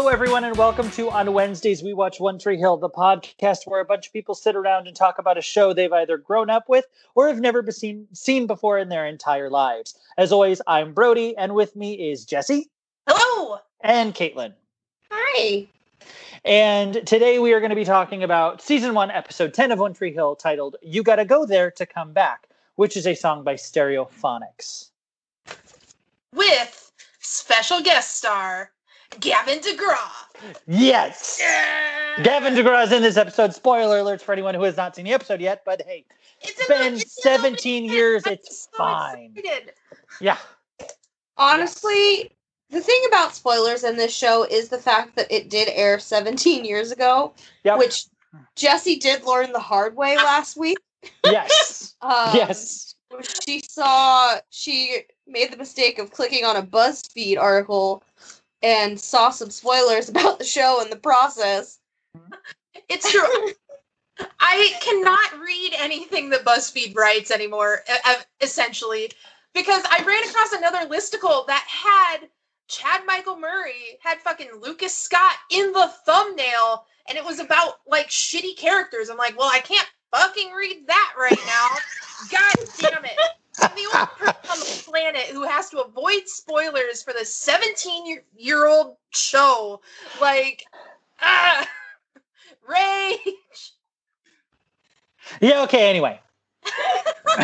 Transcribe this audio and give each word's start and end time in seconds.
Hello, 0.00 0.08
everyone, 0.08 0.44
and 0.44 0.56
welcome 0.56 0.90
to 0.92 1.10
On 1.10 1.34
Wednesdays 1.34 1.82
We 1.82 1.92
Watch 1.92 2.20
One 2.20 2.38
Tree 2.38 2.56
Hill, 2.56 2.78
the 2.78 2.88
podcast 2.88 3.66
where 3.66 3.82
a 3.82 3.84
bunch 3.84 4.06
of 4.06 4.14
people 4.14 4.34
sit 4.34 4.56
around 4.56 4.86
and 4.86 4.96
talk 4.96 5.18
about 5.18 5.36
a 5.36 5.42
show 5.42 5.74
they've 5.74 5.92
either 5.92 6.16
grown 6.16 6.48
up 6.48 6.70
with 6.70 6.86
or 7.14 7.28
have 7.28 7.38
never 7.38 7.60
been 7.60 7.74
seen, 7.74 8.08
seen 8.14 8.46
before 8.46 8.78
in 8.78 8.88
their 8.88 9.06
entire 9.06 9.50
lives. 9.50 9.98
As 10.16 10.32
always, 10.32 10.62
I'm 10.66 10.94
Brody, 10.94 11.36
and 11.36 11.54
with 11.54 11.76
me 11.76 11.92
is 12.10 12.24
Jessi. 12.24 12.62
Hello. 13.06 13.58
And 13.82 14.14
Caitlin. 14.14 14.54
Hi. 15.10 15.68
And 16.46 17.06
today 17.06 17.38
we 17.38 17.52
are 17.52 17.60
going 17.60 17.68
to 17.68 17.76
be 17.76 17.84
talking 17.84 18.22
about 18.22 18.62
season 18.62 18.94
one, 18.94 19.10
episode 19.10 19.52
10 19.52 19.70
of 19.70 19.80
One 19.80 19.92
Tree 19.92 20.14
Hill, 20.14 20.34
titled 20.34 20.76
You 20.80 21.02
Gotta 21.02 21.26
Go 21.26 21.44
There 21.44 21.70
to 21.72 21.84
Come 21.84 22.14
Back, 22.14 22.48
which 22.76 22.96
is 22.96 23.06
a 23.06 23.14
song 23.14 23.44
by 23.44 23.52
Stereophonics. 23.52 24.88
With 26.34 26.90
special 27.18 27.82
guest 27.82 28.16
star 28.16 28.70
Gavin 29.18 29.58
DeGraw. 29.58 30.54
Yes. 30.66 31.38
Yeah. 31.40 32.22
Gavin 32.22 32.54
DeGraw 32.54 32.84
is 32.84 32.92
in 32.92 33.02
this 33.02 33.16
episode. 33.16 33.54
Spoiler 33.54 34.00
alerts 34.00 34.22
for 34.22 34.32
anyone 34.32 34.54
who 34.54 34.62
has 34.62 34.76
not 34.76 34.94
seen 34.94 35.04
the 35.04 35.12
episode 35.12 35.40
yet, 35.40 35.62
but 35.64 35.82
hey, 35.82 36.04
It's 36.42 36.66
been 36.68 36.94
the- 36.94 37.00
it's 37.00 37.22
17 37.22 37.84
years, 37.84 38.22
I'm 38.26 38.34
it's 38.34 38.68
so 38.72 38.78
fine. 38.78 39.32
excited. 39.36 39.72
yeah. 40.20 40.38
Honestly, 41.36 42.30
the 42.70 42.80
thing 42.80 43.02
about 43.08 43.34
spoilers 43.34 43.82
in 43.84 43.96
this 43.96 44.14
show 44.14 44.44
is 44.44 44.68
the 44.68 44.78
fact 44.78 45.16
that 45.16 45.30
it 45.30 45.50
did 45.50 45.68
air 45.72 45.98
17 45.98 46.64
years 46.64 46.92
ago, 46.92 47.34
Yep. 47.64 47.78
which 47.78 48.04
Jessi 48.56 48.98
did 49.00 49.24
learn 49.24 49.52
the 49.52 49.58
hard 49.60 49.96
way 49.96 50.16
last 50.16 50.56
week. 50.56 50.78
yes. 51.24 51.94
Um, 52.02 52.30
yes. 52.34 52.94
She 53.46 53.60
saw, 53.68 54.38
she 54.48 55.02
made 55.26 55.52
the 55.52 55.58
mistake 55.58 55.98
of 55.98 56.10
clicking 56.10 56.46
on 56.46 56.56
a 56.56 56.62
BuzzFeed 56.62 57.36
article 57.38 58.02
and 58.62 59.00
saw 59.00 59.30
some 59.30 59.50
spoilers 59.50 60.08
about 60.10 60.38
the 60.38 60.44
show 60.44 60.82
in 60.82 60.90
the 60.90 60.96
process. 60.96 61.78
It's 62.88 63.10
true. 63.10 63.52
I 64.38 64.74
cannot 64.82 65.40
read 65.40 65.72
anything 65.78 66.30
that 66.30 66.44
BuzzFeed 66.44 66.94
writes 66.96 67.30
anymore, 67.30 67.80
essentially, 68.40 69.10
because 69.54 69.82
I 69.90 70.04
ran 70.04 70.28
across 70.28 70.52
another 70.52 70.88
listicle 70.88 71.46
that 71.46 71.64
had 71.66 72.28
Chad 72.68 73.00
Michael 73.06 73.36
Murray, 73.36 73.98
had 74.00 74.20
fucking 74.20 74.50
Lucas 74.60 74.96
Scott 74.96 75.34
in 75.50 75.72
the 75.72 75.90
thumbnail, 76.04 76.86
and 77.08 77.16
it 77.18 77.24
was 77.24 77.40
about 77.40 77.80
like 77.86 78.08
shitty 78.08 78.56
characters. 78.56 79.08
I'm 79.08 79.16
like, 79.16 79.38
well, 79.38 79.50
I 79.50 79.60
can't 79.60 79.88
fucking 80.12 80.52
read 80.52 80.86
that 80.86 81.14
right 81.18 81.40
now. 81.46 81.68
God 82.30 82.68
damn 82.78 83.04
it. 83.04 83.18
I'm 83.58 83.70
the 83.74 83.86
only 83.94 84.06
person 84.16 84.50
on 84.50 84.58
the 84.58 84.82
planet 84.86 85.26
who 85.32 85.44
has 85.44 85.70
to 85.70 85.80
avoid 85.80 86.22
spoilers 86.26 87.02
for 87.02 87.12
the 87.12 87.24
17 87.24 88.18
year, 88.36 88.66
old 88.66 88.96
show. 89.10 89.80
Like, 90.20 90.64
ah, 91.20 91.68
rage. 92.68 93.72
Yeah, 95.40 95.62
okay, 95.62 95.90
anyway. 95.90 96.20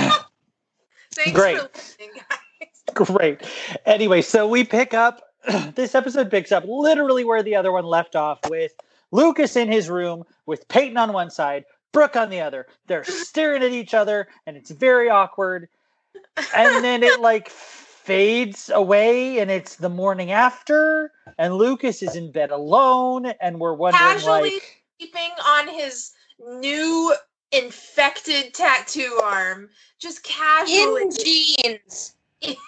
Thanks 1.15 1.33
Great. 1.33 1.59
for 1.59 1.71
listening, 1.75 2.11
guys. 2.15 2.83
Great. 2.95 3.43
Anyway, 3.85 4.23
so 4.23 4.47
we 4.47 4.65
pick 4.65 4.95
up 4.95 5.23
this 5.75 5.95
episode 5.95 6.31
picks 6.31 6.53
up 6.53 6.65
literally 6.67 7.25
where 7.25 7.43
the 7.43 7.57
other 7.57 7.73
one 7.73 7.85
left 7.85 8.17
off 8.17 8.41
with 8.49 8.73
Lucas 9.13 9.57
in 9.57 9.71
his 9.71 9.89
room 9.89 10.25
with 10.47 10.67
Peyton 10.69 10.97
on 10.97 11.13
one 11.13 11.31
side, 11.31 11.65
Brooke 11.93 12.17
on 12.17 12.31
the 12.31 12.41
other. 12.41 12.67
They're 12.87 13.05
staring 13.05 13.63
at 13.63 13.71
each 13.71 13.95
other 13.95 14.29
and 14.47 14.57
it's 14.57 14.71
very 14.71 15.09
awkward. 15.09 15.69
And 16.55 16.85
then 16.85 17.03
it 17.03 17.21
like 17.21 17.49
fades 17.49 18.71
away 18.71 19.41
and 19.41 19.51
it's 19.51 19.77
the 19.77 19.89
morning 19.89 20.31
after 20.31 21.13
and 21.39 21.55
Lucas 21.55 22.03
is 22.03 22.15
in 22.15 22.31
bed 22.31 22.51
alone 22.51 23.27
and 23.41 23.59
we're 23.59 23.75
wondering 23.75 24.01
Casually 24.01 24.51
like 24.53 24.63
sleeping 24.99 25.31
on 25.47 25.69
his 25.69 26.13
new 26.39 27.15
infected 27.53 28.55
tattoo 28.55 29.21
arm. 29.25 29.69
Just 29.99 30.23
casually. 30.23 31.03
In 31.03 31.11
jeans. 31.11 32.15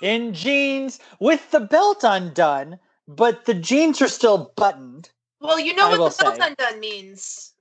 in 0.03 0.33
jeans 0.35 0.99
with 1.21 1.51
the 1.51 1.61
belt 1.61 2.01
undone, 2.03 2.79
but 3.07 3.45
the 3.45 3.55
jeans 3.55 4.01
are 4.03 4.09
still 4.09 4.53
buttoned. 4.57 5.11
well, 5.41 5.59
you 5.61 5.75
know 5.75 5.87
I 5.87 5.99
what 5.99 6.17
the 6.17 6.25
belt 6.25 6.37
say. 6.37 6.47
undone 6.49 6.81
means. 6.81 7.55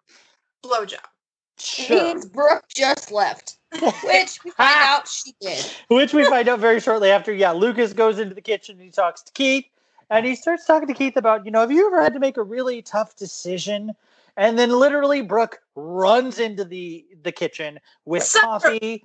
Blowjob. 0.64 0.94
It 0.94 1.62
Sure. 1.62 2.06
means 2.06 2.26
Brooke 2.26 2.66
just 2.74 3.12
left, 3.12 3.57
which 3.72 4.44
we 4.44 4.52
find 4.52 4.76
out 4.82 5.08
she 5.08 5.34
did. 5.40 5.66
Which 5.88 6.14
we 6.14 6.24
find 6.26 6.48
out 6.48 6.60
very 6.60 6.80
shortly 6.88 7.10
after. 7.12 7.34
Yeah, 7.34 7.52
Lucas 7.52 7.94
goes 7.94 8.20
into 8.20 8.36
the 8.36 8.42
kitchen 8.42 8.76
and 8.76 8.84
he 8.86 8.92
talks 8.92 9.22
to 9.24 9.32
Keith, 9.34 9.66
and 10.10 10.26
he 10.26 10.36
starts 10.36 10.66
talking 10.66 10.88
to 10.88 10.94
Keith 10.94 11.18
about, 11.18 11.46
you 11.46 11.52
know, 11.52 11.62
have 11.62 11.72
you 11.72 11.88
ever 11.88 12.02
had 12.02 12.14
to 12.14 12.20
make 12.20 12.38
a 12.38 12.44
really 12.44 12.82
tough 12.82 13.16
decision? 13.16 13.94
And 14.36 14.58
then 14.58 14.70
literally 14.70 15.22
Brooke 15.22 15.62
runs 15.76 16.40
into 16.40 16.64
the 16.64 17.06
the 17.24 17.32
kitchen 17.32 17.80
with 18.06 18.32
coffee 18.40 19.04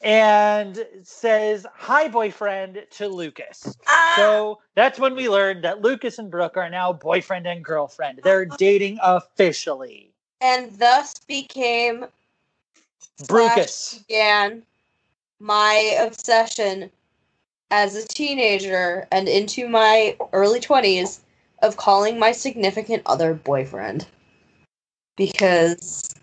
and 0.00 0.86
says, 1.02 1.66
"Hi, 1.74 2.08
boyfriend," 2.08 2.86
to 2.92 3.08
Lucas. 3.08 3.76
Ah, 3.86 4.14
So 4.16 4.58
that's 4.74 4.98
when 4.98 5.14
we 5.14 5.28
learned 5.28 5.64
that 5.64 5.82
Lucas 5.82 6.18
and 6.18 6.30
Brooke 6.30 6.56
are 6.56 6.70
now 6.70 6.92
boyfriend 6.92 7.46
and 7.46 7.64
girlfriend. 7.64 8.20
They're 8.24 8.46
dating 8.46 8.98
officially. 9.02 10.12
And 10.40 10.72
thus 10.78 11.14
became 11.26 12.06
Brucas. 13.26 14.02
began 14.06 14.62
my 15.38 15.96
obsession 16.00 16.90
as 17.70 17.96
a 17.96 18.06
teenager 18.06 19.06
and 19.10 19.28
into 19.28 19.68
my 19.68 20.16
early 20.32 20.60
20s 20.60 21.20
of 21.62 21.76
calling 21.76 22.18
my 22.18 22.32
significant 22.32 23.02
other 23.06 23.34
boyfriend. 23.34 24.06
Because 25.16 26.14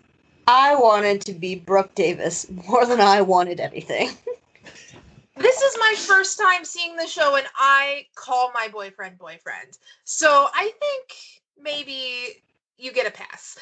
I 0.46 0.76
wanted 0.76 1.22
to 1.22 1.32
be 1.32 1.56
Brooke 1.56 1.94
Davis 1.94 2.46
more 2.50 2.86
than 2.86 3.00
I 3.00 3.22
wanted 3.22 3.60
anything. 3.60 4.10
this 5.36 5.60
is 5.60 5.76
my 5.78 5.94
first 5.96 6.38
time 6.38 6.64
seeing 6.64 6.96
the 6.96 7.06
show, 7.06 7.34
and 7.34 7.46
I 7.56 8.06
call 8.14 8.52
my 8.54 8.68
boyfriend 8.68 9.18
boyfriend. 9.18 9.78
So 10.04 10.48
I 10.54 10.70
think 10.78 11.42
maybe 11.60 12.42
you 12.78 12.92
get 12.92 13.06
a 13.06 13.10
pass. 13.10 13.58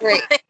Great. 0.00 0.22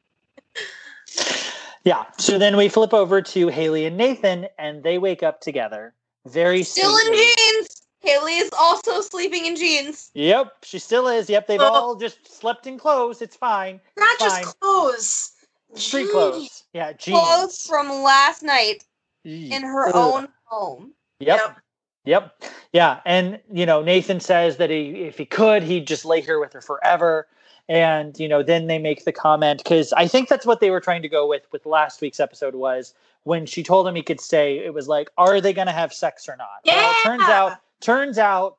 Yeah. 1.85 2.05
So 2.19 2.39
then 2.39 2.57
we 2.57 2.69
flip 2.69 2.95
over 2.95 3.21
to 3.23 3.49
Haley 3.49 3.87
and 3.87 3.97
Nathan, 3.97 4.47
and 4.59 4.83
they 4.83 4.99
wake 4.99 5.23
up 5.23 5.41
together. 5.41 5.95
Very 6.27 6.63
Still 6.63 6.97
in 6.97 7.13
jeans! 7.15 7.83
Haley 8.01 8.39
is 8.39 8.51
also 8.59 9.01
sleeping 9.01 9.47
in 9.47 9.57
jeans. 9.57 10.11
Yep, 10.15 10.57
she 10.63 10.79
still 10.79 11.09
is. 11.09 11.29
Yep, 11.31 11.47
they've 11.47 11.61
Oh. 11.61 11.65
all 11.73 11.95
just 11.95 12.33
slept 12.33 12.67
in 12.67 12.79
clothes. 12.79 13.23
It's 13.23 13.37
fine. 13.37 13.81
Not 13.97 14.19
just 14.19 14.43
Fine. 14.45 14.53
clothes. 14.61 15.33
Street 15.75 16.11
clothes. 16.11 16.65
Yeah, 16.73 16.93
jeans. 16.93 17.19
Clothes 17.19 17.67
from 17.67 17.89
last 18.03 18.43
night 18.43 18.85
in 19.25 19.63
her 19.63 19.89
Ugh. 19.89 19.95
own 19.95 20.29
home. 20.45 20.93
Yep. 21.21 21.39
Yep. 21.39 21.57
Yep. 22.05 22.43
Yeah. 22.73 23.01
And, 23.05 23.41
you 23.53 23.65
know, 23.67 23.83
Nathan 23.83 24.19
says 24.21 24.57
that 24.57 24.71
he, 24.71 25.05
if 25.05 25.17
he 25.17 25.25
could, 25.25 25.63
he'd 25.63 25.87
just 25.87 26.05
lay 26.05 26.21
here 26.21 26.41
with 26.41 26.53
her 26.53 26.61
forever. 26.61 27.29
And, 27.69 28.19
you 28.19 28.29
know, 28.29 28.43
then 28.43 28.67
they 28.67 28.79
make 28.79 29.05
the 29.05 29.13
comment 29.13 29.63
because 29.63 29.93
I 29.93 30.07
think 30.09 30.29
that's 30.29 30.45
what 30.45 30.61
they 30.61 30.71
were 30.71 30.81
trying 30.81 31.03
to 31.03 31.09
go 31.09 31.27
with 31.27 31.43
with 31.53 31.65
last 31.65 32.01
week's 32.01 32.21
episode 32.21 32.55
was 32.55 32.93
when 33.23 33.47
she 33.47 33.63
told 33.63 33.87
him 33.87 33.95
he 33.95 34.03
could 34.03 34.21
stay, 34.21 34.59
it 34.59 34.75
was 34.75 34.89
like, 34.89 35.09
are 35.17 35.41
they 35.41 35.53
going 35.53 35.69
to 35.69 35.73
have 35.73 35.93
sex 35.93 36.29
or 36.29 36.37
not? 36.37 36.49
Well, 36.67 36.95
turns 37.05 37.23
out, 37.29 37.59
turns 37.81 38.19
out 38.19 38.57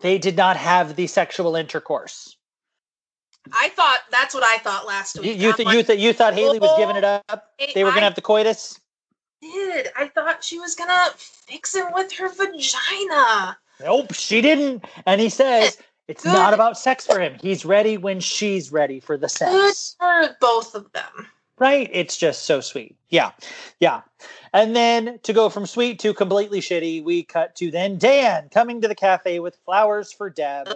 they 0.00 0.18
did 0.18 0.36
not 0.36 0.56
have 0.56 0.96
the 0.96 1.06
sexual 1.06 1.54
intercourse. 1.54 2.36
I 3.52 3.68
thought 3.70 4.00
that's 4.10 4.34
what 4.34 4.42
I 4.42 4.58
thought 4.58 4.86
last 4.86 5.18
week. 5.18 5.38
you, 5.38 5.50
I'm 5.50 5.54
th- 5.56 5.66
like, 5.66 5.76
you, 5.76 5.82
th- 5.82 5.98
you 5.98 6.12
thought 6.12 6.34
Haley 6.34 6.58
was 6.58 6.70
giving 6.78 6.96
it 6.96 7.04
Oh, 7.04 7.20
up? 7.28 7.52
They 7.74 7.84
were 7.84 7.90
going 7.90 8.00
to 8.00 8.04
have 8.06 8.14
the 8.14 8.20
coitus? 8.22 8.80
did. 9.40 9.88
I 9.96 10.08
thought 10.08 10.42
she 10.42 10.58
was 10.58 10.74
gonna 10.74 11.10
fix 11.16 11.74
him 11.74 11.86
with 11.94 12.12
her 12.14 12.28
vagina. 12.28 13.56
Nope, 13.80 14.12
she 14.12 14.40
didn't. 14.40 14.84
And 15.06 15.20
he 15.20 15.28
says 15.28 15.78
it's 16.08 16.22
Good. 16.24 16.32
not 16.32 16.54
about 16.54 16.78
sex 16.78 17.06
for 17.06 17.20
him. 17.20 17.36
He's 17.40 17.64
ready 17.64 17.96
when 17.96 18.20
she's 18.20 18.72
ready 18.72 18.98
for 19.00 19.16
the 19.16 19.28
sex. 19.28 19.52
Good 19.52 19.74
for 19.98 20.36
both 20.40 20.74
of 20.74 20.90
them. 20.92 21.28
Right? 21.58 21.90
It's 21.92 22.16
just 22.16 22.44
so 22.44 22.60
sweet. 22.60 22.96
Yeah. 23.10 23.32
Yeah. 23.80 24.02
And 24.52 24.74
then 24.76 25.18
to 25.24 25.32
go 25.32 25.48
from 25.48 25.66
sweet 25.66 25.98
to 26.00 26.14
completely 26.14 26.60
shitty, 26.60 27.02
we 27.04 27.24
cut 27.24 27.54
to 27.56 27.70
then 27.70 27.98
Dan 27.98 28.48
coming 28.50 28.80
to 28.80 28.88
the 28.88 28.94
cafe 28.94 29.40
with 29.40 29.56
flowers 29.64 30.12
for 30.12 30.30
Deb. 30.30 30.68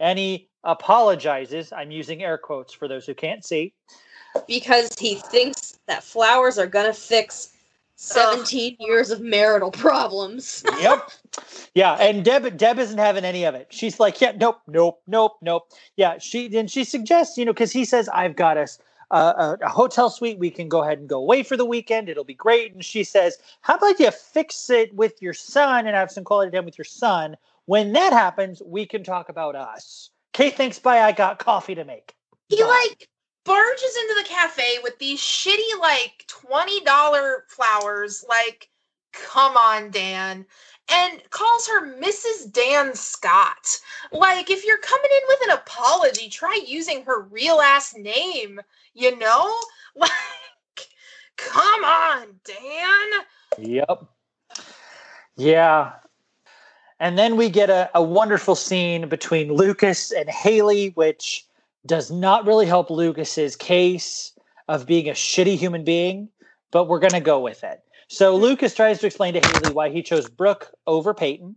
And 0.00 0.18
he 0.18 0.48
apologizes. 0.64 1.72
I'm 1.72 1.90
using 1.90 2.22
air 2.22 2.38
quotes 2.38 2.72
for 2.72 2.88
those 2.88 3.06
who 3.06 3.14
can't 3.14 3.44
see. 3.44 3.72
because 4.48 4.90
he 4.98 5.14
thinks 5.16 5.78
that 5.86 6.02
flowers 6.02 6.58
are 6.58 6.66
gonna 6.66 6.92
fix 6.94 7.50
17 7.96 8.76
years 8.80 9.10
of 9.10 9.20
marital 9.20 9.70
problems. 9.70 10.62
yep. 10.78 11.10
Yeah, 11.74 11.94
and 11.94 12.24
Deb 12.24 12.56
Deb 12.56 12.78
isn't 12.78 12.98
having 12.98 13.24
any 13.24 13.42
of 13.42 13.56
it. 13.56 13.66
She's 13.70 13.98
like, 13.98 14.20
yeah, 14.20 14.30
nope, 14.38 14.60
nope, 14.68 15.02
nope, 15.08 15.36
nope. 15.42 15.72
Yeah, 15.96 16.18
she 16.18 16.56
and 16.56 16.70
she 16.70 16.84
suggests, 16.84 17.36
you 17.36 17.44
know, 17.44 17.52
because 17.52 17.72
he 17.72 17.84
says, 17.84 18.08
I've 18.10 18.36
got 18.36 18.56
us 18.56 18.78
a, 19.10 19.16
a, 19.16 19.58
a 19.62 19.68
hotel 19.68 20.10
suite. 20.10 20.38
We 20.38 20.50
can 20.50 20.68
go 20.68 20.84
ahead 20.84 20.98
and 20.98 21.08
go 21.08 21.18
away 21.18 21.42
for 21.42 21.56
the 21.56 21.64
weekend. 21.64 22.08
It'll 22.08 22.22
be 22.22 22.34
great. 22.34 22.72
And 22.72 22.84
she 22.84 23.02
says, 23.02 23.38
how 23.62 23.74
about 23.74 23.98
you 23.98 24.12
fix 24.12 24.70
it 24.70 24.94
with 24.94 25.20
your 25.20 25.34
son 25.34 25.86
and 25.86 25.96
have 25.96 26.12
some 26.12 26.22
quality 26.22 26.56
time 26.56 26.64
with 26.64 26.78
your 26.78 26.84
son? 26.84 27.36
When 27.66 27.92
that 27.94 28.12
happens, 28.12 28.62
we 28.64 28.86
can 28.86 29.02
talk 29.02 29.28
about 29.28 29.56
us. 29.56 30.10
Kate 30.32 30.56
thinks 30.56 30.78
bye, 30.78 31.00
I 31.00 31.12
got 31.12 31.38
coffee 31.38 31.74
to 31.74 31.84
make. 31.84 32.14
He 32.48 32.62
Bye. 32.62 32.86
like 32.90 33.08
barges 33.44 33.96
into 34.02 34.14
the 34.22 34.28
cafe 34.28 34.78
with 34.82 34.98
these 34.98 35.20
shitty 35.20 35.78
like 35.80 36.26
$20 36.28 37.38
flowers. 37.48 38.24
Like, 38.28 38.68
come 39.12 39.56
on, 39.56 39.90
Dan. 39.90 40.46
And 40.90 41.22
calls 41.30 41.66
her 41.68 41.94
Mrs. 41.98 42.52
Dan 42.52 42.94
Scott. 42.94 43.78
Like, 44.12 44.50
if 44.50 44.66
you're 44.66 44.78
coming 44.78 45.10
in 45.10 45.22
with 45.28 45.38
an 45.44 45.50
apology, 45.50 46.28
try 46.28 46.60
using 46.66 47.04
her 47.04 47.22
real 47.22 47.60
ass 47.60 47.94
name, 47.96 48.60
you 48.94 49.16
know? 49.18 49.54
Like, 49.96 50.10
come 51.36 51.84
on, 51.84 52.26
Dan. 52.44 53.70
Yep. 53.70 54.06
Yeah. 55.36 55.92
And 56.98 57.16
then 57.16 57.36
we 57.36 57.48
get 57.48 57.70
a, 57.70 57.88
a 57.94 58.02
wonderful 58.02 58.56
scene 58.56 59.08
between 59.08 59.52
Lucas 59.52 60.10
and 60.10 60.28
Haley, 60.28 60.88
which 60.96 61.46
does 61.86 62.10
not 62.10 62.46
really 62.46 62.66
help 62.66 62.90
Lucas's 62.90 63.56
case 63.56 64.32
of 64.68 64.86
being 64.86 65.08
a 65.08 65.12
shitty 65.12 65.56
human 65.56 65.84
being, 65.84 66.28
but 66.70 66.88
we're 66.88 66.98
going 66.98 67.12
to 67.12 67.20
go 67.20 67.40
with 67.40 67.62
it. 67.64 67.82
So 68.08 68.36
Lucas 68.36 68.74
tries 68.74 69.00
to 69.00 69.06
explain 69.06 69.34
to 69.34 69.40
Haley 69.40 69.72
why 69.72 69.90
he 69.90 70.02
chose 70.02 70.28
Brooke 70.28 70.70
over 70.86 71.14
Peyton. 71.14 71.56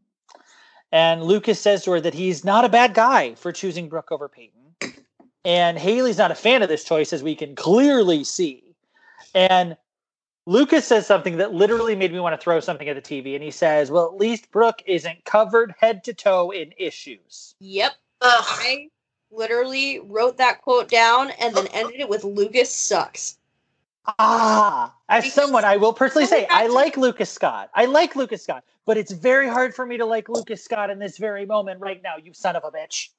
And 0.92 1.24
Lucas 1.24 1.60
says 1.60 1.84
to 1.84 1.92
her 1.92 2.02
that 2.02 2.14
he's 2.14 2.46
not 2.46 2.66
a 2.66 2.70
bad 2.70 2.94
guy 2.94 3.36
for 3.36 3.52
choosing 3.52 3.90
Brooke 3.90 4.12
over 4.12 4.30
Peyton. 4.30 4.54
And 5.44 5.78
Haley's 5.78 6.18
not 6.18 6.32
a 6.32 6.36
fan 6.36 6.62
of 6.62 6.70
this 6.70 6.84
choice, 6.84 7.14
as 7.14 7.24
we 7.24 7.36
can 7.36 7.56
clearly 7.56 8.24
see. 8.24 8.76
And 9.34 9.78
Lucas 10.46 10.86
says 10.86 11.06
something 11.06 11.38
that 11.38 11.54
literally 11.54 11.96
made 11.96 12.12
me 12.12 12.20
want 12.20 12.40
to 12.40 12.44
throw 12.44 12.60
something 12.60 12.88
at 12.88 12.96
the 12.96 13.02
TV. 13.02 13.34
And 13.34 13.44
he 13.44 13.52
says, 13.52 13.92
Well, 13.92 14.08
at 14.08 14.16
least 14.16 14.52
Brooke 14.52 14.82
isn't 14.86 15.26
covered 15.26 15.74
head 15.80 16.04
to 16.06 16.14
toe 16.14 16.52
in 16.52 16.74
issues. 16.78 17.56
Yep. 17.60 17.94
Ugh. 18.22 18.46
I 18.48 18.90
literally 19.32 20.00
wrote 20.00 20.38
that 20.38 20.62
quote 20.62 20.90
down 20.90 21.32
and 21.40 21.56
then 21.56 21.68
ended 21.74 22.00
it 22.00 22.10
with 22.10 22.24
Lucas 22.24 22.72
sucks. 22.74 23.38
Ah, 24.20 24.94
as 25.10 25.24
Because 25.26 25.34
someone, 25.34 25.66
I 25.66 25.76
will 25.76 25.92
personally 25.92 26.28
say, 26.28 26.48
I 26.50 26.68
like 26.68 26.96
Lucas 26.96 27.30
Scott. 27.30 27.70
I 27.74 27.86
like 27.86 28.16
Lucas 28.16 28.42
Scott, 28.42 28.64
but 28.86 28.96
it's 28.98 29.12
very 29.12 29.50
hard 29.50 29.76
for 29.76 29.86
me 29.86 29.98
to 29.98 30.06
like 30.06 30.30
Lucas 30.30 30.64
Scott 30.64 30.90
in 30.90 30.98
this 30.98 31.18
very 31.18 31.46
moment 31.46 31.82
right 31.82 32.02
now, 32.02 32.16
you 32.16 32.34
son 32.34 32.56
of 32.56 32.64
a 32.64 32.72
bitch. 32.72 33.10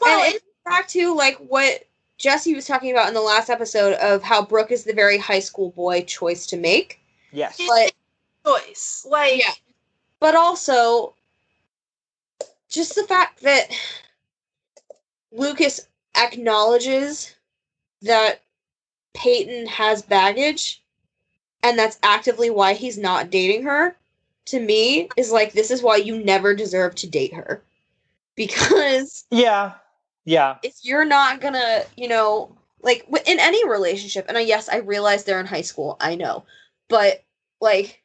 Well, 0.00 0.24
and 0.24 0.34
it's 0.34 0.44
back 0.64 0.88
to 0.88 1.14
like 1.14 1.36
what 1.36 1.84
Jessi 2.18 2.54
was 2.54 2.66
talking 2.66 2.90
about 2.90 3.08
in 3.08 3.14
the 3.14 3.20
last 3.20 3.50
episode 3.50 3.94
of 3.94 4.22
how 4.22 4.42
Brooke 4.42 4.70
is 4.72 4.84
the 4.84 4.94
very 4.94 5.18
high 5.18 5.40
school 5.40 5.70
boy 5.72 6.02
choice 6.02 6.46
to 6.46 6.56
make. 6.56 7.00
Yes. 7.30 7.60
But 7.68 7.92
choice. 8.46 9.06
Like, 9.08 9.40
Yeah. 9.40 9.52
but 10.20 10.34
also 10.34 11.14
just 12.70 12.94
the 12.94 13.04
fact 13.04 13.42
that 13.42 13.70
Lucas 15.34 15.88
acknowledges 16.16 17.34
that 18.02 18.40
Peyton 19.14 19.66
has 19.66 20.02
baggage 20.02 20.82
and 21.62 21.78
that's 21.78 21.98
actively 22.02 22.50
why 22.50 22.74
he's 22.74 22.98
not 22.98 23.30
dating 23.30 23.64
her 23.64 23.96
to 24.46 24.60
me 24.60 25.08
is 25.16 25.32
like 25.32 25.52
this 25.52 25.70
is 25.70 25.82
why 25.82 25.96
you 25.96 26.22
never 26.22 26.54
deserve 26.54 26.94
to 26.94 27.08
date 27.08 27.34
her 27.34 27.62
because 28.36 29.24
Yeah. 29.30 29.72
Yeah. 30.24 30.56
if 30.62 30.76
you're 30.82 31.04
not 31.04 31.40
gonna 31.40 31.82
you 31.96 32.08
know 32.08 32.56
like 32.82 33.06
in 33.26 33.40
any 33.40 33.66
relationship 33.68 34.26
and 34.28 34.36
I, 34.36 34.42
yes 34.42 34.68
i 34.68 34.76
realize 34.76 35.24
they're 35.24 35.40
in 35.40 35.46
high 35.46 35.62
school 35.62 35.96
i 36.00 36.14
know 36.14 36.44
but 36.88 37.24
like 37.60 38.02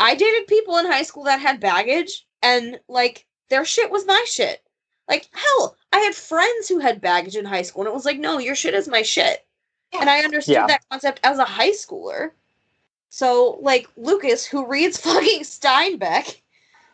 i 0.00 0.14
dated 0.14 0.48
people 0.48 0.76
in 0.78 0.86
high 0.86 1.02
school 1.02 1.24
that 1.24 1.40
had 1.40 1.60
baggage 1.60 2.26
and 2.42 2.78
like 2.88 3.26
their 3.48 3.64
shit 3.64 3.90
was 3.90 4.06
my 4.06 4.24
shit 4.26 4.60
like 5.10 5.28
hell 5.32 5.76
i 5.92 5.98
had 5.98 6.14
friends 6.14 6.68
who 6.68 6.78
had 6.78 7.00
baggage 7.00 7.36
in 7.36 7.44
high 7.44 7.62
school 7.62 7.82
and 7.82 7.88
it 7.88 7.94
was 7.94 8.04
like 8.06 8.18
no 8.18 8.38
your 8.38 8.54
shit 8.54 8.74
is 8.74 8.88
my 8.88 9.02
shit. 9.02 9.44
And 10.00 10.08
i 10.08 10.20
understood 10.20 10.54
Yeah. 10.54 10.66
that 10.68 10.84
concept 10.90 11.20
as 11.24 11.38
a 11.38 11.44
high 11.44 11.72
schooler. 11.72 12.30
So 13.08 13.58
like 13.60 13.88
lucas 13.96 14.46
who 14.46 14.66
reads 14.66 14.96
fucking 15.02 15.42
steinbeck 15.42 16.40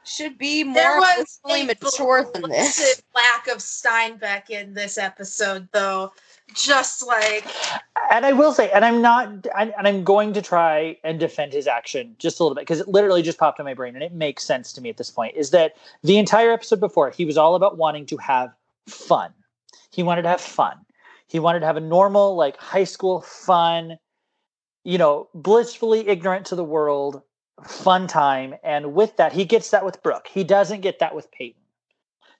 should 0.06 0.38
be 0.38 0.64
more 0.64 0.98
was 0.98 1.38
emotionally 1.44 1.62
a 1.62 1.66
mature 1.82 2.30
than 2.32 2.50
this 2.50 3.02
lack 3.14 3.48
of 3.48 3.58
Steinbeck 3.58 4.50
in 4.50 4.74
this 4.74 4.98
episode, 4.98 5.68
though. 5.72 6.12
Just 6.54 7.04
like, 7.04 7.44
And 8.10 8.24
I 8.24 8.32
will 8.32 8.52
say, 8.52 8.70
and 8.70 8.84
I'm 8.84 9.02
not, 9.02 9.28
and 9.58 9.74
and 9.76 9.88
I'm 9.88 10.04
going 10.04 10.32
to 10.34 10.42
try 10.42 10.96
and 11.02 11.18
defend 11.18 11.52
his 11.52 11.66
action 11.66 12.14
just 12.18 12.38
a 12.38 12.44
little 12.44 12.54
bit 12.54 12.62
because 12.62 12.80
it 12.80 12.88
literally 12.88 13.22
just 13.22 13.38
popped 13.38 13.58
in 13.58 13.64
my 13.64 13.74
brain 13.74 13.94
and 13.94 14.04
it 14.04 14.12
makes 14.12 14.44
sense 14.44 14.72
to 14.74 14.80
me 14.80 14.88
at 14.88 14.96
this 14.96 15.10
point. 15.10 15.34
Is 15.36 15.50
that 15.50 15.74
the 16.02 16.18
entire 16.18 16.52
episode 16.52 16.80
before, 16.80 17.10
he 17.10 17.24
was 17.24 17.36
all 17.36 17.56
about 17.56 17.76
wanting 17.78 18.06
to 18.06 18.16
have 18.18 18.54
fun. 18.86 19.32
He 19.90 20.02
wanted 20.02 20.22
to 20.22 20.28
have 20.28 20.40
fun. 20.40 20.76
He 21.26 21.40
wanted 21.40 21.60
to 21.60 21.66
have 21.66 21.76
a 21.76 21.80
normal, 21.80 22.36
like 22.36 22.56
high 22.58 22.84
school 22.84 23.22
fun, 23.22 23.98
you 24.84 24.98
know, 24.98 25.28
blissfully 25.34 26.06
ignorant 26.06 26.46
to 26.46 26.54
the 26.54 26.64
world, 26.64 27.22
fun 27.64 28.06
time. 28.06 28.54
And 28.62 28.94
with 28.94 29.16
that, 29.16 29.32
he 29.32 29.44
gets 29.44 29.70
that 29.70 29.84
with 29.84 30.02
Brooke. 30.02 30.28
He 30.28 30.44
doesn't 30.44 30.80
get 30.80 30.98
that 30.98 31.14
with 31.14 31.30
Peyton. 31.30 31.60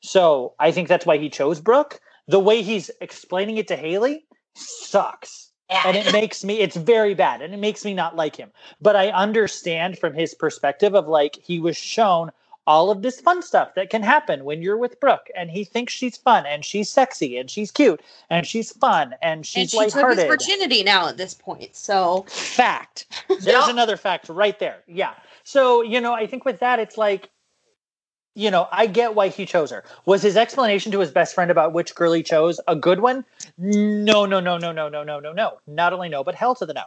So 0.01 0.55
I 0.59 0.71
think 0.71 0.89
that's 0.89 1.07
why 1.07 1.19
he 1.19 1.31
chose 1.31 1.61
Brooke. 1.61 2.01
The 2.29 2.41
way 2.41 2.63
he's 2.63 2.91
explaining 3.01 3.57
it 3.57 3.69
to 3.69 3.77
Haley 3.77 4.27
sucks 4.55 5.47
and 5.69 5.97
it 5.97 6.13
makes 6.13 6.45
me 6.45 6.61
it's 6.61 6.77
very 6.77 7.15
bad 7.15 7.43
and 7.43 7.53
it 7.53 7.59
makes 7.59 7.85
me 7.85 7.93
not 7.93 8.17
like 8.17 8.37
him 8.37 8.51
but 8.81 8.97
i 8.97 9.09
understand 9.09 9.99
from 9.99 10.15
his 10.15 10.35
perspective 10.35 10.95
of 10.95 11.09
like 11.09 11.37
he 11.43 11.59
was 11.59 11.77
shown 11.77 12.31
all 12.67 12.91
of 12.91 13.03
this 13.03 13.21
fun 13.21 13.43
stuff 13.43 13.75
that 13.75 13.91
can 13.91 14.03
happen 14.03 14.45
when 14.45 14.61
you're 14.63 14.77
with 14.77 14.99
brooke 15.01 15.29
and 15.37 15.51
he 15.51 15.65
thinks 15.65 15.93
she's 15.93 16.17
fun 16.17 16.45
and 16.47 16.65
she's 16.65 16.89
sexy 16.91 17.37
and 17.39 17.51
she's 17.51 17.71
cute 17.71 18.01
and 18.31 18.47
she's 18.47 18.73
fun 18.73 19.15
and 19.23 19.47
she's 19.47 19.73
and 19.75 19.91
she 19.93 20.01
took 20.01 20.11
his 20.15 20.25
virginity 20.25 20.83
now 20.83 21.09
at 21.09 21.17
this 21.17 21.35
point 21.35 21.75
so. 21.77 22.25
Fact. 22.29 23.07
There's 23.29 23.47
Yep. 23.47 23.69
another 23.69 23.97
fact 23.97 24.29
right 24.29 24.59
there 24.59 24.83
yeah. 24.87 25.15
So 25.45 25.83
you 25.83 26.01
know 26.01 26.13
i 26.13 26.27
think 26.27 26.45
with 26.45 26.59
that 26.61 26.79
it's 26.79 26.97
like 26.99 27.31
you 28.35 28.51
know 28.51 28.69
i 28.73 28.87
get 28.87 29.15
why 29.15 29.29
he 29.29 29.47
chose 29.47 29.71
her. 29.71 29.85
Was 30.05 30.23
his 30.23 30.37
explanation 30.37 30.93
to 30.93 31.01
his 31.01 31.11
best 31.11 31.35
friend 31.35 31.51
about 31.51 31.73
which 31.73 31.95
girl 31.95 32.13
he 32.13 32.23
chose 32.23 32.61
a 32.69 32.77
good 32.77 33.01
one? 33.01 33.25
No 33.59 34.27
no 34.27 34.41
no 34.41 34.59
no 34.59 34.73
no 34.73 34.89
no 34.89 35.03
no 35.05 35.21
no 35.21 35.33
no. 35.33 35.59
Not 35.67 35.93
only 35.93 36.09
no 36.09 36.25
but 36.25 36.35
hell 36.35 36.55
to 36.57 36.67
the 36.67 36.75
no. 36.75 36.85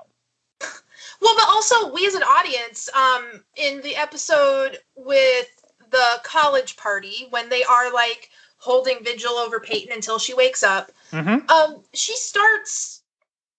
Well, 1.21 1.35
but 1.35 1.47
also 1.49 1.91
we 1.93 2.07
as 2.07 2.13
an 2.13 2.23
audience, 2.23 2.89
um, 2.95 3.43
in 3.57 3.81
the 3.81 3.95
episode 3.97 4.79
with 4.95 5.58
the 5.91 6.19
college 6.23 6.77
party 6.77 7.27
when 7.29 7.49
they 7.49 7.63
are 7.63 7.93
like 7.93 8.29
holding 8.57 9.03
vigil 9.03 9.31
over 9.33 9.59
Peyton 9.59 9.93
until 9.93 10.19
she 10.19 10.33
wakes 10.33 10.63
up, 10.63 10.91
mm-hmm. 11.11 11.49
um, 11.49 11.81
she 11.93 12.15
starts 12.15 13.01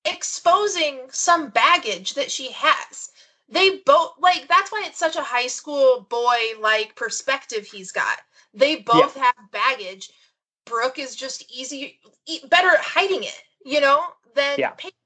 exposing 0.04 1.00
some 1.10 1.48
baggage 1.50 2.14
that 2.14 2.30
she 2.30 2.50
has. 2.52 3.10
They 3.48 3.78
both 3.78 4.12
like 4.18 4.46
that's 4.48 4.70
why 4.70 4.84
it's 4.86 4.98
such 4.98 5.16
a 5.16 5.22
high 5.22 5.48
school 5.48 6.06
boy 6.08 6.38
like 6.60 6.94
perspective 6.94 7.66
he's 7.66 7.90
got. 7.92 8.18
They 8.54 8.76
both 8.76 9.16
have 9.16 9.34
baggage. 9.52 10.10
Brooke 10.64 10.98
is 10.98 11.16
just 11.16 11.50
easy, 11.52 11.98
e- 12.26 12.40
better 12.48 12.68
at 12.68 12.80
hiding 12.80 13.24
it, 13.24 13.42
you 13.64 13.80
know, 13.80 14.02
than 14.34 14.58
Yeah. 14.58 14.70
Peyton. 14.70 14.96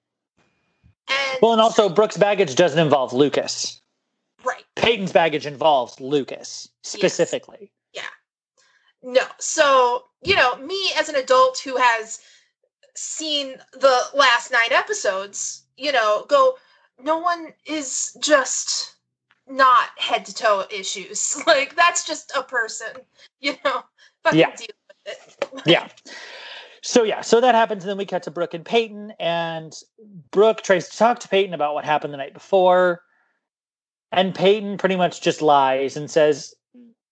And 1.09 1.39
Well, 1.41 1.53
and 1.53 1.61
also 1.61 1.89
Brooke's 1.89 2.17
baggage 2.17 2.55
doesn't 2.55 2.79
involve 2.79 3.13
Lucas. 3.13 3.81
Right. 4.45 4.65
Peyton's 4.77 5.13
baggage 5.13 5.47
involves 5.47 6.01
Lucas 6.01 6.69
specifically. 6.83 7.73
Yeah. 7.93 8.03
No. 9.03 9.23
So, 9.39 10.05
you 10.23 10.37
know, 10.37 10.57
me 10.57 10.91
as 10.97 11.09
an 11.09 11.17
adult 11.17 11.59
who 11.59 11.77
has 11.77 12.21
seen 12.95 13.57
the 13.73 14.01
last 14.15 14.51
nine 14.53 14.73
episodes, 14.73 15.65
you 15.77 15.93
know, 15.93 16.25
go, 16.29 16.57
no 17.03 17.19
one 17.19 17.53
is 17.67 18.17
just 18.21 18.95
not 19.49 19.91
head 19.97 20.25
to 20.27 20.35
toe 20.35 20.65
issues. 20.71 21.37
Like, 21.47 21.77
that's 21.77 22.07
just 22.07 22.33
a 22.37 22.43
person, 22.43 22.89
you 23.41 23.55
know, 23.65 23.83
fucking 24.23 24.41
Yeah. 24.41 24.55
deal 24.57 24.67
with 25.07 25.19
it. 25.19 25.63
Yeah. 25.67 25.89
So 26.83 27.03
yeah, 27.03 27.23
so 27.23 27.41
that 27.41 27.55
happens, 27.55 27.83
and 27.83 27.91
then 27.91 27.97
we 27.97 28.05
cut 28.05 28.25
to 28.25 28.31
Brooke 28.31 28.53
and 28.53 28.65
Peyton, 28.65 29.15
and 29.19 29.75
Brooke 30.31 30.61
tries 30.61 30.91
to 30.91 30.99
talk 30.99 31.19
to 31.21 31.29
Peyton 31.29 31.55
about 31.55 31.73
what 31.73 31.87
happened 31.87 32.13
the 32.13 32.19
night 32.19 32.35
before, 32.35 33.01
and 34.17 34.35
Peyton 34.35 34.79
pretty 34.79 34.97
much 34.97 35.21
just 35.21 35.43
lies 35.43 35.97
and 35.97 36.11
says, 36.11 36.55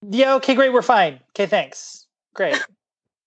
"Yeah, 0.02 0.34
okay, 0.34 0.54
great, 0.54 0.72
we're 0.72 0.82
fine. 0.82 1.20
Okay, 1.30 1.46
thanks, 1.46 2.06
great." 2.34 2.56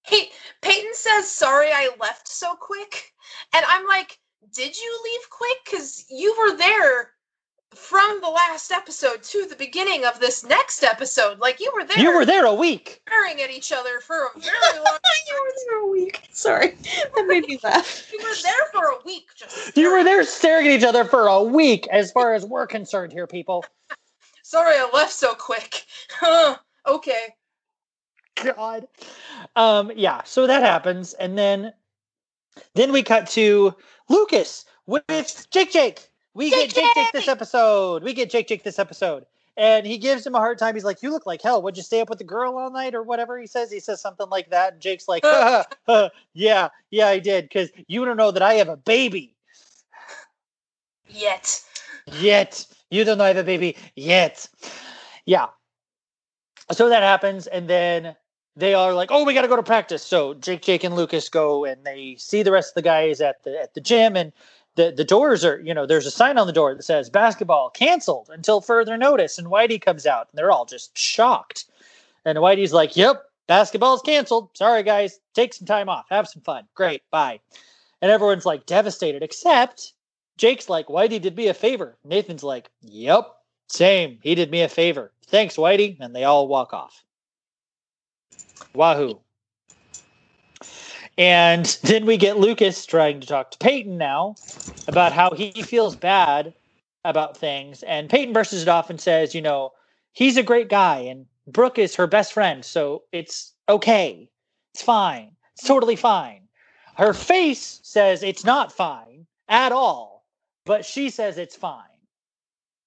Hey, 0.08 0.30
Peyton 0.62 0.92
says, 0.94 1.32
sorry 1.32 1.70
I 1.72 1.90
left 2.00 2.28
so 2.28 2.56
quick. 2.56 3.12
And 3.56 3.66
I'm 3.68 3.88
like, 3.88 4.20
did 4.54 4.78
you 4.78 5.00
leave 5.04 5.30
quick? 5.32 5.58
Because 5.66 6.06
you 6.12 6.36
were 6.38 6.56
there 6.56 7.15
from 7.76 8.22
the 8.22 8.30
last 8.30 8.72
episode 8.72 9.22
to 9.24 9.46
the 9.46 9.56
beginning 9.56 10.06
of 10.06 10.20
this 10.20 10.44
next 10.46 10.84
episode. 10.84 11.40
Like, 11.40 11.60
you 11.60 11.72
were 11.76 11.84
there. 11.84 12.00
you 12.00 12.16
were 12.16 12.26
there 12.26 12.46
a 12.46 12.54
week. 12.54 13.02
staring 13.08 13.42
at 13.42 13.50
each 13.52 13.72
other 13.72 14.00
for 14.00 14.16
a 14.36 14.40
very 14.40 14.76
long 14.76 14.86
time. 14.86 15.26
you 15.28 15.44
were 15.44 15.54
there 15.66 15.80
a 15.84 15.88
week 15.92 16.22
sorry 16.32 16.76
that 17.16 17.26
made 17.28 17.48
me 17.48 17.60
laugh 17.64 18.12
You 18.12 18.20
were 18.20 18.36
there 18.44 18.66
for 18.74 18.86
a 18.86 18.98
week. 19.06 19.28
Just 19.36 19.76
You 19.78 19.92
were 19.92 20.04
there 20.04 20.24
staring 20.24 20.68
at 20.68 20.74
each 20.74 20.84
other 20.84 21.06
for 21.06 21.28
a 21.28 21.42
week, 21.44 21.88
as 21.88 22.12
far 22.12 22.34
as 22.34 22.46
we're 22.46 22.68
concerned 22.68 23.12
here, 23.12 23.28
people. 23.28 23.66
Sorry 24.44 24.76
I 24.78 24.90
left 24.94 25.14
so 25.14 25.34
quick. 25.34 25.86
Huh, 26.12 26.58
okay. 26.88 27.36
God. 28.44 28.88
Um, 29.56 29.92
yeah, 29.96 30.22
so 30.24 30.46
that 30.48 30.62
happens, 30.62 31.14
and 31.14 31.38
then 31.38 31.74
then 32.74 32.92
we 32.92 33.02
cut 33.04 33.28
to 33.32 33.74
Lucas 34.10 34.66
with 34.86 35.48
Jake 35.52 35.72
Jake. 35.72 36.10
We 36.36 36.52
Jake 36.52 36.74
get 36.74 36.76
Jake 36.76 36.96
Jake 36.96 37.12
this 37.14 37.28
episode. 37.28 38.04
We 38.04 38.14
get 38.14 38.30
Jake 38.30 38.48
Jake 38.48 38.64
this 38.64 38.78
episode. 38.78 39.26
And 39.58 39.88
he 39.88 39.98
gives 39.98 40.28
him 40.28 40.36
a 40.36 40.40
hard 40.40 40.58
time. 40.58 40.76
He's 40.76 40.84
like, 40.84 41.02
You 41.02 41.10
look 41.12 41.26
like 41.26 41.42
hell. 41.42 41.62
Would 41.62 41.78
you 41.78 41.84
stay 41.84 42.02
up 42.02 42.10
with 42.10 42.20
the 42.20 42.26
girl 42.26 42.58
all 42.58 42.70
night 42.70 42.94
or 42.94 43.02
whatever 43.02 43.40
he 43.40 43.48
says? 43.48 43.72
He 43.72 43.80
says 43.80 44.02
something 44.02 44.30
like 44.30 44.50
that. 44.50 44.74
And 44.74 44.82
Jake's 44.82 45.08
like, 45.08 45.24
Yeah, 46.34 46.70
yeah, 46.92 47.08
I 47.08 47.20
did. 47.20 47.46
Because 47.46 47.70
you 47.88 48.04
don't 48.04 48.18
know 48.18 48.32
that 48.32 48.44
I 48.44 48.56
have 48.56 48.70
a 48.70 48.78
baby 48.78 49.36
Yet. 51.08 51.64
yet. 52.20 52.66
You 52.90 53.04
don't 53.04 53.18
know 53.18 53.24
I 53.24 53.30
have 53.30 53.38
a 53.38 53.44
baby 53.44 53.78
yet. 53.96 54.48
Yeah. 55.26 55.48
So 56.72 56.90
that 56.90 57.04
happens, 57.04 57.48
and 57.48 57.70
then 57.70 58.16
they 58.56 58.74
are 58.74 58.94
like, 58.94 59.10
"Oh, 59.12 59.24
we 59.24 59.34
got 59.34 59.44
to 59.44 59.48
go 59.48 59.56
to 59.56 59.64
practice." 59.64 60.02
So 60.02 60.34
Jake, 60.34 60.64
Jake, 60.64 60.84
and 60.84 60.96
Lucas 60.96 61.30
go, 61.30 61.64
and 61.66 61.84
they 61.86 62.16
see 62.18 62.42
the 62.42 62.52
rest 62.52 62.72
of 62.72 62.76
the 62.76 62.82
guys 62.82 63.22
at 63.22 63.44
the 63.44 63.62
at 63.62 63.74
the 63.76 63.82
gym, 63.82 64.16
and 64.16 64.34
the 64.76 64.92
the 64.96 65.04
doors 65.04 65.44
are, 65.46 65.60
you 65.62 65.74
know, 65.74 65.86
there's 65.86 66.06
a 66.06 66.12
sign 66.12 66.38
on 66.38 66.48
the 66.48 66.54
door 66.54 66.74
that 66.76 66.84
says 66.84 67.10
"basketball 67.10 67.70
canceled 67.70 68.30
until 68.32 68.62
further 68.62 68.98
notice." 68.98 69.38
And 69.38 69.48
Whitey 69.48 69.82
comes 69.82 70.06
out, 70.06 70.28
and 70.32 70.38
they're 70.38 70.52
all 70.52 70.66
just 70.66 70.98
shocked. 70.98 71.66
And 72.26 72.38
Whitey's 72.38 72.74
like, 72.74 72.96
"Yep, 72.96 73.24
basketball's 73.48 74.02
canceled. 74.02 74.50
Sorry, 74.54 74.84
guys. 74.84 75.20
Take 75.34 75.54
some 75.54 75.68
time 75.68 75.90
off. 75.90 76.06
Have 76.10 76.28
some 76.28 76.42
fun. 76.42 76.66
Great. 76.76 77.04
Bye." 77.12 77.40
And 78.02 78.12
everyone's 78.12 78.46
like 78.46 78.66
devastated, 78.66 79.24
except 79.24 79.94
Jake's 80.38 80.70
like, 80.70 80.88
Whitey 80.88 81.22
did 81.22 81.36
me 81.36 81.48
a 81.48 81.54
favor. 81.54 81.98
Nathan's 82.04 82.44
like, 82.44 82.70
Yep, 82.82 83.34
same. 83.68 84.20
He 84.22 84.36
did 84.36 84.52
me 84.52 84.62
a 84.62 84.70
favor. 84.70 85.12
Thanks, 85.28 85.56
Whitey. 85.56 85.98
And 86.00 86.16
they 86.16 86.24
all 86.24 86.48
walk 86.48 86.74
off. 86.74 87.04
Wahoo. 88.74 89.20
And 91.18 91.66
then 91.84 92.06
we 92.06 92.18
get 92.18 92.38
Lucas 92.38 92.86
trying 92.86 93.22
to 93.22 93.28
talk 93.28 93.52
to 93.52 93.58
Peyton 93.58 93.98
now 93.98 94.36
about 94.88 95.14
how 95.14 95.32
he 95.32 95.52
feels 95.62 95.96
bad 95.96 96.54
about 97.06 97.38
things. 97.38 97.84
And 97.84 98.10
Peyton 98.10 98.34
bursts 98.34 98.54
it 98.54 98.68
off 98.68 98.90
and 98.90 99.00
says, 99.00 99.34
you 99.34 99.42
know, 99.42 99.72
he's 100.12 100.38
a 100.38 100.44
great 100.44 100.70
guy 100.70 101.00
and 101.00 101.26
Brooke 101.48 101.78
is 101.78 101.96
her 101.96 102.08
best 102.08 102.34
friend. 102.34 102.66
So 102.66 103.04
it's 103.12 103.54
okay. 103.70 104.30
It's 104.74 104.84
fine. 104.84 105.32
It's 105.54 105.68
totally 105.68 105.96
fine. 105.96 106.42
Her 106.96 107.14
face 107.14 107.80
says 107.84 108.24
it's 108.24 108.44
not 108.44 108.72
fine 108.72 109.26
at 109.48 109.72
all, 109.72 110.26
but 110.66 110.86
she 110.86 111.10
says 111.10 111.38
it's 111.38 111.56
fine. 111.56 111.84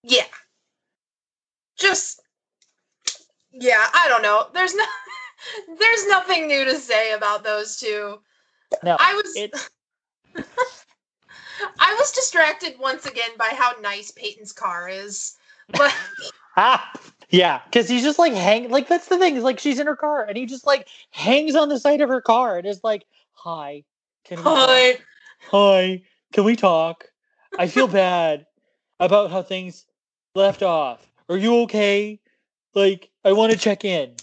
Yeah. 0.03 0.25
Just 1.79 2.21
yeah, 3.53 3.87
I 3.95 4.09
don't 4.09 4.23
know. 4.23 4.47
There's 4.53 4.75
no 4.75 4.85
there's 5.79 6.07
nothing 6.09 6.47
new 6.47 6.65
to 6.65 6.77
say 6.77 7.13
about 7.13 7.45
those 7.45 7.77
two. 7.77 8.21
No, 8.83 8.97
I 8.99 9.15
was 9.15 9.37
I 11.79 11.97
was 11.99 12.13
distracted 12.13 12.75
once 12.79 13.07
again 13.07 13.31
by 13.39 13.53
how 13.57 13.73
nice 13.81 14.11
Peyton's 14.11 14.53
car 14.53 14.89
is. 14.89 15.37
But 15.69 15.95
ah, 16.57 16.91
yeah, 17.31 17.61
because 17.65 17.89
he's 17.89 18.03
just 18.03 18.19
like 18.19 18.33
hang 18.33 18.71
like 18.71 18.89
that's 18.89 19.09
the 19.09 19.19
thing. 19.19 19.37
Is 19.37 19.45
like 19.45 19.59
she's 19.59 19.79
in 19.79 19.87
her 19.87 19.97
car 19.97 20.25
and 20.25 20.37
he 20.37 20.47
just 20.47 20.67
like 20.67 20.89
hangs 21.11 21.55
on 21.57 21.69
the 21.69 21.79
side 21.79 22.01
of 22.01 22.09
her 22.09 22.21
car 22.21 22.59
and 22.59 22.67
is 22.67 22.83
like, 22.83 23.05
"Hi, 23.35 23.85
can 24.25 24.39
talk? 24.39 24.69
hi. 24.69 24.99
Hi, 25.51 26.03
can 26.33 26.45
we 26.45 26.57
talk? 26.57 27.05
I 27.59 27.67
feel 27.67 27.89
bad 27.89 28.47
about 29.01 29.31
how 29.31 29.43
things 29.43 29.85
left 30.35 30.63
off. 30.63 31.07
Are 31.29 31.37
you 31.37 31.63
okay? 31.63 32.21
Like, 32.75 33.11
I 33.25 33.33
want 33.33 33.53
to 33.53 33.59
check 33.59 33.85
in." 33.85 34.15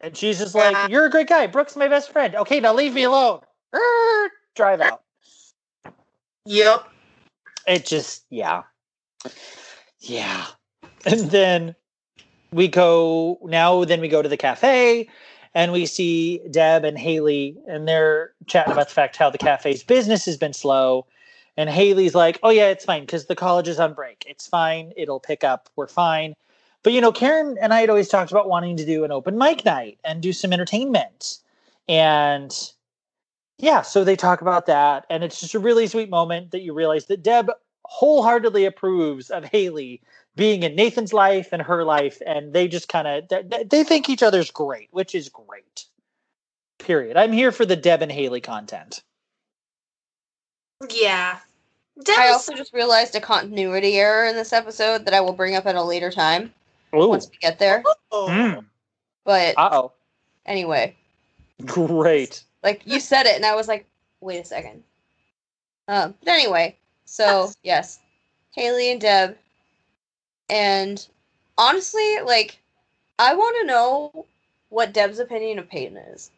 And 0.00 0.16
she's 0.16 0.38
just 0.38 0.54
like. 0.54 0.90
"You're 0.90 1.06
a 1.06 1.10
great 1.10 1.28
guy. 1.28 1.46
Brooks, 1.46 1.76
my 1.76 1.88
best 1.88 2.12
friend. 2.12 2.34
Okay, 2.34 2.60
now 2.60 2.74
leave 2.74 2.94
me 2.94 3.04
alone." 3.04 3.40
Er, 3.74 4.30
Drive 4.54 4.80
out. 4.80 5.02
Yep. 6.46 6.86
it 7.66 7.84
just 7.84 8.24
yeah 8.30 8.62
yeah 10.00 10.46
and 11.04 11.20
then 11.32 11.74
we 12.52 12.68
go 12.68 13.38
now 13.42 13.84
then 13.84 14.00
we 14.00 14.08
go 14.08 14.22
to 14.22 14.28
the 14.28 14.36
cafe 14.36 15.08
and 15.54 15.72
we 15.72 15.86
see 15.86 16.40
deb 16.50 16.84
and 16.84 16.96
haley 16.96 17.56
and 17.66 17.88
they're 17.88 18.32
chatting 18.46 18.72
about 18.72 18.86
the 18.88 18.94
fact 18.94 19.16
how 19.16 19.28
the 19.28 19.38
cafe's 19.38 19.82
business 19.82 20.24
has 20.24 20.36
been 20.36 20.52
slow 20.52 21.04
and 21.56 21.68
haley's 21.68 22.14
like 22.14 22.38
oh 22.44 22.50
yeah 22.50 22.68
it's 22.68 22.84
fine 22.84 23.00
because 23.00 23.26
the 23.26 23.34
college 23.34 23.66
is 23.66 23.80
on 23.80 23.92
break 23.92 24.24
it's 24.28 24.46
fine 24.46 24.92
it'll 24.96 25.20
pick 25.20 25.42
up 25.42 25.68
we're 25.74 25.88
fine 25.88 26.32
but 26.86 26.92
you 26.92 27.00
know 27.00 27.10
karen 27.10 27.58
and 27.60 27.74
i 27.74 27.80
had 27.80 27.90
always 27.90 28.08
talked 28.08 28.30
about 28.30 28.48
wanting 28.48 28.76
to 28.76 28.86
do 28.86 29.02
an 29.02 29.10
open 29.10 29.36
mic 29.36 29.64
night 29.64 29.98
and 30.04 30.22
do 30.22 30.32
some 30.32 30.52
entertainment 30.52 31.40
and 31.88 32.72
yeah, 33.58 33.82
so 33.82 34.04
they 34.04 34.16
talk 34.16 34.42
about 34.42 34.66
that, 34.66 35.06
and 35.08 35.24
it's 35.24 35.40
just 35.40 35.54
a 35.54 35.58
really 35.58 35.86
sweet 35.86 36.10
moment 36.10 36.50
that 36.50 36.60
you 36.60 36.74
realize 36.74 37.06
that 37.06 37.22
Deb 37.22 37.50
wholeheartedly 37.84 38.64
approves 38.64 39.30
of 39.30 39.44
Haley 39.44 40.02
being 40.34 40.62
in 40.62 40.74
Nathan's 40.74 41.14
life 41.14 41.48
and 41.52 41.62
her 41.62 41.84
life, 41.84 42.20
and 42.26 42.52
they 42.52 42.68
just 42.68 42.88
kind 42.88 43.08
of 43.08 43.28
they, 43.28 43.64
they 43.64 43.84
think 43.84 44.10
each 44.10 44.22
other's 44.22 44.50
great, 44.50 44.88
which 44.90 45.14
is 45.14 45.30
great. 45.30 45.86
Period. 46.78 47.16
I'm 47.16 47.32
here 47.32 47.52
for 47.52 47.64
the 47.64 47.76
Deb 47.76 48.02
and 48.02 48.12
Haley 48.12 48.42
content. 48.42 49.02
Yeah. 50.90 51.38
Deb 52.04 52.18
I 52.18 52.28
also 52.28 52.52
just 52.54 52.74
realized 52.74 53.14
a 53.14 53.20
continuity 53.20 53.96
error 53.96 54.26
in 54.26 54.36
this 54.36 54.52
episode 54.52 55.06
that 55.06 55.14
I 55.14 55.22
will 55.22 55.32
bring 55.32 55.56
up 55.56 55.64
at 55.64 55.76
a 55.76 55.82
later 55.82 56.10
time 56.10 56.52
Oh, 57.02 57.08
once 57.08 57.28
we 57.30 57.36
get 57.38 57.58
there. 57.58 57.82
Oh. 58.12 58.62
But 59.24 59.54
uh 59.58 59.68
oh, 59.72 59.92
anyway, 60.46 60.94
great. 61.64 62.44
like 62.62 62.82
you 62.84 63.00
said 63.00 63.26
it, 63.26 63.34
and 63.36 63.44
I 63.44 63.54
was 63.54 63.68
like, 63.68 63.86
wait 64.20 64.38
a 64.38 64.44
second. 64.44 64.82
Um, 65.88 66.14
but 66.24 66.32
anyway, 66.32 66.76
so 67.04 67.50
yes, 67.62 67.98
Haley 68.52 68.92
and 68.92 69.00
Deb, 69.00 69.36
and 70.48 71.06
honestly, 71.58 72.18
like, 72.24 72.58
I 73.18 73.34
want 73.34 73.56
to 73.60 73.66
know 73.66 74.26
what 74.68 74.92
Deb's 74.92 75.18
opinion 75.18 75.58
of 75.58 75.68
Peyton 75.68 75.96
is. 75.96 76.30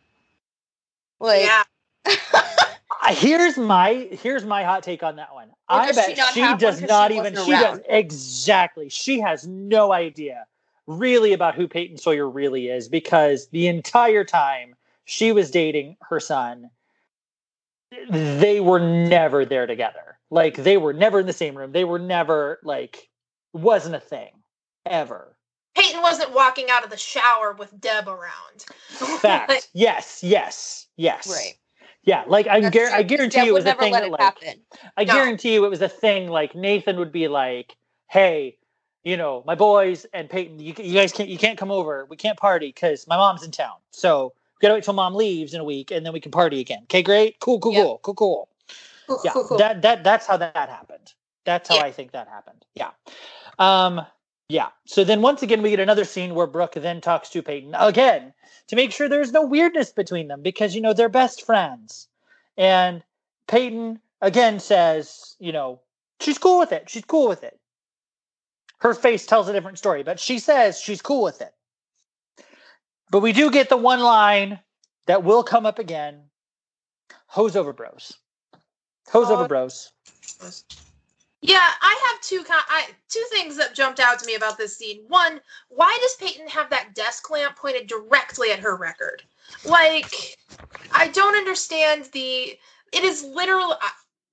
Like, 1.20 1.42
yeah. 1.42 1.64
Here's 3.06 3.56
my 3.56 4.08
here's 4.10 4.44
my 4.44 4.64
hot 4.64 4.82
take 4.82 5.02
on 5.02 5.16
that 5.16 5.32
one. 5.34 5.48
Or 5.48 5.80
I 5.80 5.92
bet 5.92 6.10
she 6.10 6.14
not 6.14 6.32
she 6.34 6.40
have 6.40 6.50
one 6.52 6.58
does 6.58 6.80
'cause 6.80 6.88
not 6.88 7.10
she 7.10 7.14
even 7.16 7.34
wasn't 7.34 7.46
she 7.46 7.52
does 7.52 7.80
exactly. 7.88 8.88
She 8.88 9.20
has 9.20 9.46
no 9.46 9.92
idea 9.92 10.46
really 10.86 11.32
about 11.32 11.54
who 11.54 11.68
Peyton 11.68 11.98
Sawyer 11.98 12.28
really 12.28 12.68
is 12.68 12.88
because 12.88 13.48
the 13.48 13.68
entire 13.68 14.24
time 14.24 14.74
she 15.04 15.32
was 15.32 15.50
dating 15.50 15.96
her 16.08 16.20
son, 16.20 16.70
they 18.10 18.60
were 18.60 18.80
never 18.80 19.44
there 19.44 19.66
together. 19.66 20.18
Like 20.30 20.56
they 20.56 20.76
were 20.76 20.92
never 20.92 21.20
in 21.20 21.26
the 21.26 21.32
same 21.32 21.56
room. 21.56 21.72
They 21.72 21.84
were 21.84 21.98
never 21.98 22.58
like 22.62 23.08
wasn't 23.52 23.94
a 23.94 24.00
thing 24.00 24.30
ever. 24.84 25.36
Peyton 25.74 26.02
wasn't 26.02 26.32
walking 26.34 26.66
out 26.70 26.84
of 26.84 26.90
the 26.90 26.96
shower 26.96 27.52
with 27.52 27.80
Deb 27.80 28.08
around. 28.08 28.64
Fact. 29.20 29.68
yes. 29.72 30.22
Yes. 30.22 30.86
Yes. 30.96 31.28
right. 31.28 31.54
Yeah. 32.08 32.24
Like 32.26 32.46
I, 32.48 32.60
gar- 32.70 32.90
I 32.90 33.02
guarantee 33.02 33.38
Deb 33.38 33.46
you 33.46 33.52
it 33.52 33.54
was 33.54 33.66
a 33.66 33.74
thing 33.74 33.92
that 33.92 34.10
like 34.10 34.20
happen. 34.20 34.60
I 34.96 35.04
No. 35.04 35.12
guarantee 35.12 35.54
you 35.54 35.64
it 35.66 35.68
was 35.68 35.82
a 35.82 35.88
thing 35.88 36.28
like 36.28 36.54
Nathan 36.54 36.96
would 36.98 37.12
be 37.12 37.28
like, 37.28 37.76
"Hey, 38.08 38.56
you 39.04 39.16
know, 39.18 39.42
my 39.46 39.54
boys 39.54 40.06
and 40.14 40.30
Peyton, 40.30 40.58
you, 40.58 40.74
you 40.78 40.94
guys 40.94 41.12
can't 41.12 41.28
you 41.28 41.36
can't 41.38 41.58
come 41.58 41.70
over. 41.70 42.06
We 42.08 42.16
can't 42.16 42.38
party 42.38 42.68
because 42.68 43.06
my 43.06 43.16
mom's 43.18 43.42
in 43.44 43.50
town. 43.50 43.76
So 43.90 44.32
we 44.34 44.62
gotta 44.62 44.74
wait 44.74 44.84
till 44.84 44.94
mom 44.94 45.14
leaves 45.14 45.52
in 45.52 45.60
a 45.60 45.64
week 45.64 45.90
and 45.90 46.04
then 46.06 46.14
we 46.14 46.20
can 46.20 46.32
party 46.32 46.60
again. 46.60 46.80
Okay, 46.84 47.02
great, 47.02 47.40
cool, 47.40 47.60
cool, 47.60 47.74
Yep. 47.74 47.84
cool, 47.84 47.98
cool, 48.02 48.14
cool. 48.14 48.48
Cool, 49.06 49.20
Yeah, 49.24 49.32
cool, 49.32 49.44
cool. 49.44 49.58
that 49.58 49.82
that 49.82 50.02
that's 50.02 50.26
how 50.26 50.38
that 50.38 50.56
happened. 50.56 51.12
That's 51.44 51.68
how 51.68 51.76
Yeah. 51.76 51.84
I 51.84 51.92
think 51.92 52.12
that 52.12 52.28
happened. 52.28 52.64
Yeah. 52.74 52.90
Um. 53.58 54.00
Yeah. 54.48 54.68
So 54.86 55.04
then 55.04 55.20
once 55.20 55.42
again 55.42 55.60
we 55.60 55.70
get 55.70 55.80
another 55.80 56.04
scene 56.04 56.34
where 56.34 56.46
Brooke 56.46 56.74
then 56.74 57.00
talks 57.00 57.28
to 57.30 57.42
Peyton 57.42 57.74
again 57.74 58.32
to 58.68 58.76
make 58.76 58.92
sure 58.92 59.08
there's 59.08 59.32
no 59.32 59.44
weirdness 59.44 59.92
between 59.92 60.28
them 60.28 60.42
because 60.42 60.74
you 60.74 60.80
know 60.80 60.94
they're 60.94 61.10
best 61.10 61.44
friends. 61.44 62.08
And 62.56 63.02
Peyton 63.46 64.00
again 64.22 64.58
says, 64.58 65.36
you 65.38 65.52
know, 65.52 65.80
she's 66.20 66.38
cool 66.38 66.58
with 66.58 66.72
it. 66.72 66.88
She's 66.88 67.04
cool 67.04 67.28
with 67.28 67.44
it. 67.44 67.58
Her 68.78 68.94
face 68.94 69.26
tells 69.26 69.48
a 69.48 69.52
different 69.52 69.78
story, 69.78 70.02
but 70.02 70.18
she 70.18 70.38
says 70.38 70.80
she's 70.80 71.02
cool 71.02 71.22
with 71.22 71.42
it. 71.42 71.52
But 73.10 73.20
we 73.20 73.32
do 73.32 73.50
get 73.50 73.68
the 73.68 73.76
one 73.76 74.00
line 74.00 74.60
that 75.06 75.24
will 75.24 75.42
come 75.42 75.66
up 75.66 75.78
again. 75.78 76.22
Hose 77.26 77.56
over 77.56 77.72
bros. 77.72 78.16
Hose 79.10 79.30
over 79.30 79.48
bros. 79.48 79.92
Yeah, 81.40 81.70
I 81.80 82.10
have 82.12 82.20
two 82.20 82.44
I, 82.48 82.86
two 83.08 83.24
things 83.30 83.56
that 83.56 83.74
jumped 83.74 84.00
out 84.00 84.18
to 84.18 84.26
me 84.26 84.34
about 84.34 84.58
this 84.58 84.76
scene. 84.76 85.02
One, 85.06 85.40
why 85.68 85.96
does 86.02 86.16
Peyton 86.16 86.48
have 86.48 86.68
that 86.70 86.94
desk 86.94 87.30
lamp 87.30 87.56
pointed 87.56 87.86
directly 87.86 88.50
at 88.50 88.58
her 88.58 88.76
record? 88.76 89.22
Like, 89.64 90.36
I 90.92 91.08
don't 91.08 91.36
understand 91.36 92.06
the. 92.12 92.58
It 92.92 93.04
is 93.04 93.22
literally. 93.22 93.74
I, 93.80 93.90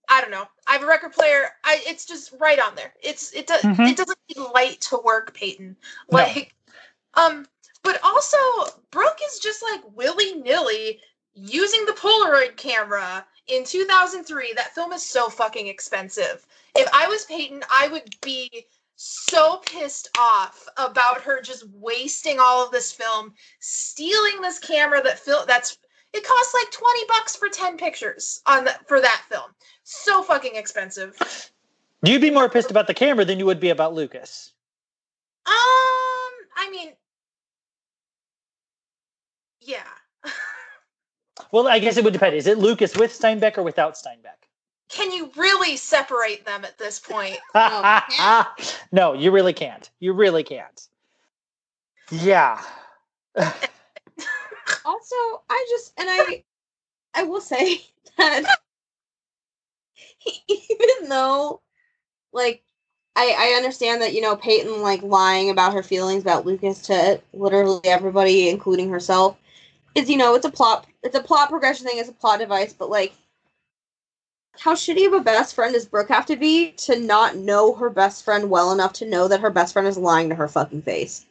I 0.09 0.21
don't 0.21 0.31
know. 0.31 0.45
I 0.67 0.73
have 0.73 0.83
a 0.83 0.87
record 0.87 1.13
player. 1.13 1.49
I 1.63 1.81
it's 1.85 2.05
just 2.05 2.33
right 2.39 2.59
on 2.59 2.75
there. 2.75 2.93
It's 3.01 3.33
it 3.33 3.47
does 3.47 3.61
Mhm. 3.61 3.87
it 3.89 3.97
doesn't 3.97 4.19
need 4.29 4.43
light 4.53 4.81
to 4.81 4.97
work, 5.03 5.33
Peyton. 5.33 5.75
No. 6.11 6.17
Like, 6.17 6.55
um, 7.13 7.47
But 7.83 7.99
also, 8.03 8.37
Brooke 8.89 9.19
is 9.27 9.39
just 9.39 9.61
like 9.61 9.81
willy 9.95 10.33
nilly 10.35 10.99
using 11.35 11.85
the 11.85 11.91
Polaroid 11.93 12.55
camera 12.57 13.25
in 13.47 13.63
2003. 13.63 14.53
That 14.55 14.73
film 14.73 14.93
is 14.93 15.03
so 15.03 15.29
fucking 15.29 15.67
expensive. 15.67 16.45
If 16.75 16.87
I 16.93 17.07
was 17.07 17.25
Peyton, 17.25 17.63
I 17.71 17.87
would 17.87 18.15
be 18.21 18.65
so 18.95 19.61
pissed 19.65 20.09
off 20.17 20.67
about 20.77 21.21
her 21.21 21.41
just 21.41 21.65
wasting 21.73 22.39
all 22.39 22.65
of 22.65 22.71
this 22.71 22.91
film, 22.91 23.33
stealing 23.59 24.41
this 24.41 24.59
camera 24.59 25.01
that 25.03 25.19
fil- 25.19 25.45
that's 25.45 25.77
it 26.13 26.25
costs 26.25 26.53
like 26.53 26.71
20 26.71 27.01
bucks 27.09 27.35
for 27.35 27.49
10 27.49 27.75
pictures 27.77 28.41
on 28.45 28.63
the, 28.63 28.73
for 28.87 29.01
that 29.01 29.23
film. 29.29 29.51
So 29.83 30.23
fucking 30.23 30.55
expensive. 30.55 31.51
You'd 32.03 32.21
be 32.21 32.31
more 32.31 32.47
pissed 32.47 32.71
about 32.71 32.87
the 32.87 32.93
camera 32.93 33.25
than 33.25 33.37
you 33.37 33.45
would 33.45 33.59
be 33.59 33.69
about 33.69 33.93
Lucas. 33.93 34.53
Um, 35.45 35.53
I 36.55 36.69
mean, 36.71 36.93
yeah. 39.59 39.83
Well, 41.55 41.69
I 41.69 41.79
guess 41.79 41.95
it 41.95 42.03
would 42.03 42.11
depend. 42.11 42.35
Is 42.35 42.47
it 42.47 42.57
Lucas 42.57 42.97
with 42.97 43.17
Steinbeck 43.17 43.57
or 43.57 43.63
without 43.63 43.93
Steinbeck? 43.93 44.43
Can 44.89 45.09
you 45.09 45.31
really 45.37 45.77
separate 45.77 46.45
them 46.45 46.65
at 46.65 46.77
this 46.77 46.99
point? 46.99 47.37
Oh, 47.55 48.53
no, 48.91 49.13
you 49.13 49.31
really 49.31 49.53
can't. 49.53 49.89
You 50.01 50.11
really 50.11 50.43
can't. 50.43 50.89
Yeah. 52.11 52.61
Also, 54.83 55.15
I 55.49 55.67
just 55.69 55.93
and 55.97 56.07
I 56.09 56.43
I 57.13 57.23
will 57.23 57.39
say 57.39 57.81
that 58.17 58.57
even 60.47 61.09
though 61.09 61.61
like 62.33 62.63
I 63.15 63.35
I 63.37 63.57
understand 63.57 64.01
that 64.01 64.13
you 64.13 64.21
know 64.21 64.35
Peyton 64.35 64.81
like 64.81 65.03
lying 65.03 65.51
about 65.51 65.73
her 65.73 65.83
feelings 65.83 66.23
about 66.23 66.45
Lucas 66.45 66.81
to 66.83 67.21
literally 67.33 67.81
everybody 67.85 68.49
including 68.49 68.89
herself 68.89 69.37
is 69.95 70.09
you 70.09 70.17
know 70.17 70.35
it's 70.35 70.45
a 70.45 70.51
plot 70.51 70.85
it's 71.03 71.15
a 71.15 71.21
plot 71.21 71.49
progression 71.49 71.87
thing 71.87 71.97
it's 71.97 72.09
a 72.09 72.13
plot 72.13 72.39
device 72.39 72.73
but 72.73 72.89
like 72.89 73.13
how 74.57 74.73
shitty 74.73 75.05
of 75.05 75.13
a 75.13 75.19
best 75.19 75.55
friend 75.55 75.73
does 75.73 75.85
Brooke 75.85 76.09
have 76.09 76.25
to 76.27 76.35
be 76.35 76.71
to 76.71 76.99
not 76.99 77.35
know 77.35 77.73
her 77.75 77.89
best 77.89 78.23
friend 78.23 78.49
well 78.49 78.71
enough 78.71 78.93
to 78.93 79.05
know 79.05 79.27
that 79.27 79.41
her 79.41 79.49
best 79.49 79.73
friend 79.73 79.87
is 79.87 79.97
lying 79.97 80.29
to 80.29 80.35
her 80.35 80.47
fucking 80.47 80.81
face? 80.81 81.25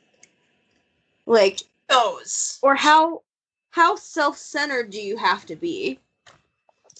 Like 1.26 1.61
Those. 1.88 2.59
or 2.62 2.75
how 2.75 3.23
how 3.71 3.97
self-centered 3.97 4.90
do 4.90 5.00
you 5.00 5.16
have 5.16 5.47
to 5.47 5.56
be 5.56 5.99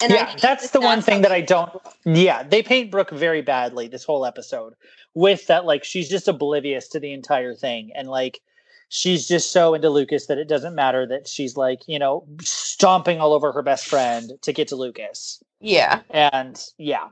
I 0.02 0.06
yeah, 0.06 0.26
hate 0.26 0.40
that's 0.40 0.71
the 0.71 0.80
one 0.80 1.02
thing 1.02 1.23
that 1.23 1.33
I 1.33 1.40
don't. 1.40 1.71
Yeah, 2.04 2.42
they 2.42 2.62
paint 2.62 2.90
Brooke 2.90 3.11
very 3.11 3.42
badly 3.42 3.88
this 3.88 4.04
whole 4.04 4.26
episode 4.26 4.75
with 5.14 5.47
that, 5.47 5.64
like, 5.64 5.85
she's 5.85 6.09
just 6.09 6.26
oblivious 6.28 6.88
to 6.88 7.00
the 7.00 7.12
entire 7.12 7.54
thing. 7.54 7.92
And, 7.94 8.09
like, 8.09 8.40
she's 8.88 9.26
just 9.26 9.53
so 9.53 9.75
into 9.75 9.91
Lucas 9.91 10.26
that 10.26 10.38
it 10.38 10.49
doesn't 10.49 10.75
matter 10.75 11.07
that 11.07 11.29
she's, 11.29 11.57
like, 11.57 11.87
you 11.87 11.99
know, 11.99 12.26
stomping 12.43 13.21
all 13.21 13.33
over 13.33 13.53
her 13.53 13.62
best 13.62 13.87
friend 13.87 14.33
to 14.43 14.53
get 14.53 14.69
to 14.69 14.76
Lucas. 14.76 15.43
yeah 15.61 16.00
And 16.11 16.62
yeah. 16.79 17.09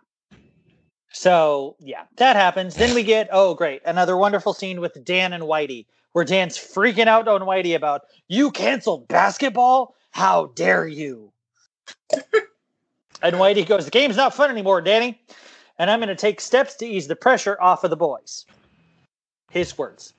So, 1.15 1.77
yeah, 1.79 2.05
that 2.17 2.37
happens. 2.37 2.75
Then 2.75 2.95
we 2.95 3.03
get, 3.03 3.29
oh, 3.31 3.55
great, 3.55 3.83
another 3.85 4.17
wonderful 4.17 4.55
scene 4.55 4.81
with 4.81 5.05
Dan 5.05 5.33
and 5.33 5.45
Whitey 5.45 5.87
where 6.13 6.25
Dan's 6.25 6.59
freaking 6.59 7.07
out 7.07 7.29
on 7.29 7.43
Whitey 7.43 7.75
about, 7.75 8.03
you 8.29 8.51
canceled 8.51 9.09
basketball? 9.09 9.95
How 10.11 10.47
dare 10.55 10.87
you? 10.87 11.33
and 13.23 13.37
Whitey 13.37 13.67
goes, 13.67 13.85
the 13.85 13.91
game's 13.91 14.17
not 14.17 14.35
fun 14.35 14.51
anymore, 14.51 14.81
Danny. 14.81 15.21
And 15.79 15.91
I'm 15.91 16.01
going 16.01 16.09
to 16.09 16.15
take 16.15 16.41
steps 16.41 16.75
to 16.77 16.87
ease 16.87 17.09
the 17.09 17.17
pressure 17.17 17.61
off 17.61 17.83
of 17.85 17.91
the 17.91 17.97
boys. 17.97 18.45
His 19.51 19.77
words. 19.77 20.15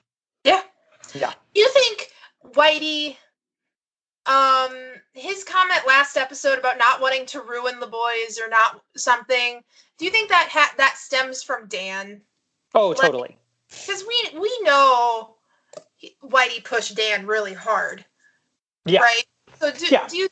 Yeah. 1.14 1.32
You 1.54 1.68
think 1.70 2.10
Whitey, 2.52 3.16
um, 4.26 4.74
his 5.12 5.44
comment 5.44 5.86
last 5.86 6.16
episode 6.16 6.58
about 6.58 6.78
not 6.78 7.00
wanting 7.00 7.26
to 7.26 7.40
ruin 7.40 7.78
the 7.80 7.86
boys 7.86 8.38
or 8.42 8.48
not 8.48 8.82
something, 8.96 9.62
do 9.98 10.04
you 10.04 10.10
think 10.10 10.28
that 10.28 10.48
ha- 10.50 10.74
that 10.76 10.96
stems 10.98 11.42
from 11.42 11.66
Dan? 11.68 12.20
Oh, 12.74 12.88
Like- 12.88 12.98
totally. 13.00 13.38
Because 13.68 14.04
we 14.06 14.38
we 14.38 14.60
know 14.62 15.36
Whitey 16.22 16.62
pushed 16.64 16.94
Dan 16.96 17.26
really 17.26 17.54
hard, 17.54 18.04
Yeah. 18.84 19.00
right? 19.00 19.24
So 19.60 19.70
do, 19.72 19.86
Yeah. 19.86 20.06
do 20.08 20.16
you 20.16 20.28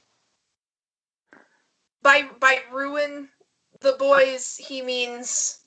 by 2.03 2.23
by 2.41 2.63
ruin 2.73 3.29
the 3.81 3.93
boys 3.95 4.57
he 4.57 4.83
means 4.83 5.61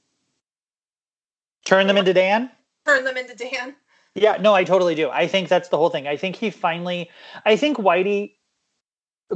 Turn 1.65 1.87
them 1.87 1.97
into 1.97 2.13
Dan? 2.13 2.51
turn 2.85 3.03
them 3.03 3.17
into 3.17 3.35
Dan? 3.35 3.75
Yeah, 4.15 4.37
no, 4.39 4.53
I 4.53 4.63
totally 4.63 4.95
do. 4.95 5.09
I 5.09 5.27
think 5.27 5.49
that's 5.49 5.69
the 5.69 5.77
whole 5.77 5.89
thing. 5.89 6.07
I 6.07 6.15
think 6.15 6.37
he 6.37 6.49
finally, 6.49 7.09
I 7.45 7.55
think 7.57 7.77
Whitey, 7.77 8.35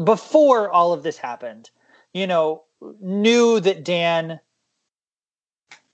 before 0.04 0.72
all 0.72 0.94
of 0.94 1.04
this 1.04 1.18
happened, 1.18 1.70
you 2.14 2.26
know, 2.26 2.64
knew 3.02 3.60
that 3.60 3.84
Dan, 3.84 4.40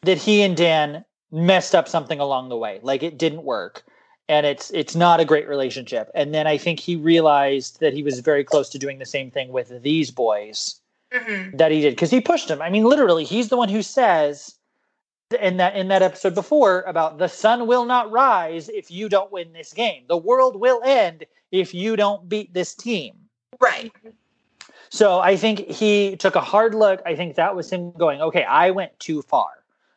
that 0.04 0.20
he 0.20 0.44
and 0.44 0.56
Dan 0.56 1.04
messed 1.32 1.74
up 1.74 1.88
something 1.88 2.20
along 2.20 2.50
the 2.50 2.58
way. 2.58 2.80
Like 2.84 3.02
it 3.02 3.18
didn't 3.18 3.44
work. 3.44 3.84
And 4.28 4.46
it's 4.46 4.72
it's 4.72 4.96
not 4.96 5.20
a 5.20 5.26
great 5.26 5.48
relationship. 5.48 6.10
And 6.16 6.34
then 6.34 6.48
I 6.48 6.58
think 6.58 6.80
he 6.80 6.96
realized 6.96 7.80
that 7.80 7.94
he 7.94 8.02
was 8.02 8.20
very 8.22 8.44
close 8.44 8.70
to 8.70 8.80
doing 8.80 8.98
the 8.98 9.06
same 9.06 9.30
thing 9.30 9.50
with 9.50 9.84
these 9.84 10.10
boys 10.12 10.80
Mm-hmm. 11.14 11.56
that 11.58 11.72
he 11.72 11.82
did 11.82 11.92
because 11.92 12.12
he 12.12 12.20
pushed 12.20 12.50
him. 12.50 12.62
I 12.62 12.70
mean, 12.70 12.84
literally, 12.84 13.24
he's 13.24 13.50
the 13.50 13.58
one 13.58 13.70
who 13.70 13.82
says 13.82 14.56
in 15.34 15.58
that 15.58 15.76
in 15.76 15.88
that 15.88 16.02
episode 16.02 16.36
before 16.36 16.82
about 16.82 17.18
the 17.18 17.28
sun 17.28 17.68
will 17.68 17.86
not 17.86 18.12
rise 18.12 18.70
if 18.70 18.92
you 18.92 19.10
don't 19.10 19.32
win 19.32 19.54
this 19.54 19.74
game. 19.74 20.04
The 20.08 20.18
world 20.18 20.60
will 20.60 20.82
end 20.84 21.26
if 21.52 21.74
you 21.74 21.96
don't 21.96 22.30
beat 22.30 22.54
this 22.54 22.76
team. 22.76 23.16
Right. 23.60 23.92
So 24.90 25.20
I 25.20 25.36
think 25.36 25.60
he 25.60 26.16
took 26.16 26.36
a 26.36 26.42
hard 26.42 26.76
look. 26.76 27.02
I 27.06 27.16
think 27.16 27.36
that 27.36 27.56
was 27.56 27.72
him 27.72 27.92
going, 27.92 28.22
okay, 28.22 28.44
I 28.44 28.72
went 28.72 28.98
too 29.00 29.22
far. 29.22 29.48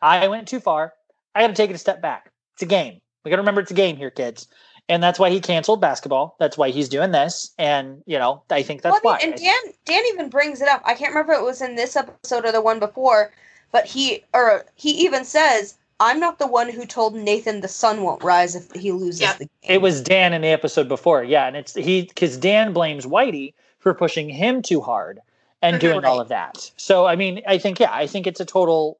I 0.01 0.29
went 0.29 0.49
too 0.49 0.61
far. 0.61 0.95
I 1.35 1.43
got 1.43 1.49
to 1.49 1.55
take 1.55 1.71
it 1.71 1.75
a 1.75 1.79
step 1.79 2.01
back. 2.01 2.31
It's 2.55 2.63
a 2.63 2.67
game. 2.67 3.01
We 3.25 3.31
got 3.31 3.37
to 3.37 3.43
remember 3.43 3.61
it's 3.61 3.71
a 3.71 3.75
game 3.75 3.97
here, 3.97 4.11
kids. 4.11 4.49
And 4.89 5.03
that's 5.03 5.19
why 5.19 5.29
he 5.29 5.41
canceled 5.41 5.83
basketball. 5.83 6.37
That's 6.39 6.57
why 6.57 6.71
he's 6.71 6.89
doing 6.89 7.11
this. 7.13 7.53
And 7.59 8.03
you 8.07 8.19
know, 8.19 8.43
I 8.49 8.63
think 8.63 8.81
that's 8.81 8.99
Well, 9.05 9.15
I 9.15 9.19
why. 9.19 9.21
and 9.23 9.35
Dan 9.39 9.75
Dan 9.85 10.03
even 10.09 10.31
brings 10.31 10.63
it 10.63 10.69
up. 10.69 10.81
I 10.87 10.95
can't 10.95 11.11
remember 11.11 11.35
if 11.35 11.41
it 11.41 11.45
was 11.45 11.61
in 11.61 11.75
this 11.77 11.95
episode 11.95 12.47
or 12.47 12.53
the 12.53 12.63
one 12.63 12.79
before, 12.79 13.33
but 13.73 13.87
he 13.87 14.25
or 14.33 14.67
he 14.75 14.91
even 15.05 15.25
says, 15.25 15.77
"I'm 16.01 16.21
not 16.21 16.39
the 16.39 16.47
one 16.47 16.69
who 16.71 16.87
told 16.87 17.15
Nathan 17.15 17.61
the 17.61 17.69
sun 17.69 18.03
won't 18.03 18.23
rise 18.23 18.55
if 18.55 18.71
he 18.73 18.93
loses 18.93 19.21
Yeah. 19.21 19.33
the 19.35 19.49
game." 19.63 19.77
It 19.77 19.83
was 19.83 20.01
Dan 20.01 20.33
in 20.33 20.43
the 20.43 20.49
episode 20.49 20.89
before, 20.89 21.23
yeah, 21.25 21.47
and 21.47 21.57
it's 21.57 21.75
he 21.75 22.03
because 22.03 22.37
Dan 22.37 22.73
blames 22.73 23.07
Whitey 23.07 23.55
for 23.79 23.95
pushing 23.95 24.29
him 24.29 24.63
too 24.63 24.81
hard 24.81 25.21
and 25.63 25.77
Mhm. 25.77 25.81
doing 25.81 26.05
all 26.05 26.21
of 26.21 26.29
that. 26.29 26.71
So 26.77 27.07
I 27.07 27.17
mean, 27.17 27.43
I 27.47 27.59
think 27.59 27.81
yeah, 27.81 27.93
I 27.93 28.07
think 28.07 28.27
it's 28.27 28.41
a 28.41 28.45
total, 28.45 28.99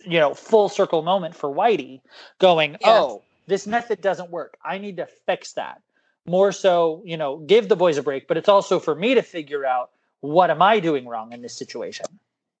you 0.00 0.18
know, 0.20 0.34
full 0.34 0.68
circle 0.68 1.02
moment 1.02 1.34
for 1.34 1.50
Whitey 1.50 2.00
going, 2.38 2.72
Yeah. 2.80 2.90
oh, 2.90 3.22
this 3.46 3.66
method 3.66 4.00
doesn't 4.00 4.30
work. 4.30 4.56
I 4.64 4.78
need 4.78 4.96
to 4.98 5.06
fix 5.06 5.54
that. 5.54 5.80
More 6.24 6.52
so, 6.52 7.02
you 7.04 7.16
know, 7.16 7.38
give 7.38 7.68
the 7.68 7.74
boys 7.74 7.98
a 7.98 8.02
break, 8.02 8.28
but 8.28 8.36
it's 8.36 8.48
also 8.48 8.78
for 8.78 8.94
me 8.94 9.14
to 9.14 9.22
figure 9.22 9.66
out 9.66 9.90
what 10.20 10.50
am 10.50 10.62
I 10.62 10.78
doing 10.78 11.08
wrong 11.08 11.32
in 11.32 11.42
this 11.42 11.56
situation 11.56 12.06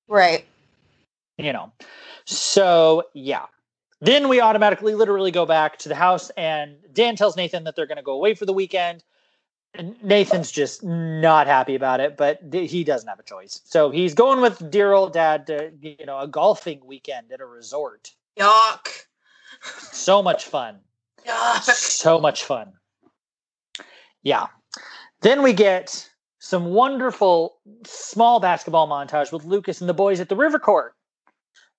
right. 0.08 0.44
You 1.42 1.52
know. 1.52 1.72
So 2.24 3.04
yeah. 3.14 3.46
Then 4.00 4.28
we 4.28 4.40
automatically 4.40 4.96
literally 4.96 5.30
go 5.30 5.46
back 5.46 5.78
to 5.78 5.88
the 5.88 5.94
house 5.94 6.30
and 6.36 6.76
Dan 6.92 7.14
tells 7.14 7.36
Nathan 7.36 7.62
that 7.64 7.76
they're 7.76 7.86
going 7.86 7.98
to 7.98 8.02
go 8.02 8.14
away 8.14 8.34
for 8.34 8.46
the 8.46 8.52
weekend. 8.52 9.04
And 9.74 9.94
Nathan's 10.02 10.50
just 10.50 10.82
not 10.82 11.46
happy 11.46 11.76
about 11.76 12.00
it, 12.00 12.16
but 12.16 12.40
he 12.52 12.84
doesn't 12.84 13.08
have 13.08 13.20
a 13.20 13.22
choice. 13.22 13.60
So 13.64 13.90
he's 13.90 14.12
going 14.12 14.40
with 14.40 14.70
dear 14.70 14.92
old 14.92 15.12
dad 15.12 15.46
to, 15.46 15.70
you 15.80 16.04
know, 16.04 16.18
a 16.18 16.26
golfing 16.26 16.84
weekend 16.84 17.30
at 17.32 17.40
a 17.40 17.46
resort. 17.46 18.10
Yuck. 18.36 18.88
So 19.62 20.20
much 20.20 20.46
fun. 20.46 20.80
Yuck. 21.24 21.62
So 21.62 22.18
much 22.18 22.44
fun. 22.44 22.72
Yeah. 24.24 24.48
Then 25.20 25.42
we 25.42 25.52
get 25.52 26.10
some 26.40 26.66
wonderful 26.66 27.58
small 27.86 28.40
basketball 28.40 28.88
montage 28.88 29.32
with 29.32 29.44
Lucas 29.44 29.80
and 29.80 29.88
the 29.88 29.94
boys 29.94 30.18
at 30.18 30.28
the 30.28 30.36
river 30.36 30.58
court. 30.58 30.96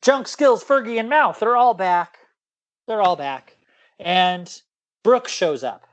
Junk 0.03 0.27
Skills, 0.27 0.63
Fergie, 0.63 0.99
and 0.99 1.09
Mouth, 1.09 1.39
they're 1.39 1.55
all 1.55 1.73
back. 1.73 2.17
They're 2.87 3.01
all 3.01 3.15
back. 3.15 3.55
And 3.99 4.53
Brooke 5.03 5.27
shows 5.27 5.63
up. 5.63 5.87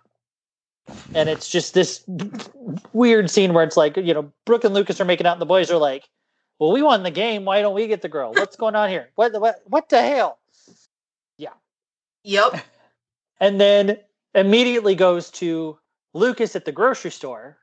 And 1.15 1.29
it's 1.29 1.49
just 1.49 1.75
this 1.75 2.05
weird 2.93 3.31
scene 3.31 3.55
where 3.55 3.63
it's 3.63 3.77
like, 3.77 3.97
you 3.97 4.13
know, 4.13 4.33
Brooke 4.45 4.65
and 4.65 4.75
Lucas 4.75 5.01
are 5.01 5.05
making 5.05 5.27
out, 5.27 5.35
and 5.35 5.41
the 5.41 5.47
boys 5.47 5.71
are 5.71 5.79
like, 5.79 6.09
well, 6.59 6.73
we 6.73 6.83
won 6.83 7.05
the 7.05 7.11
game. 7.13 7.45
Why 7.45 7.63
don't 7.63 7.75
we 7.75 7.87
get 7.87 8.03
the 8.03 8.09
girl? 8.09 8.33
What's 8.33 8.57
going 8.57 8.75
on 8.75 8.89
here? 8.91 9.11
What, 9.15 9.33
the- 9.33 9.41
what, 9.41 9.61
what 9.67 9.89
the 9.89 10.03
hell? 10.03 10.39
Yeah. 11.39 11.53
Yep. 12.25 12.65
and 13.41 13.61
then 13.61 13.99
immediately 14.35 14.97
goes 14.97 15.31
to 15.33 15.79
Lucas 16.13 16.57
at 16.57 16.65
the 16.65 16.73
grocery 16.73 17.13
store, 17.13 17.59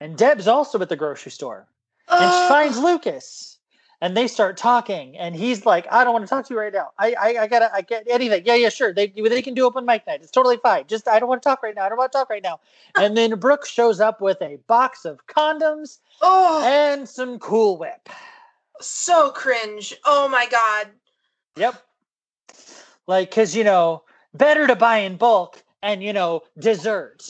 and 0.00 0.16
Deb's 0.16 0.46
also 0.46 0.80
at 0.80 0.88
the 0.88 0.96
grocery 0.96 1.32
store, 1.32 1.66
and 2.08 2.32
she 2.32 2.48
finds 2.48 2.78
Lucas, 2.78 3.58
and 4.00 4.16
they 4.16 4.26
start 4.26 4.56
talking, 4.56 5.16
and 5.18 5.36
he's 5.36 5.66
like, 5.66 5.86
"I 5.90 6.04
don't 6.04 6.12
want 6.12 6.24
to 6.24 6.28
talk 6.28 6.46
to 6.46 6.54
you 6.54 6.60
right 6.60 6.72
now. 6.72 6.90
I, 6.98 7.14
I, 7.20 7.42
I 7.42 7.46
gotta, 7.46 7.72
I 7.74 7.82
get 7.82 8.06
anything. 8.08 8.42
Yeah, 8.46 8.54
yeah, 8.54 8.70
sure. 8.70 8.92
They, 8.94 9.08
they 9.08 9.42
can 9.42 9.54
do 9.54 9.66
open 9.66 9.84
mic 9.84 10.06
night. 10.06 10.20
It's 10.22 10.30
totally 10.30 10.56
fine. 10.56 10.86
Just, 10.86 11.06
I 11.06 11.18
don't 11.18 11.28
want 11.28 11.42
to 11.42 11.48
talk 11.48 11.62
right 11.62 11.74
now. 11.74 11.84
I 11.84 11.88
don't 11.88 11.98
want 11.98 12.12
to 12.12 12.18
talk 12.18 12.30
right 12.30 12.42
now." 12.42 12.60
And 12.96 13.16
then 13.16 13.38
Brooke 13.38 13.66
shows 13.66 14.00
up 14.00 14.20
with 14.20 14.40
a 14.42 14.56
box 14.66 15.04
of 15.04 15.26
condoms 15.26 15.98
Oh, 16.22 16.62
and 16.64 17.08
some 17.08 17.38
Cool 17.38 17.78
Whip. 17.78 18.08
so 18.80 19.30
cringe. 19.30 19.94
Oh 20.04 20.28
my 20.28 20.46
god. 20.46 20.88
Yep. 21.56 21.82
Like, 23.06 23.30
cause 23.30 23.54
you 23.54 23.64
know, 23.64 24.04
better 24.34 24.66
to 24.66 24.76
buy 24.76 24.98
in 24.98 25.16
bulk 25.16 25.62
and 25.82 26.02
you 26.02 26.12
know, 26.12 26.42
dessert. 26.58 27.22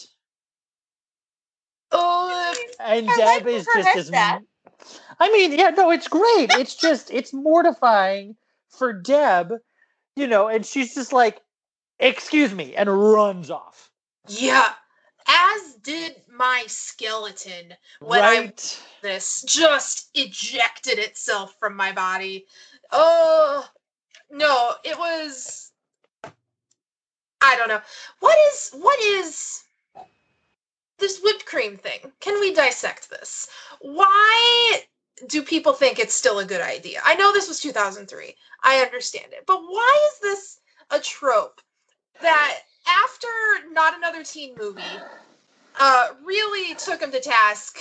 Oh, 1.92 2.54
And 2.80 3.08
I 3.08 3.16
Deb 3.16 3.46
like 3.46 3.46
is 3.46 3.66
just 3.66 3.96
as 3.96 4.10
that. 4.10 4.40
I 5.20 5.30
mean, 5.30 5.52
yeah, 5.52 5.70
no, 5.70 5.90
it's 5.90 6.08
great. 6.08 6.50
It's 6.52 6.74
just 6.74 7.10
it's 7.10 7.32
mortifying 7.34 8.36
for 8.70 8.92
Deb, 8.92 9.52
you 10.16 10.26
know, 10.26 10.48
and 10.48 10.64
she's 10.64 10.94
just 10.94 11.12
like, 11.12 11.40
excuse 11.98 12.54
me, 12.54 12.74
and 12.74 12.88
runs 12.90 13.50
off. 13.50 13.90
yeah. 14.26 14.72
As 15.28 15.74
did 15.82 16.16
my 16.34 16.64
skeleton 16.66 17.74
when 18.00 18.20
I 18.22 18.52
this 19.02 19.42
just 19.42 20.08
ejected 20.14 20.98
itself 20.98 21.54
from 21.60 21.76
my 21.76 21.92
body. 21.92 22.46
Oh 22.90 23.68
no, 24.30 24.72
it 24.82 24.98
was 24.98 25.70
I 27.42 27.56
don't 27.56 27.68
know. 27.68 27.80
What 28.20 28.36
is 28.52 28.70
what 28.72 28.98
is 29.00 29.62
this 30.98 31.20
whipped 31.22 31.46
cream 31.46 31.76
thing? 31.76 32.00
Can 32.20 32.40
we 32.40 32.52
dissect 32.52 33.10
this? 33.10 33.48
Why 33.80 34.82
do 35.26 35.42
people 35.42 35.72
think 35.72 35.98
it's 35.98 36.14
still 36.14 36.38
a 36.38 36.44
good 36.44 36.60
idea? 36.60 37.00
I 37.04 37.14
know 37.14 37.32
this 37.32 37.48
was 37.48 37.60
2003. 37.60 38.34
I 38.62 38.78
understand 38.78 39.32
it. 39.32 39.44
But 39.46 39.60
why 39.60 40.08
is 40.12 40.20
this 40.20 40.60
a 40.90 41.00
trope 41.00 41.60
that 42.20 42.60
after 42.86 43.28
not 43.72 43.96
another 43.96 44.24
teen 44.24 44.54
movie 44.58 44.82
uh 45.78 46.08
really 46.24 46.74
took 46.74 47.00
him 47.00 47.12
to 47.12 47.20
task 47.20 47.78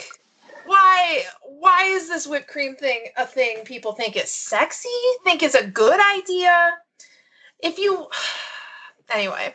why 0.66 1.24
why 1.44 1.86
is 1.86 2.08
this 2.08 2.28
whipped 2.28 2.48
cream 2.48 2.76
thing 2.76 3.06
a 3.18 3.26
thing 3.26 3.64
people 3.64 3.94
think 3.94 4.16
is 4.16 4.30
sexy 4.30 4.88
think 5.24 5.42
is 5.42 5.56
a 5.56 5.66
good 5.66 6.00
idea 6.16 6.74
if 7.64 7.80
you 7.80 8.08
anyway 9.14 9.54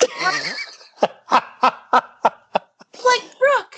like 1.30 3.38
brooke 3.38 3.76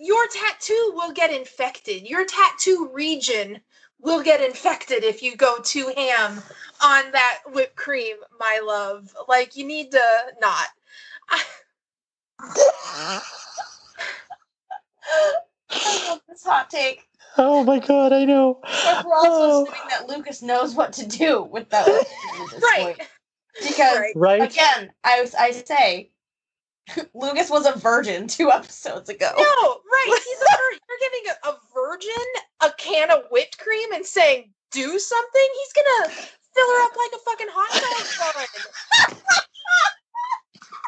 your 0.00 0.26
tattoo 0.28 0.92
will 0.96 1.12
get 1.12 1.32
infected 1.32 2.08
your 2.08 2.26
tattoo 2.26 2.90
region 2.94 3.60
will 4.00 4.22
get 4.22 4.42
infected 4.42 5.04
if 5.04 5.22
you 5.22 5.36
go 5.36 5.58
too 5.60 5.92
ham 5.96 6.42
on 6.82 7.12
that 7.12 7.38
whipped 7.48 7.76
cream 7.76 8.16
my 8.40 8.60
love 8.66 9.14
like 9.28 9.56
you 9.56 9.66
need 9.66 9.92
to 9.92 10.02
not 10.40 10.68
I 15.70 16.08
love 16.08 16.20
this 16.28 16.44
hot 16.44 16.70
take. 16.70 17.06
oh 17.38 17.64
my 17.64 17.78
god, 17.78 18.12
I 18.12 18.24
know. 18.24 18.60
But 18.82 19.04
we're 19.04 19.14
also 19.14 19.42
Oh. 19.42 19.62
assuming 19.64 19.80
that 19.90 20.08
Lucas 20.08 20.42
knows 20.42 20.74
what 20.74 20.92
to 20.94 21.06
do 21.06 21.42
with 21.42 21.70
that 21.70 21.86
right 22.62 22.96
point. 22.96 23.02
Because 23.62 23.98
right 24.14 24.42
again, 24.42 24.92
I 25.04 25.20
was 25.20 25.34
I 25.34 25.50
say 25.52 26.10
Lucas 27.14 27.50
was 27.50 27.66
a 27.66 27.78
virgin 27.78 28.26
two 28.26 28.50
episodes 28.50 29.08
ago. 29.08 29.32
no 29.36 29.80
right 29.92 30.20
he's 30.24 30.38
a 30.38 30.56
vir- 30.56 30.78
you're 30.88 31.10
giving 31.10 31.32
a, 31.44 31.48
a 31.48 31.56
virgin 31.74 32.10
a 32.62 32.70
can 32.78 33.10
of 33.10 33.24
whipped 33.30 33.58
cream 33.58 33.92
and 33.92 34.04
saying 34.04 34.50
do 34.70 34.98
something 34.98 35.48
he's 35.54 35.72
gonna 35.72 36.10
fill 36.54 36.66
her 36.66 36.84
up 36.84 36.96
like 36.96 37.10
a 37.14 37.18
fucking 37.24 37.48
hot 37.50 37.72
dog 37.72 38.34
bun 38.34 38.70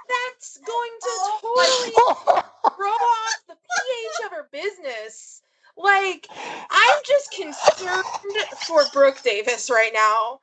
that's 0.09 0.59
going 0.59 0.91
to 1.01 1.11
totally 1.41 1.93
throw 2.77 2.88
off 2.88 3.43
the 3.49 3.55
pH 3.55 4.27
of 4.27 4.33
her 4.33 4.49
business. 4.53 5.43
Like, 5.77 6.27
I'm 6.71 6.99
just 7.07 7.33
concerned 7.33 8.05
for 8.67 8.83
Brooke 8.93 9.23
Davis 9.23 9.71
right 9.71 9.93
now. 9.95 10.41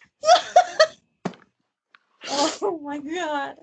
Oh 2.30 2.80
my 2.84 3.00
god. 3.00 3.56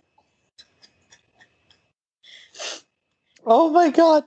oh 3.46 3.68
my 3.70 3.90
god. 3.90 4.24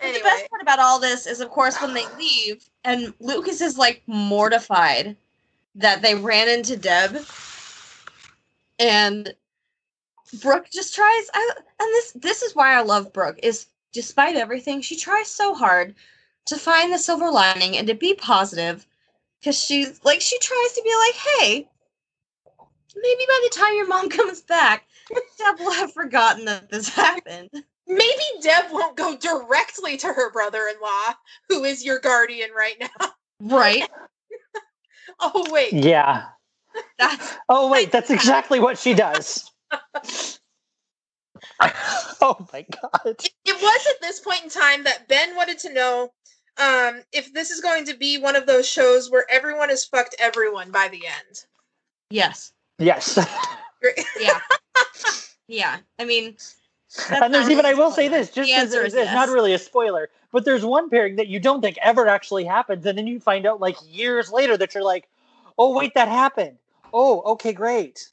Anyway, 0.00 0.18
The 0.18 0.24
best 0.24 0.50
part 0.50 0.62
about 0.62 0.78
all 0.80 0.98
this 1.00 1.26
is, 1.26 1.40
of 1.40 1.50
course, 1.50 1.80
when 1.80 1.94
they 1.94 2.04
leave, 2.18 2.68
and 2.84 3.14
Lucas 3.20 3.60
is 3.60 3.78
like 3.78 4.02
mortified 4.06 5.16
that 5.76 6.02
they 6.02 6.14
ran 6.14 6.48
into 6.48 6.76
Deb, 6.76 7.16
and 8.78 9.34
Brooke 10.42 10.68
just 10.70 10.94
tries. 10.94 11.30
I, 11.32 11.50
and 11.80 11.88
this 11.94 12.12
this 12.12 12.42
is 12.42 12.54
why 12.54 12.74
I 12.74 12.82
love 12.82 13.12
Brooke. 13.12 13.38
Is 13.42 13.66
despite 13.94 14.36
everything, 14.36 14.82
she 14.82 14.96
tries 14.96 15.28
so 15.28 15.54
hard 15.54 15.94
to 16.46 16.56
find 16.58 16.92
the 16.92 16.98
silver 16.98 17.30
lining 17.30 17.78
and 17.78 17.86
to 17.88 17.94
be 17.94 18.14
positive, 18.14 18.86
because 19.40 19.58
she's 19.58 20.04
like 20.04 20.20
she 20.20 20.38
tries 20.40 20.72
to 20.72 20.82
be 20.82 20.94
like, 21.06 21.14
hey, 21.14 21.68
maybe 22.96 23.24
by 23.26 23.40
the 23.44 23.56
time 23.56 23.74
your 23.74 23.86
mom 23.86 24.08
comes 24.10 24.42
back, 24.42 24.84
Deb 25.38 25.58
will 25.60 25.72
have 25.72 25.92
forgotten 25.92 26.44
that 26.44 26.68
this 26.68 26.88
happened. 26.88 27.50
maybe 27.86 28.24
Deb 28.42 28.64
won't 28.70 28.96
go 28.96 29.16
directly 29.16 29.96
to 29.98 30.08
her 30.08 30.30
brother-in-law, 30.32 31.14
who 31.48 31.64
is 31.64 31.84
your 31.84 32.00
guardian 32.00 32.50
right 32.56 32.76
now. 32.80 33.10
Right. 33.40 33.88
Oh 35.20 35.46
wait, 35.52 35.72
Yeah. 35.72 36.24
That's 36.98 37.34
Oh 37.48 37.70
wait, 37.70 37.92
that's 37.92 38.10
exactly 38.10 38.58
what 38.58 38.78
she 38.78 38.94
does. 38.94 39.50
oh 42.20 42.46
my 42.52 42.66
god. 42.82 43.00
it, 43.04 43.30
it 43.44 43.62
was 43.62 43.86
at 43.90 44.00
this 44.00 44.20
point 44.20 44.44
in 44.44 44.50
time 44.50 44.84
that 44.84 45.08
Ben 45.08 45.36
wanted 45.36 45.58
to 45.60 45.72
know 45.72 46.12
um, 46.58 47.02
if 47.12 47.32
this 47.32 47.50
is 47.50 47.60
going 47.60 47.84
to 47.86 47.96
be 47.96 48.18
one 48.18 48.36
of 48.36 48.46
those 48.46 48.68
shows 48.68 49.10
where 49.10 49.26
everyone 49.30 49.68
has 49.68 49.84
fucked 49.84 50.14
everyone 50.18 50.70
by 50.70 50.88
the 50.88 51.04
end. 51.06 51.44
yes. 52.10 52.52
Yes. 52.78 53.18
Yeah. 54.18 54.40
yeah. 55.46 55.76
I 55.98 56.06
mean, 56.06 56.38
and 57.10 57.34
there's 57.34 57.50
even 57.50 57.66
I 57.66 57.74
will 57.74 57.90
say 57.90 58.08
this, 58.08 58.30
just 58.30 58.48
The 58.48 58.54
as 58.54 58.62
answer 58.64 58.84
it's, 58.84 58.94
is 58.94 59.00
it's 59.02 59.12
not 59.12 59.28
really 59.28 59.52
a 59.52 59.58
spoiler, 59.58 60.08
but 60.32 60.46
there's 60.46 60.64
one 60.64 60.88
pairing 60.88 61.16
that 61.16 61.28
you 61.28 61.38
don't 61.38 61.60
think 61.60 61.76
ever 61.82 62.08
actually 62.08 62.44
happens, 62.44 62.86
and 62.86 62.96
then 62.96 63.06
you 63.06 63.20
find 63.20 63.44
out 63.44 63.60
like 63.60 63.76
years 63.86 64.32
later 64.32 64.56
that 64.56 64.74
you're 64.74 64.84
like, 64.84 65.08
oh 65.58 65.76
wait, 65.76 65.92
that 65.94 66.08
happened. 66.08 66.56
Oh, 66.92 67.20
okay, 67.32 67.52
great. 67.52 68.08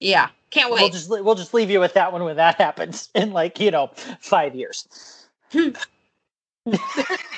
Yeah. 0.00 0.28
Can't 0.50 0.72
wait. 0.72 0.80
We'll 0.80 0.90
just 0.90 1.10
we'll 1.10 1.34
just 1.34 1.54
leave 1.54 1.70
you 1.70 1.80
with 1.80 1.94
that 1.94 2.12
one 2.12 2.24
when 2.24 2.36
that 2.36 2.54
happens 2.58 3.08
in 3.14 3.32
like 3.32 3.60
you 3.60 3.70
know 3.70 3.90
five 4.20 4.54
years. 4.54 4.86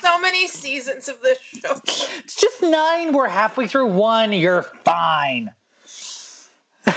So 0.01 0.19
many 0.21 0.49
seasons 0.49 1.09
of 1.09 1.21
this 1.21 1.39
show. 1.41 1.81
It's 1.85 2.35
just 2.35 2.63
nine. 2.63 3.13
We're 3.13 3.29
halfway 3.29 3.67
through 3.69 3.89
one. 3.93 4.33
You're 4.33 4.63
fine. 4.63 5.53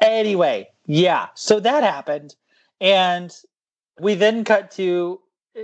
anyway, 0.00 0.68
yeah. 0.86 1.28
So 1.34 1.58
that 1.60 1.82
happened. 1.82 2.36
And 2.80 3.34
we 3.98 4.14
then 4.14 4.44
cut 4.44 4.70
to 4.72 5.20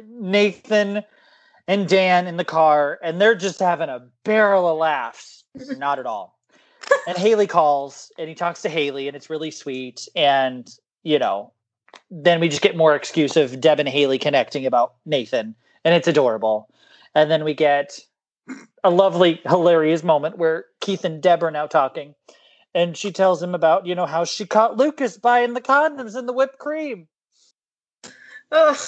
Nathan 0.08 1.04
and 1.68 1.88
Dan 1.88 2.26
in 2.26 2.36
the 2.36 2.44
car, 2.44 2.98
and 3.02 3.20
they're 3.20 3.36
just 3.36 3.60
having 3.60 3.88
a 3.88 4.08
barrel 4.24 4.68
of 4.68 4.78
laughs. 4.78 5.44
Not 5.54 6.00
at 6.00 6.06
all. 6.06 6.39
And 7.06 7.16
Haley 7.16 7.46
calls 7.46 8.12
and 8.18 8.28
he 8.28 8.34
talks 8.34 8.62
to 8.62 8.68
Haley, 8.68 9.08
and 9.08 9.16
it's 9.16 9.30
really 9.30 9.50
sweet. 9.50 10.08
And, 10.14 10.68
you 11.02 11.18
know, 11.18 11.52
then 12.10 12.40
we 12.40 12.48
just 12.48 12.62
get 12.62 12.76
more 12.76 12.94
excuse 12.94 13.36
of 13.36 13.60
Deb 13.60 13.80
and 13.80 13.88
Haley 13.88 14.18
connecting 14.18 14.66
about 14.66 14.94
Nathan, 15.06 15.54
and 15.84 15.94
it's 15.94 16.08
adorable. 16.08 16.68
And 17.14 17.30
then 17.30 17.44
we 17.44 17.54
get 17.54 17.98
a 18.84 18.90
lovely, 18.90 19.40
hilarious 19.46 20.02
moment 20.02 20.38
where 20.38 20.66
Keith 20.80 21.04
and 21.04 21.22
Deb 21.22 21.42
are 21.42 21.50
now 21.50 21.66
talking, 21.66 22.14
and 22.74 22.96
she 22.96 23.12
tells 23.12 23.42
him 23.42 23.54
about, 23.54 23.86
you 23.86 23.94
know, 23.94 24.06
how 24.06 24.24
she 24.24 24.46
caught 24.46 24.76
Lucas 24.76 25.16
buying 25.16 25.54
the 25.54 25.60
condoms 25.60 26.14
and 26.14 26.28
the 26.28 26.32
whipped 26.32 26.58
cream. 26.58 27.08
Ugh. 28.52 28.78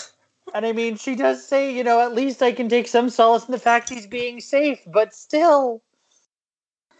And 0.54 0.66
I 0.66 0.72
mean, 0.72 0.96
she 0.96 1.14
does 1.14 1.46
say, 1.46 1.74
you 1.74 1.84
know, 1.84 2.00
at 2.00 2.14
least 2.14 2.42
I 2.42 2.52
can 2.52 2.68
take 2.68 2.88
some 2.88 3.08
solace 3.08 3.46
in 3.46 3.52
the 3.52 3.58
fact 3.58 3.88
he's 3.88 4.06
being 4.06 4.40
safe, 4.40 4.80
but 4.86 5.14
still, 5.14 5.82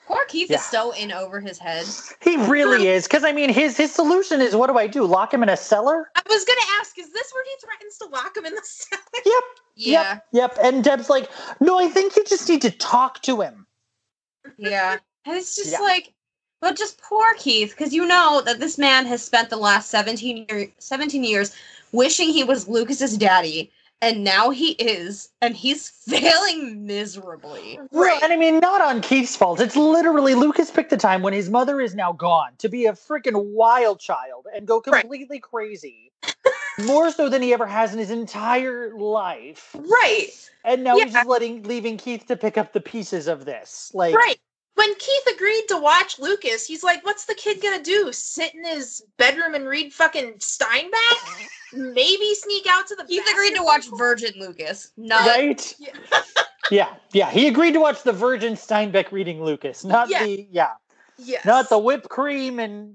Poor 0.06 0.24
Keith 0.26 0.50
Yeah. 0.50 0.56
is 0.56 0.64
so 0.64 0.90
in 0.92 1.12
over 1.12 1.40
his 1.40 1.58
head. 1.58 1.86
he 2.20 2.36
really 2.48 2.88
is. 2.88 3.04
Because 3.04 3.24
I 3.24 3.32
mean, 3.32 3.50
his 3.50 3.76
his 3.76 3.92
solution 3.94 4.40
is, 4.40 4.54
what 4.56 4.68
do 4.68 4.76
I 4.78 4.86
do? 4.86 5.04
Lock 5.04 5.32
him 5.32 5.42
in 5.42 5.48
a 5.48 5.56
cellar? 5.56 6.10
I 6.16 6.22
was 6.28 6.44
gonna 6.44 6.60
ask, 6.80 6.98
is 6.98 7.12
this 7.12 7.32
where 7.32 7.44
he 7.44 7.50
threatens 7.64 7.98
to 7.98 8.06
lock 8.06 8.36
him 8.36 8.44
in 8.44 8.54
the 8.54 8.60
cellar? 8.64 9.02
Yep. 9.24 9.42
Yeah, 9.74 10.18
Yep. 10.32 10.58
And 10.62 10.84
Deb's 10.84 11.08
like, 11.08 11.30
no, 11.60 11.78
I 11.78 11.88
think 11.88 12.16
you 12.16 12.24
just 12.24 12.48
need 12.48 12.62
to 12.62 12.70
talk 12.70 13.22
to 13.22 13.40
him. 13.40 13.66
yeah. 14.58 14.98
And 15.24 15.36
it's 15.36 15.54
just 15.56 15.72
Yeah. 15.72 15.78
like, 15.80 16.12
but 16.60 16.76
just 16.76 17.00
poor 17.00 17.34
Keith, 17.38 17.70
because 17.70 17.92
you 17.94 18.04
know 18.06 18.42
that 18.44 18.60
this 18.60 18.76
man 18.78 19.06
has 19.06 19.24
spent 19.24 19.50
the 19.50 19.56
last 19.56 19.88
17, 19.90 20.46
year, 20.48 20.70
17 20.78 21.24
years 21.24 21.54
wishing 21.92 22.28
he 22.28 22.44
was 22.44 22.68
Lucas's 22.68 23.16
daddy, 23.16 23.72
and 24.02 24.24
now 24.24 24.50
he 24.50 24.72
is, 24.72 25.30
and 25.40 25.56
he's 25.56 25.88
failing 26.08 26.84
miserably. 26.84 27.78
Right. 27.92 28.22
and 28.22 28.32
I 28.32 28.36
mean, 28.36 28.58
not 28.58 28.82
on 28.82 29.00
Keith's 29.00 29.36
fault. 29.36 29.60
It's 29.60 29.76
literally 29.76 30.34
Lucas 30.34 30.70
picked 30.70 30.90
the 30.90 30.96
time 30.98 31.22
when 31.22 31.32
his 31.32 31.48
mother 31.48 31.80
is 31.80 31.94
now 31.94 32.12
gone 32.12 32.52
to 32.58 32.68
be 32.68 32.86
a 32.86 32.92
freaking 32.92 33.52
wild 33.54 34.00
child 34.00 34.46
and 34.54 34.66
go 34.66 34.82
Right. 34.86 35.00
completely 35.02 35.38
crazy. 35.38 36.12
More 36.84 37.10
so 37.10 37.28
than 37.28 37.42
he 37.42 37.52
ever 37.54 37.66
has 37.66 37.92
in 37.92 37.98
his 37.98 38.10
entire 38.10 38.92
life. 38.96 39.74
Right. 39.78 40.28
And 40.64 40.82
now 40.84 40.96
he's 40.98 41.12
just 41.12 41.26
letting 41.28 41.62
leaving 41.64 41.96
Keith 41.96 42.26
to 42.26 42.36
pick 42.36 42.56
up 42.58 42.72
the 42.72 42.80
pieces 42.80 43.28
of 43.28 43.44
this. 43.44 43.90
Like 43.94 44.14
Right. 44.14 44.38
When 44.74 44.94
Keith 44.94 45.34
agreed 45.34 45.64
to 45.68 45.76
watch 45.78 46.18
Lucas, 46.18 46.66
he's 46.66 46.82
like, 46.82 47.04
what's 47.04 47.26
the 47.26 47.34
kid 47.34 47.60
gonna 47.62 47.82
do? 47.82 48.10
Sit 48.12 48.54
in 48.54 48.64
his 48.64 49.04
bedroom 49.18 49.54
and 49.54 49.66
read 49.68 49.92
fucking 49.92 50.34
Steinbeck? 50.38 51.48
Maybe 51.74 52.34
sneak 52.34 52.66
out 52.68 52.86
to 52.88 52.96
the 52.96 53.04
Keith 53.04 53.26
agreed 53.30 53.54
to 53.54 53.62
watch 53.62 53.82
basketball 53.82 53.98
Virgin 53.98 54.32
Lucas, 54.38 54.92
not 54.96 55.26
right? 55.26 55.74
Yeah. 55.78 55.92
yeah, 56.70 56.94
yeah. 57.12 57.30
He 57.30 57.48
agreed 57.48 57.72
to 57.72 57.80
watch 57.80 58.02
the 58.02 58.12
Virgin 58.12 58.54
Steinbeck 58.54 59.12
reading 59.12 59.42
Lucas, 59.44 59.84
not 59.84 60.08
Yeah. 60.08 60.24
the 60.24 60.48
yeah, 60.50 60.70
Yes. 61.18 61.44
not 61.44 61.68
the 61.68 61.78
whipped 61.78 62.08
cream 62.08 62.58
and 62.58 62.94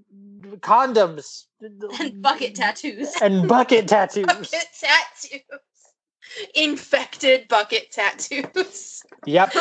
condoms 0.61 1.45
and 1.61 2.21
bucket 2.21 2.55
tattoos. 2.55 3.13
and 3.21 3.47
bucket 3.47 3.87
tattoos. 3.87 4.25
bucket 4.25 4.67
tattoos. 4.79 5.41
Infected 6.55 7.47
bucket 7.47 7.91
tattoos. 7.91 9.01
Yep. 9.25 9.53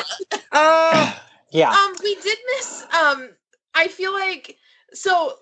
Oh. 0.52 1.20
Yeah. 1.50 1.70
Um, 1.70 1.94
we 2.02 2.14
did 2.16 2.38
miss. 2.56 2.84
Um, 2.92 3.30
I 3.74 3.88
feel 3.88 4.12
like 4.12 4.56
so. 4.92 5.34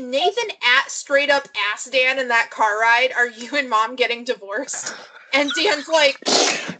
Nathan 0.00 0.50
at 0.50 0.90
straight 0.90 1.30
up 1.30 1.46
asked 1.72 1.92
Dan 1.92 2.18
in 2.18 2.28
that 2.28 2.50
car 2.50 2.80
ride, 2.80 3.12
"Are 3.16 3.28
you 3.28 3.54
and 3.56 3.68
mom 3.68 3.96
getting 3.96 4.24
divorced?" 4.24 4.94
And 5.34 5.50
Dan's 5.52 5.88
like, 5.88 6.16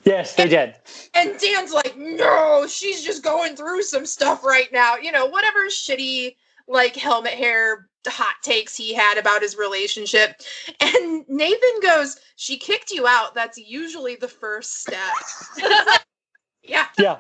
Yes, 0.04 0.34
they 0.36 0.48
did. 0.48 0.76
and 1.14 1.38
Dan's 1.38 1.72
like, 1.72 1.96
"No, 1.96 2.66
she's 2.68 3.02
just 3.02 3.22
going 3.22 3.56
through 3.56 3.82
some 3.82 4.06
stuff 4.06 4.44
right 4.44 4.72
now. 4.72 4.96
You 4.96 5.12
know, 5.12 5.26
whatever 5.26 5.66
shitty 5.66 6.36
like 6.68 6.94
helmet 6.96 7.34
hair 7.34 7.88
hot 8.06 8.36
takes 8.42 8.76
he 8.76 8.94
had 8.94 9.18
about 9.18 9.42
his 9.42 9.56
relationship." 9.56 10.40
And 10.80 11.24
Nathan 11.28 11.80
goes, 11.82 12.16
"She 12.36 12.56
kicked 12.56 12.90
you 12.90 13.06
out. 13.06 13.34
That's 13.34 13.58
usually 13.58 14.16
the 14.16 14.28
first 14.28 14.80
step." 14.82 15.14
yeah. 16.62 16.86
Yeah. 16.98 17.18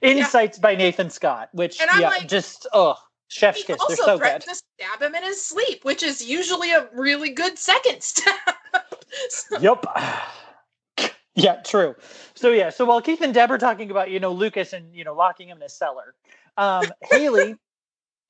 Insights 0.00 0.58
by 0.58 0.74
Nathan 0.74 1.10
Scott, 1.10 1.48
which 1.52 1.78
yeah, 1.80 2.08
like- 2.08 2.28
just 2.28 2.66
oh, 2.72 2.96
chef's 3.28 3.58
He 3.58 3.64
kiss. 3.64 3.76
They're 3.76 3.96
also 3.96 4.04
so 4.04 4.18
good. 4.18 4.40
to 4.42 4.54
stab 4.54 5.02
him 5.02 5.14
in 5.14 5.22
his 5.22 5.44
sleep, 5.44 5.84
which 5.84 6.02
is 6.02 6.24
usually 6.24 6.72
a 6.72 6.88
really 6.94 7.30
good 7.30 7.58
second 7.58 8.02
step. 8.02 8.34
So- 9.28 9.58
Yep. 9.58 9.86
yeah, 11.34 11.56
true. 11.62 11.94
So 12.34 12.50
yeah, 12.50 12.70
so 12.70 12.84
while 12.84 13.00
Keith 13.00 13.20
and 13.20 13.34
Deb 13.34 13.50
are 13.50 13.58
talking 13.58 13.90
about, 13.90 14.10
you 14.10 14.20
know, 14.20 14.32
Lucas 14.32 14.72
and 14.72 14.94
you 14.94 15.04
know, 15.04 15.14
locking 15.14 15.48
him 15.48 15.58
in 15.58 15.62
a 15.62 15.68
cellar, 15.68 16.14
um, 16.56 16.84
Haley 17.02 17.56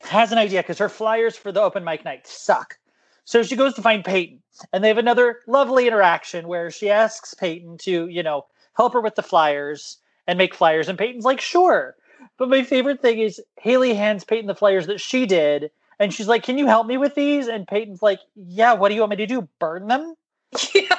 has 0.03 0.33
an 0.33 0.39
idea 0.39 0.61
because 0.63 0.79
her 0.79 0.89
flyers 0.89 1.37
for 1.37 1.53
the 1.53 1.63
open 1.63 1.85
mic 1.85 2.05
night 2.05 2.27
suck. 2.27 2.79
So 3.25 3.43
she 3.43 3.57
goes 3.57 3.75
to 3.75 3.83
find 3.83 4.05
Peyton, 4.05 4.41
and 4.73 4.85
they 4.85 4.89
have 4.89 4.99
another 4.99 5.41
lovely 5.49 5.89
interaction 5.89 6.47
where 6.47 6.71
she 6.71 6.91
asks 6.91 7.35
Peyton 7.35 7.77
to, 7.79 8.07
you 8.07 8.23
know, 8.23 8.47
help 8.77 8.93
her 8.93 9.01
with 9.01 9.17
the 9.17 9.23
flyers 9.23 9.99
and 10.27 10.39
make 10.39 10.55
flyers, 10.55 10.89
and 10.89 10.99
Peyton's 10.99 11.25
like, 11.25 11.41
sure. 11.41 11.97
But 12.39 12.49
my 12.49 12.63
favorite 12.63 13.01
thing 13.01 13.19
is 13.19 13.41
Haley 13.57 13.95
hands 13.95 14.25
Peyton 14.25 14.47
the 14.47 14.55
flyers 14.55 14.87
that 14.87 15.01
she 15.01 15.27
did, 15.27 15.71
and 15.99 16.13
she's 16.13 16.29
like, 16.29 16.43
"Can 16.43 16.59
you 16.59 16.67
help 16.67 16.87
me 16.87 16.99
with 16.99 17.15
these?" 17.15 17.49
And 17.49 17.67
Peyton's 17.67 18.03
like, 18.03 18.21
"Yeah, 18.35 18.75
what 18.75 18.91
do 18.91 18.95
you 18.95 19.01
want 19.01 19.11
me 19.11 19.17
to 19.17 19.27
do? 19.27 19.49
Burn 19.59 19.89
them?" 19.89 20.15
yeah. 20.75 20.99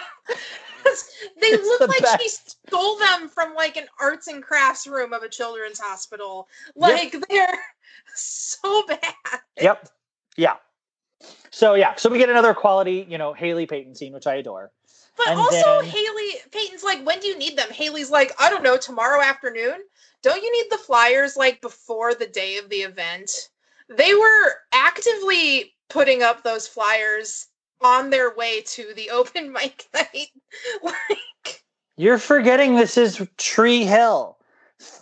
they 1.42 1.48
It's 1.48 1.68
look 1.68 1.80
the 1.80 1.88
like 1.88 2.22
she 2.22 2.30
stole 2.30 2.98
them 2.98 3.30
from 3.30 3.54
like 3.54 3.78
an 3.78 3.86
arts 4.00 4.28
and 4.28 4.42
crafts 4.42 4.88
room 4.88 5.14
of 5.14 5.22
a 5.22 5.30
children's 5.30 5.80
hospital. 5.80 6.48
Yep. 6.76 6.90
Like 6.90 7.16
they're 7.30 7.60
so 8.16 8.84
bad. 8.88 9.14
Yep. 9.62 9.90
Yeah. 10.38 10.56
So 11.52 11.76
yeah, 11.76 11.96
so 11.96 12.10
we 12.10 12.18
get 12.18 12.30
another 12.30 12.54
quality, 12.54 13.06
you 13.10 13.18
know, 13.18 13.34
Haley 13.34 13.66
Peyton 13.66 13.96
scene, 13.96 14.14
which 14.14 14.28
I 14.28 14.36
adore. 14.36 14.72
But 15.18 15.30
And 15.30 15.40
also, 15.40 15.82
then- 15.82 15.86
Haley 15.86 16.32
Peyton's 16.52 16.84
like, 16.84 17.06
when 17.06 17.20
do 17.20 17.28
you 17.28 17.38
need 17.38 17.58
them? 17.58 17.70
Haley's 17.72 18.12
like, 18.12 18.32
I 18.40 18.50
don't 18.50 18.64
know, 18.64 18.78
tomorrow 18.78 19.22
afternoon. 19.22 19.82
Don't 20.22 20.42
you 20.44 20.52
need 20.52 20.72
the 20.72 20.78
flyers 20.78 21.36
like 21.36 21.62
before 21.62 22.14
the 22.14 22.28
day 22.28 22.58
of 22.58 22.70
the 22.70 22.78
event? 22.78 23.50
They 23.90 24.14
were 24.14 24.54
actively 24.72 25.74
putting 25.90 26.22
up 26.24 26.44
those 26.44 26.68
flyers 26.68 27.48
on 27.82 28.10
their 28.10 28.34
way 28.36 28.62
to 28.62 28.94
the 28.96 29.10
open 29.20 29.52
mic 29.52 29.88
night. 29.94 30.28
like, 30.84 31.64
You're 31.96 32.18
forgetting 32.18 32.76
this 32.76 32.98
is 32.98 33.26
Tree 33.38 33.86
Hill. 33.86 34.38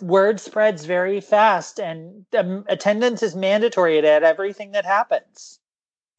Word 0.00 0.40
spreads 0.40 0.86
very 0.86 1.20
fast, 1.20 1.78
and 1.78 2.24
um, 2.38 2.64
attendance 2.66 3.22
is 3.22 3.36
mandatory 3.36 3.98
at 3.98 4.22
everything 4.22 4.72
that 4.72 4.86
happens. 4.86 5.58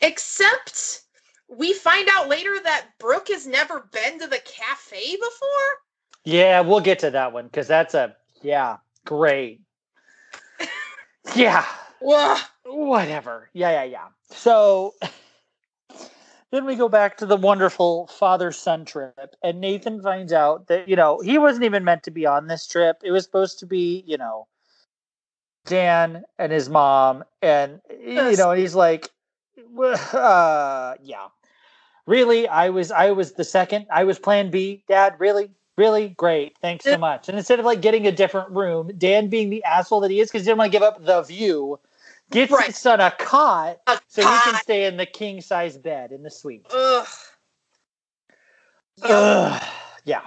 except 0.01 1.01
we 1.49 1.73
find 1.73 2.07
out 2.11 2.27
later 2.27 2.55
that 2.63 2.87
Brooke 2.99 3.29
has 3.29 3.47
never 3.47 3.87
been 3.91 4.19
to 4.19 4.27
the 4.27 4.39
cafe 4.39 5.15
before. 5.15 5.49
Yeah, 6.23 6.61
we'll 6.61 6.81
get 6.81 6.99
to 6.99 7.11
that 7.11 7.31
one 7.31 7.45
because 7.45 7.67
that's 7.67 7.93
a 7.93 8.15
yeah, 8.41 8.77
great. 9.05 9.61
yeah, 11.35 11.65
Whoa. 11.99 12.35
whatever. 12.65 13.49
Yeah, 13.53 13.71
yeah, 13.71 13.83
yeah. 13.83 14.07
So 14.29 14.93
then 16.51 16.65
we 16.65 16.75
go 16.75 16.89
back 16.89 17.17
to 17.17 17.25
the 17.25 17.37
wonderful 17.37 18.07
father 18.07 18.51
son 18.51 18.85
trip, 18.85 19.35
and 19.41 19.61
Nathan 19.61 20.01
finds 20.01 20.33
out 20.33 20.67
that, 20.67 20.89
you 20.89 20.95
know, 20.95 21.19
he 21.21 21.37
wasn't 21.37 21.65
even 21.65 21.83
meant 21.83 22.03
to 22.03 22.11
be 22.11 22.25
on 22.25 22.47
this 22.47 22.67
trip. 22.67 22.97
It 23.03 23.11
was 23.11 23.23
supposed 23.23 23.59
to 23.59 23.65
be, 23.65 24.03
you 24.05 24.17
know, 24.17 24.47
Dan 25.65 26.23
and 26.37 26.51
his 26.51 26.69
mom, 26.69 27.23
and, 27.41 27.81
you 27.89 28.37
know, 28.37 28.51
and 28.51 28.59
he's 28.59 28.75
like, 28.75 29.09
uh, 29.77 30.95
yeah. 31.01 31.27
Really, 32.07 32.47
I 32.47 32.69
was 32.69 32.89
I 32.91 33.11
was 33.11 33.33
the 33.33 33.43
second. 33.43 33.85
I 33.91 34.05
was 34.05 34.17
plan 34.17 34.49
B, 34.49 34.83
Dad. 34.87 35.15
Really? 35.19 35.51
Really? 35.77 36.09
Great. 36.09 36.57
Thanks 36.59 36.85
so 36.85 36.97
much. 36.97 37.29
And 37.29 37.37
instead 37.37 37.59
of 37.59 37.65
like 37.65 37.81
getting 37.81 38.07
a 38.07 38.11
different 38.11 38.49
room, 38.49 38.91
Dan 38.97 39.27
being 39.27 39.49
the 39.51 39.63
asshole 39.63 39.99
that 39.99 40.09
he 40.09 40.19
is, 40.19 40.29
because 40.29 40.41
he 40.41 40.45
didn't 40.45 40.57
want 40.57 40.71
to 40.71 40.75
give 40.75 40.81
up 40.81 41.05
the 41.05 41.21
view, 41.21 41.79
gets 42.31 42.51
Right. 42.51 42.65
his 42.67 42.77
son 42.77 42.99
a 42.99 43.11
cot 43.11 43.77
A 43.85 43.99
so 44.07 44.21
he 44.23 44.27
can 44.27 44.55
stay 44.61 44.85
in 44.85 44.97
the 44.97 45.05
king 45.05 45.39
size 45.41 45.77
bed 45.77 46.11
in 46.11 46.23
the 46.23 46.31
suite. 46.31 46.65
Ugh. 46.71 47.07
Yep. 48.97 49.09
Ugh. 49.11 49.63
Yeah. 50.05 50.21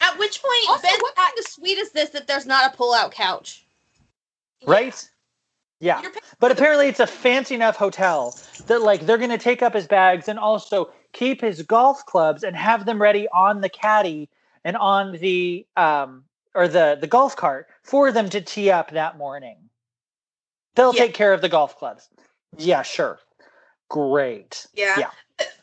At 0.00 0.18
which 0.18 0.40
point, 0.42 0.68
Also, 0.68 0.88
Ben 0.88 0.98
what 1.00 1.14
kind 1.14 1.32
of 1.38 1.46
suite 1.46 1.78
is 1.78 1.92
this 1.92 2.10
that 2.10 2.26
there's 2.26 2.46
not 2.46 2.72
a 2.72 2.76
pull-out 2.76 3.12
couch? 3.12 3.66
Right? 4.64 5.08
Yeah. 5.82 6.00
But 6.38 6.52
apparently 6.52 6.86
it's 6.86 7.00
a 7.00 7.08
fancy 7.08 7.56
enough 7.56 7.74
hotel 7.76 8.38
that 8.68 8.82
like 8.82 9.04
they're 9.04 9.18
gonna 9.18 9.36
take 9.36 9.62
up 9.62 9.74
his 9.74 9.88
bags 9.88 10.28
and 10.28 10.38
also 10.38 10.92
keep 11.12 11.40
his 11.40 11.62
golf 11.62 12.06
clubs 12.06 12.44
and 12.44 12.54
have 12.56 12.86
them 12.86 13.02
ready 13.02 13.26
on 13.28 13.60
the 13.60 13.68
caddy 13.68 14.28
and 14.64 14.76
on 14.76 15.12
the 15.14 15.66
um 15.76 16.22
or 16.54 16.68
the 16.68 16.96
the 17.00 17.08
golf 17.08 17.34
cart 17.34 17.66
for 17.82 18.12
them 18.12 18.28
to 18.30 18.40
tee 18.40 18.70
up 18.70 18.92
that 18.92 19.18
morning. 19.18 19.56
They'll 20.76 20.94
Yeah. 20.94 21.02
take 21.02 21.14
care 21.14 21.32
of 21.32 21.40
the 21.40 21.48
golf 21.48 21.76
clubs. 21.76 22.08
Yeah, 22.56 22.82
sure. 22.82 23.18
Great. 23.88 24.66
Yeah. 24.74 24.98
Yeah. 24.98 25.10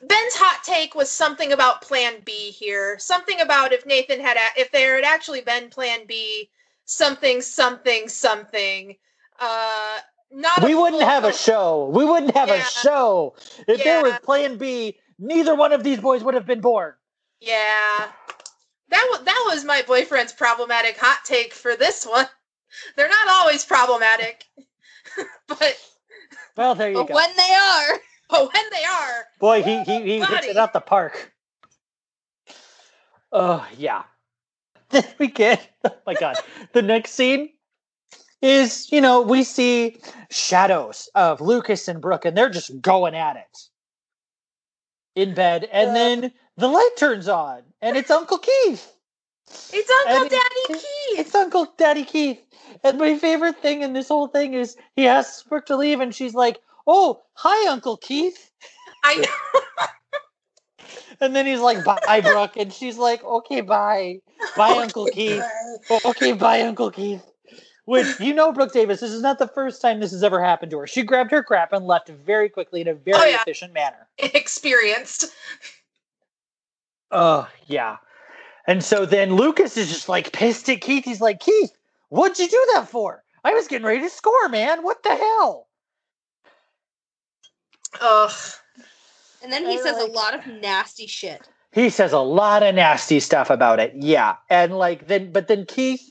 Ben's 0.01 0.35
hot 0.35 0.63
take 0.65 0.95
was 0.95 1.09
something 1.09 1.53
about 1.53 1.81
Plan 1.81 2.15
B 2.25 2.51
here. 2.51 2.99
Something 2.99 3.39
about 3.39 3.71
if 3.71 3.85
Nathan 3.85 4.19
had, 4.19 4.35
a- 4.35 4.59
if 4.59 4.69
there 4.71 4.95
had 4.95 5.05
actually 5.05 5.41
been 5.41 5.69
Plan 5.69 6.05
B, 6.05 6.49
something, 6.83 7.41
something, 7.41 8.09
something. 8.09 8.97
Uh, 9.39 9.99
not. 10.31 10.63
we 10.63 10.75
wouldn't 10.75 11.01
have 11.03 11.23
a 11.23 11.33
show. 11.33 11.89
We 11.93 12.05
wouldn't 12.05 12.35
have 12.35 12.49
a 12.49 12.61
show. 12.61 13.35
If 13.67 13.83
there 13.83 14.01
was 14.01 14.13
plan 14.23 14.57
B, 14.57 14.97
neither 15.17 15.55
one 15.55 15.71
of 15.73 15.83
these 15.83 15.99
boys 15.99 16.23
would 16.23 16.33
have 16.33 16.45
been 16.45 16.61
born. 16.61 16.93
Yeah, 17.39 18.07
that 18.89 19.07
was 19.11 19.23
that 19.23 19.43
was 19.47 19.63
my 19.63 19.81
boyfriend's 19.87 20.33
problematic 20.33 20.97
hot 20.97 21.19
take 21.23 21.53
for 21.53 21.75
this 21.75 22.05
one. 22.05 22.25
They're 22.95 23.09
not 23.09 23.27
always 23.29 23.65
problematic, 23.65 24.45
but 25.47 25.77
Well, 26.55 26.75
there 26.75 26.89
you 26.89 26.95
But 26.97 27.07
go. 27.07 27.15
when 27.15 27.29
they 27.35 27.53
are, 27.53 27.99
but 28.29 28.53
when 28.53 28.63
they 28.71 28.83
are, 28.83 29.25
Boy, 29.39 29.63
he 29.63 29.83
he, 29.83 30.01
he 30.03 30.19
hits 30.19 30.47
it 30.47 30.57
out 30.57 30.73
the 30.73 30.81
park. 30.81 31.33
Oh 33.31 33.65
yeah. 33.77 34.03
We 35.19 35.27
get 35.27 35.69
oh 35.85 35.95
my 36.05 36.15
god. 36.15 36.37
the 36.73 36.81
next 36.81 37.11
scene 37.11 37.49
is, 38.41 38.91
you 38.91 39.01
know, 39.01 39.21
we 39.21 39.43
see 39.43 39.97
shadows 40.29 41.09
of 41.15 41.41
Lucas 41.41 41.87
and 41.87 42.01
Brooke, 42.01 42.25
and 42.25 42.37
they're 42.37 42.49
just 42.49 42.81
going 42.81 43.15
at 43.15 43.35
it 43.35 43.57
in 45.15 45.33
bed, 45.33 45.67
and 45.71 45.95
then 45.95 46.31
the 46.57 46.67
light 46.67 46.91
turns 46.97 47.27
on, 47.27 47.63
and 47.81 47.97
it's 47.97 48.11
Uncle 48.11 48.37
Keith. 48.37 48.93
It's 49.73 49.89
Uncle 49.89 50.21
And- 50.21 50.29
Daddy 50.29 50.65
Keith. 50.67 51.19
It's 51.19 51.35
Uncle 51.35 51.73
Daddy 51.77 52.03
Keith. 52.03 52.39
And 52.83 52.99
my 52.99 53.17
favorite 53.17 53.57
thing 53.61 53.81
in 53.81 53.93
this 53.93 54.07
whole 54.07 54.27
thing 54.27 54.53
is 54.53 54.77
he 54.95 55.07
asks 55.07 55.43
Brooke 55.43 55.65
to 55.67 55.75
leave, 55.75 55.99
and 55.99 56.13
she's 56.13 56.35
like, 56.35 56.59
"Oh, 56.85 57.21
hi, 57.33 57.67
Uncle 57.71 57.97
Keith." 57.97 58.51
I 59.03 59.15
know. 59.15 59.61
And 61.19 61.35
then 61.35 61.45
he's 61.45 61.59
like, 61.59 61.83
"Bye, 61.83 62.21
Brooke," 62.21 62.55
and 62.57 62.71
she's 62.71 62.97
like, 62.97 63.23
"Okay, 63.23 63.61
bye, 63.61 64.21
bye, 64.55 64.77
Uncle 64.83 65.07
Keith." 65.07 65.43
Okay, 65.89 66.33
bye, 66.33 66.61
Uncle 66.61 66.91
Keith. 66.91 67.23
Which 67.89 68.19
you 68.19 68.33
know, 68.35 68.51
Brooke 68.51 68.71
Davis, 68.71 68.99
this 68.99 69.11
is 69.11 69.21
not 69.23 69.39
the 69.39 69.47
first 69.47 69.81
time 69.81 69.99
this 69.99 70.11
has 70.11 70.23
ever 70.23 70.43
happened 70.43 70.69
to 70.71 70.77
her. 70.79 70.85
She 70.87 71.01
grabbed 71.01 71.31
her 71.31 71.41
crap 71.43 71.73
and 71.73 71.87
left 71.87 72.09
very 72.09 72.47
quickly 72.47 72.81
in 72.81 72.87
a 72.87 72.93
very 72.93 73.17
Oh, 73.19 73.25
yeah. 73.25 73.41
efficient 73.41 73.73
manner. 73.73 74.07
Experienced. 74.19 75.25
Oh, 77.11 77.49
yeah. 77.65 77.97
And 78.67 78.83
so 78.83 79.05
then 79.07 79.35
Lucas 79.35 79.75
is 79.77 79.89
just 79.89 80.07
like 80.07 80.31
pissed 80.31 80.69
at 80.69 80.81
Keith. 80.81 81.03
He's 81.03 81.21
like, 81.21 81.39
Keith, 81.39 81.71
what'd 82.09 82.37
you 82.37 82.47
do 82.47 82.67
that 82.75 82.87
for? 82.87 83.23
I 83.43 83.53
was 83.53 83.67
getting 83.67 83.87
ready 83.87 84.01
to 84.01 84.09
score, 84.09 84.49
man. 84.49 84.83
What 84.83 85.01
the 85.01 85.15
hell? 85.15 85.67
Ugh. 87.99 88.31
And 89.41 89.51
then 89.51 89.65
he 89.65 89.79
I 89.79 89.81
says 89.81 89.95
like- 89.97 90.09
a 90.09 90.11
lot 90.11 90.35
of 90.35 90.45
nasty 90.45 91.07
shit. 91.07 91.41
He 91.71 91.89
says 91.89 92.13
a 92.13 92.19
lot 92.19 92.61
of 92.63 92.75
nasty 92.75 93.19
stuff 93.19 93.49
about 93.49 93.79
it. 93.79 93.93
Yeah. 93.95 94.35
And 94.49 94.77
like 94.77 95.07
then 95.07 95.31
but 95.31 95.47
then 95.47 95.65
Keith 95.65 96.01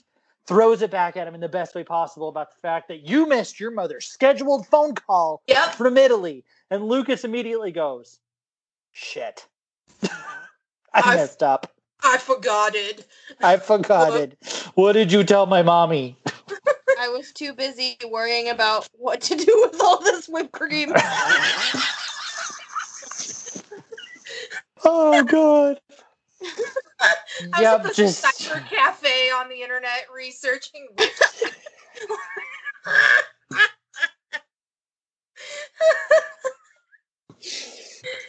throws 0.48 0.80
it 0.82 0.90
back 0.90 1.16
at 1.18 1.28
him 1.28 1.34
in 1.34 1.40
the 1.42 1.48
best 1.48 1.74
way 1.74 1.84
possible 1.84 2.28
about 2.30 2.50
the 2.50 2.56
fact 2.60 2.88
that 2.88 3.06
you 3.06 3.26
missed 3.28 3.60
your 3.60 3.70
mother's 3.70 4.06
scheduled 4.06 4.66
phone 4.66 4.94
call 4.94 5.42
Yep. 5.46 5.74
from 5.74 5.98
Italy. 5.98 6.42
And 6.70 6.88
Lucas 6.88 7.24
immediately 7.24 7.70
goes, 7.70 8.18
Shit. 8.92 9.46
I 10.02 10.08
I- 10.94 11.16
messed 11.16 11.42
up. 11.42 11.70
I 12.02 12.16
forgot 12.16 12.76
it. 12.76 13.06
I 13.42 13.56
forgot 13.56 14.14
it. 14.14 14.38
What 14.74 14.92
did 14.92 15.10
you 15.10 15.24
tell 15.24 15.46
my 15.46 15.62
mommy? 15.62 16.16
I 17.00 17.08
was 17.08 17.32
too 17.32 17.52
busy 17.52 17.96
worrying 18.08 18.50
about 18.50 18.88
what 18.92 19.20
to 19.22 19.34
do 19.34 19.68
with 19.68 19.80
all 19.80 20.00
this 20.00 20.28
whipped 20.28 20.52
cream. 20.52 20.92
oh 24.84 25.24
god. 25.24 25.80
I 27.00 27.14
was 27.52 27.60
yep, 27.60 27.80
at 27.80 27.82
the 27.84 27.94
just 27.94 28.24
cyber 28.24 28.66
cafe 28.68 29.30
on 29.30 29.48
the 29.48 29.62
internet 29.62 30.06
researching. 30.14 30.88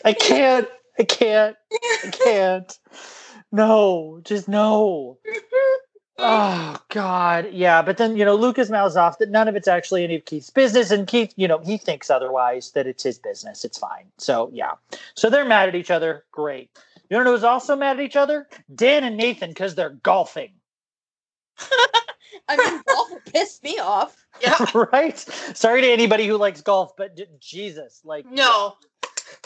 I 0.05 0.13
can't. 0.13 0.67
I 0.99 1.03
can't. 1.03 1.55
I 1.71 2.09
can't. 2.11 2.79
No, 3.51 4.21
just 4.23 4.47
no. 4.47 5.17
Oh 6.17 6.77
God, 6.89 7.53
yeah. 7.53 7.81
But 7.81 7.97
then 7.97 8.17
you 8.17 8.25
know, 8.25 8.35
Lucas 8.35 8.69
mouths 8.69 8.97
off 8.97 9.19
that 9.19 9.29
none 9.29 9.47
of 9.47 9.55
it's 9.55 9.67
actually 9.67 10.03
any 10.03 10.15
of 10.15 10.25
Keith's 10.25 10.49
business, 10.49 10.91
and 10.91 11.07
Keith, 11.07 11.33
you 11.37 11.47
know, 11.47 11.59
he 11.59 11.77
thinks 11.77 12.09
otherwise 12.09 12.71
that 12.71 12.87
it's 12.87 13.03
his 13.03 13.17
business. 13.17 13.63
It's 13.63 13.77
fine. 13.77 14.05
So 14.17 14.49
yeah. 14.53 14.73
So 15.15 15.29
they're 15.29 15.45
mad 15.45 15.69
at 15.69 15.75
each 15.75 15.91
other. 15.91 16.25
Great. 16.31 16.69
You 17.09 17.23
know 17.23 17.31
who's 17.31 17.43
also 17.43 17.75
mad 17.75 17.99
at 17.99 18.05
each 18.05 18.15
other? 18.15 18.47
Dan 18.73 19.03
and 19.03 19.17
Nathan 19.17 19.49
because 19.49 19.75
they're 19.75 19.89
golfing. 20.03 20.51
I 22.47 22.55
mean, 22.57 22.81
golf 22.87 23.09
pissed 23.25 23.63
me 23.63 23.79
off. 23.79 24.15
yeah. 24.41 24.63
right? 24.91 25.17
Sorry 25.17 25.81
to 25.81 25.87
anybody 25.87 26.27
who 26.27 26.37
likes 26.37 26.61
golf, 26.61 26.95
but 26.97 27.15
j- 27.17 27.25
Jesus, 27.39 28.01
like 28.03 28.25
No. 28.31 28.75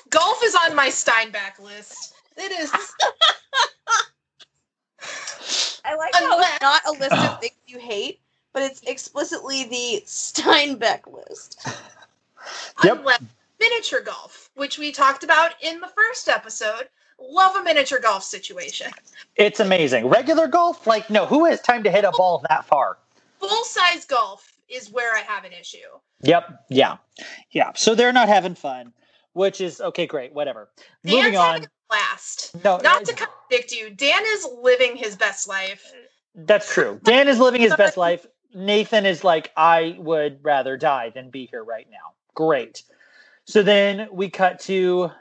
Golf 0.10 0.40
is 0.44 0.56
on 0.56 0.76
my 0.76 0.88
Steinbeck 0.90 1.60
list. 1.60 2.14
It 2.38 2.52
is. 2.52 2.72
I 5.86 5.96
like 5.96 6.14
how 6.16 6.34
Unless- 6.34 6.54
it's 6.54 6.62
not 6.62 6.82
a 6.88 6.92
list 6.92 7.14
of 7.14 7.40
things 7.42 7.56
you 7.68 7.78
hate, 7.80 8.20
but 8.54 8.64
it's 8.64 8.82
explicitly 8.84 9.64
the 9.66 10.04
Steinbeck 10.06 11.02
list. 11.12 11.68
Yep. 12.84 13.00
Unless 13.00 13.22
miniature 13.60 14.02
golf, 14.02 14.50
which 14.56 14.78
we 14.78 14.92
talked 14.92 15.24
about 15.24 15.52
in 15.62 15.80
the 15.80 15.88
first 15.88 16.28
episode. 16.30 16.90
Love 17.30 17.56
a 17.56 17.64
miniature 17.64 18.00
golf 18.00 18.24
situation. 18.24 18.92
It's 19.36 19.60
amazing. 19.60 20.08
Regular 20.08 20.48
golf, 20.48 20.86
like 20.86 21.10
no, 21.10 21.26
who 21.26 21.46
has 21.46 21.62
time 21.62 21.84
to 21.84 21.92
hit 21.92 22.04
a 22.04 22.12
ball 22.12 22.44
that 22.50 22.66
far? 22.66 22.98
Full 23.40 23.64
size 23.64 24.06
golf 24.06 24.52
is 24.70 24.92
where 24.92 25.16
I 25.16 25.20
have 25.20 25.44
an 25.46 25.52
issue. 25.54 25.78
Yep. 26.22 26.66
Yeah. 26.70 26.98
Yeah. 27.52 27.72
So 27.76 27.96
they're 27.96 28.14
not 28.14 28.28
having 28.28 28.56
fun, 28.56 28.94
which 29.34 29.62
is 29.62 29.80
okay. 29.82 30.06
Great. 30.06 30.34
Whatever. 30.34 30.70
Dan's 31.06 31.16
Moving 31.18 31.38
on. 31.38 31.66
blast. 31.90 32.56
No, 32.64 32.78
Not 32.78 33.06
to 33.06 33.14
contradict 33.14 33.72
you, 33.72 33.90
Dan 33.90 34.24
is 34.28 34.48
living 34.62 34.96
his 34.96 35.16
best 35.16 35.48
life. 35.48 35.92
that's 36.36 36.72
true. 36.74 37.00
Dan 37.04 37.28
is 37.28 37.40
living 37.40 37.62
his 37.62 37.76
best 37.76 37.98
life. 37.98 38.26
Nathan 38.56 39.06
is 39.06 39.24
like, 39.24 39.52
I 39.58 39.96
would 40.00 40.40
rather 40.44 40.78
die 40.78 41.10
than 41.10 41.30
be 41.32 41.48
here 41.48 41.64
right 41.64 41.88
now. 41.92 42.14
Great. 42.36 42.84
So 43.46 43.62
then 43.64 44.08
we 44.12 44.30
cut 44.30 44.60
to 44.62 45.12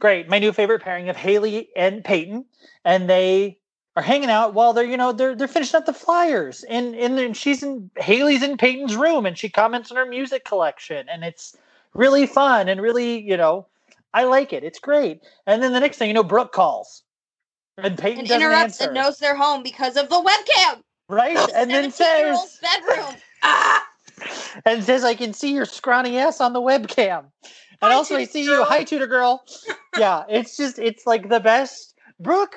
great, 0.00 0.28
my 0.28 0.38
new 0.38 0.52
favorite 0.52 0.82
pairing 0.82 1.08
of 1.08 1.16
Haley 1.16 1.68
and 1.76 2.04
Peyton, 2.04 2.44
and 2.84 3.08
they 3.08 3.58
are 3.96 4.02
hanging 4.02 4.30
out 4.30 4.54
while 4.54 4.72
they're, 4.72 4.84
you 4.84 4.96
know, 4.96 5.12
they're 5.12 5.34
they're 5.34 5.48
finishing 5.48 5.78
up 5.78 5.86
the 5.86 5.92
flyers. 5.92 6.64
And 6.64 6.94
and 6.94 7.16
then 7.18 7.32
she's 7.34 7.62
in 7.62 7.90
Haley's 7.96 8.42
in 8.42 8.56
Peyton's 8.56 8.96
room 8.96 9.24
and 9.26 9.36
she 9.38 9.48
comments 9.48 9.90
on 9.90 9.96
her 9.96 10.06
music 10.06 10.44
collection, 10.44 11.08
and 11.08 11.24
it's 11.24 11.56
really 11.94 12.26
fun 12.26 12.68
and 12.68 12.80
really, 12.82 13.20
you 13.20 13.36
know, 13.36 13.66
I 14.12 14.24
like 14.24 14.52
it. 14.52 14.64
It's 14.64 14.78
great. 14.78 15.22
And 15.46 15.62
then 15.62 15.72
the 15.72 15.80
next 15.80 15.96
thing 15.98 16.08
you 16.08 16.14
know, 16.14 16.22
Brooke 16.22 16.52
calls. 16.52 17.02
And 17.78 17.98
Peyton 17.98 18.20
And 18.20 18.28
doesn't 18.28 18.42
interrupts 18.42 18.80
answer. 18.80 18.84
and 18.84 18.94
knows 18.94 19.18
they're 19.18 19.36
home 19.36 19.62
because 19.62 19.96
of 19.96 20.08
the 20.08 20.16
webcam. 20.16 20.82
right? 21.08 21.36
And 21.54 21.70
then 21.70 21.90
says 21.90 22.58
bedroom. 22.62 23.14
Ah, 23.42 23.86
and 24.64 24.82
says, 24.82 25.04
I 25.04 25.14
can 25.14 25.34
see 25.34 25.52
your 25.52 25.66
scrawny 25.66 26.18
ass 26.18 26.40
on 26.40 26.54
the 26.54 26.60
webcam. 26.60 27.26
And 27.82 27.92
Hi, 27.92 27.94
also 27.94 28.16
I 28.16 28.24
see 28.24 28.44
girl." 28.44 28.60
you. 28.60 28.64
Hi, 28.64 28.84
tutor 28.84 29.06
girl. 29.06 29.44
yeah, 29.98 30.24
it's 30.28 30.56
just 30.56 30.78
it's 30.78 31.06
like 31.06 31.28
the 31.28 31.40
best. 31.40 31.94
Brooke 32.18 32.56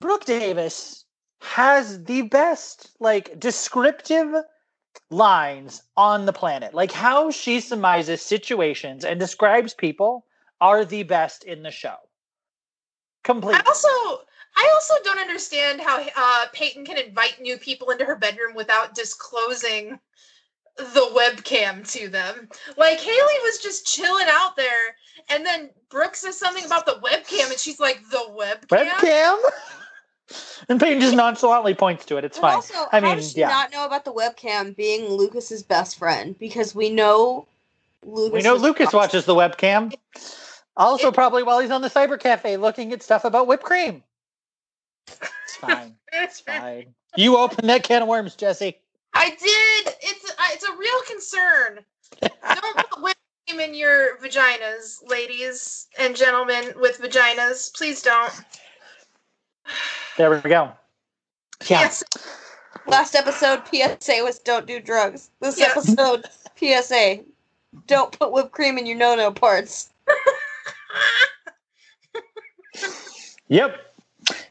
Brooke 0.00 0.24
Davis 0.24 1.04
has 1.40 2.04
the 2.04 2.22
best 2.22 2.90
like 3.00 3.38
descriptive 3.38 4.34
lines 5.10 5.82
on 5.96 6.26
the 6.26 6.32
planet. 6.32 6.74
Like 6.74 6.92
how 6.92 7.30
she 7.30 7.60
surmises 7.60 8.22
situations 8.22 9.04
and 9.04 9.18
describes 9.20 9.74
people 9.74 10.26
are 10.60 10.84
the 10.84 11.02
best 11.02 11.44
in 11.44 11.62
the 11.62 11.70
show. 11.70 11.96
Completely. 13.24 13.60
I 13.64 13.68
also 13.68 14.24
I 14.56 14.70
also 14.74 14.94
don't 15.04 15.18
understand 15.18 15.80
how 15.80 16.04
uh, 16.16 16.46
Peyton 16.52 16.84
can 16.84 16.98
invite 16.98 17.40
new 17.40 17.56
people 17.56 17.90
into 17.90 18.04
her 18.04 18.16
bedroom 18.16 18.54
without 18.54 18.94
disclosing 18.94 19.98
the 20.76 21.08
webcam 21.14 21.88
to 21.92 22.08
them. 22.08 22.48
Like 22.76 22.98
Haley 22.98 23.38
was 23.42 23.58
just 23.58 23.86
chilling 23.86 24.26
out 24.28 24.56
there, 24.56 24.96
and 25.28 25.44
then 25.44 25.70
Brooke 25.90 26.16
says 26.16 26.38
something 26.38 26.64
about 26.64 26.86
the 26.86 27.00
webcam, 27.02 27.50
and 27.50 27.58
she's 27.58 27.78
like, 27.80 28.00
"The 28.10 28.24
webcam." 28.36 28.88
webcam. 28.88 29.38
and 30.68 30.80
Peyton 30.80 31.00
just 31.00 31.14
nonchalantly 31.14 31.74
points 31.74 32.04
to 32.06 32.16
it. 32.16 32.24
It's 32.24 32.38
And 32.38 32.42
fine. 32.42 32.54
also, 32.54 32.74
I 32.92 33.00
how 33.00 33.06
mean, 33.08 33.16
does 33.16 33.32
she 33.32 33.40
yeah. 33.40 33.48
not 33.48 33.70
know 33.72 33.84
about 33.84 34.04
the 34.04 34.12
webcam 34.12 34.74
being 34.74 35.08
Lucas's 35.10 35.62
best 35.62 35.98
friend? 35.98 36.38
Because 36.38 36.74
we 36.74 36.88
know 36.90 37.46
Lucas. 38.04 38.32
We 38.32 38.42
know 38.42 38.54
Lucas 38.54 38.88
awesome. 38.88 38.96
watches 38.98 39.24
the 39.26 39.34
webcam. 39.34 39.94
Also, 40.76 41.08
It- 41.08 41.14
probably 41.14 41.42
while 41.42 41.58
he's 41.58 41.70
on 41.70 41.82
the 41.82 41.90
cyber 41.90 42.18
cafe 42.18 42.56
looking 42.56 42.92
at 42.92 43.02
stuff 43.02 43.24
about 43.26 43.46
whipped 43.46 43.64
cream. 43.64 44.02
It's 45.06 45.56
fine. 45.56 45.96
It's 46.14 46.40
fine. 46.40 46.94
You 47.16 47.38
open 47.38 47.66
that 47.68 47.82
can 47.84 48.02
of 48.02 48.08
worms, 48.08 48.36
Jessi. 48.36 48.74
I 49.14 49.30
did. 49.30 49.94
It's 50.02 50.21
it's 50.52 50.64
a 50.64 50.76
real 50.76 51.02
concern. 51.08 51.84
Don't 52.20 52.76
put 52.76 53.02
whipped 53.02 53.18
cream 53.48 53.60
in 53.60 53.74
your 53.74 54.18
vaginas, 54.18 54.98
ladies 55.08 55.88
and 55.98 56.14
gentlemen 56.14 56.72
with 56.76 57.00
vaginas. 57.00 57.74
Please 57.74 58.02
don't. 58.02 58.32
There 60.16 60.30
we 60.30 60.40
go. 60.40 60.72
Yeah. 61.68 61.80
Yes. 61.80 62.04
Last 62.86 63.14
episode 63.14 63.62
PSA 63.68 64.22
was 64.24 64.38
don't 64.40 64.66
do 64.66 64.80
drugs. 64.80 65.30
This 65.40 65.58
Yes. 65.58 65.76
episode 65.76 66.26
PSA 66.56 67.20
don't 67.86 68.16
put 68.18 68.32
whipped 68.32 68.52
cream 68.52 68.76
in 68.78 68.86
your 68.86 68.96
no 68.96 69.14
no 69.14 69.30
parts. 69.32 69.90
Yep. 73.48 73.76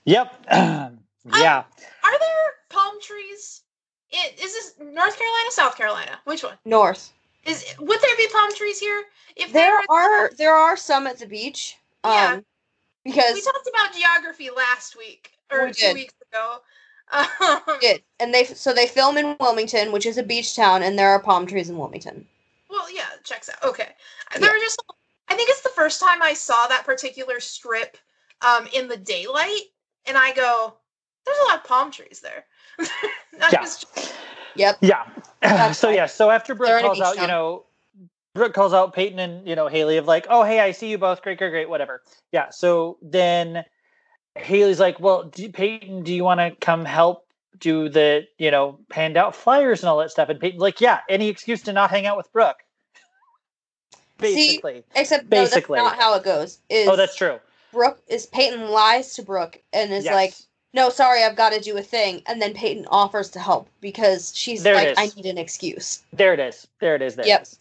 Yep. 0.06 0.46
yeah. 0.52 1.64
Are 2.04 2.20
there 2.20 2.54
palm 2.70 3.02
trees? 3.02 3.51
I- 4.14 4.34
Is 4.42 4.54
this 4.54 4.74
North 4.80 5.18
Carolina, 5.18 5.52
South 5.52 5.76
Carolina? 5.78 6.20
Which 6.26 6.44
one? 6.44 6.58
North. 6.66 7.12
Is 7.46 7.66
would 7.80 8.00
there 8.02 8.18
be 8.18 8.28
palm 8.32 8.54
trees 8.54 8.80
here? 8.80 9.04
If 9.36 9.52
There 9.52 9.76
were- 9.90 9.96
are 9.96 10.30
there 10.38 10.54
are 10.56 10.78
some 10.78 11.08
at 11.08 11.18
the 11.20 11.26
beach. 11.26 11.78
Um 12.04 12.14
Yeah. 12.14 12.40
because 13.04 13.34
we 13.36 13.42
talked 13.42 13.68
about 13.68 13.94
geography 13.94 14.50
last 14.52 14.96
week 14.96 15.32
or 15.52 15.66
We 15.66 15.74
two 15.74 15.88
did. 15.88 15.94
weeks 15.96 16.14
ago. 16.32 16.62
Um, 17.14 17.62
did. 17.82 18.04
And 18.22 18.34
they 18.34 18.46
so 18.46 18.72
they 18.74 18.88
film 18.88 19.18
in 19.18 19.36
Wilmington, 19.40 19.92
which 19.92 20.06
is 20.06 20.18
a 20.18 20.24
beach 20.24 20.56
town, 20.56 20.82
and 20.84 20.98
there 20.98 21.10
are 21.10 21.20
palm 21.22 21.46
trees 21.46 21.70
in 21.70 21.78
Wilmington. 21.78 22.26
well, 22.70 22.90
yeah, 22.90 23.10
checks 23.26 23.50
out. 23.50 23.62
Okay, 23.64 23.90
there 24.40 24.50
were 24.50 24.60
just. 24.60 24.82
I 25.28 25.36
think 25.36 25.50
it's 25.50 25.62
the 25.62 25.70
first 25.70 26.00
time 26.00 26.22
I 26.22 26.34
saw 26.34 26.68
that 26.68 26.86
particular 26.86 27.40
strip 27.42 27.98
um, 28.42 28.66
in 28.74 28.88
the 28.88 28.96
daylight, 28.98 29.74
and 30.06 30.18
I 30.18 30.32
go, 30.32 30.78
There's 31.26 31.38
a 31.40 31.44
lot 31.50 31.58
of 31.58 31.64
palm 31.66 31.92
trees 31.92 32.22
there. 32.22 32.46
Yeah. 33.40 33.50
just- 33.52 34.14
Yep. 34.56 34.78
Yeah. 34.82 35.06
That's 35.42 35.80
so 35.80 35.88
fine. 35.88 35.96
yeah. 35.96 36.06
So 36.08 36.30
after 36.30 36.54
Brooke 36.54 36.82
calls 36.82 37.00
out, 37.00 37.16
you 37.16 37.26
know, 37.28 37.64
Brooke 38.36 38.54
calls 38.54 38.74
out 38.74 38.94
Peyton 38.94 39.18
and 39.20 39.48
you 39.48 39.56
know 39.56 39.68
Haley 39.68 39.98
of 39.98 40.06
like, 40.08 40.28
oh 40.30 40.44
hey, 40.44 40.60
I 40.60 40.72
see 40.72 40.90
you 40.92 40.98
both. 40.98 41.22
Great, 41.22 41.38
great, 41.38 41.52
great. 41.52 41.70
Whatever. 41.70 42.02
Yeah. 42.32 42.50
So 42.50 42.98
then 43.02 43.64
Haley's 44.36 44.80
like, 44.80 45.00
well, 45.00 45.24
do, 45.24 45.50
Peyton, 45.50 46.04
do 46.04 46.14
you 46.14 46.24
want 46.24 46.40
to 46.42 46.52
come 46.60 46.84
help 46.86 47.26
do 47.60 47.90
the 47.90 48.28
you 48.38 48.52
know 48.52 48.80
hand 48.92 49.16
out 49.18 49.36
flyers 49.36 49.82
and 49.82 49.90
all 49.90 49.98
that 50.00 50.12
stuff? 50.12 50.30
And 50.30 50.40
Peyton's 50.40 50.62
like, 50.62 50.82
yeah, 50.82 51.00
any 51.10 51.30
excuse 51.30 51.62
to 51.64 51.74
not 51.74 51.90
hang 51.90 52.06
out 52.06 52.18
with 52.18 52.32
Brooke. 52.34 52.58
See, 54.22 54.62
Except 54.96 55.30
Basically. 55.30 55.78
no, 55.80 55.86
that's 55.86 55.98
not 55.98 56.04
how 56.04 56.16
it 56.16 56.24
goes. 56.24 56.60
Oh, 56.70 56.76
is 56.76 56.88
oh, 56.90 56.96
that's 56.96 57.16
true. 57.16 57.40
Brooke 57.72 58.02
is 58.08 58.28
Peyton 58.28 58.70
lies 58.70 59.14
to 59.16 59.24
Brooke 59.24 59.62
and 59.74 59.92
is 59.92 60.06
Yes. 60.06 60.14
like, 60.14 60.34
"No, 60.74 60.90
sorry, 60.90 61.24
I've 61.24 61.36
got 61.36 61.52
to 61.54 61.60
do 61.60 61.78
a 61.78 61.82
thing," 61.82 62.22
and 62.26 62.42
then 62.42 62.54
Peyton 62.54 62.86
offers 62.90 63.30
to 63.32 63.40
help 63.40 63.70
because 63.82 64.32
she's 64.36 64.64
There 64.64 64.76
like, 64.76 64.94
"I 64.98 65.12
need 65.16 65.26
an 65.26 65.38
excuse." 65.38 66.04
There 66.14 66.34
it 66.34 66.40
is. 66.40 66.68
There 66.80 66.96
it 66.96 67.02
is. 67.02 67.16
There 67.16 67.26
Yep. 67.28 67.42
it 67.42 67.44
is. 67.44 67.60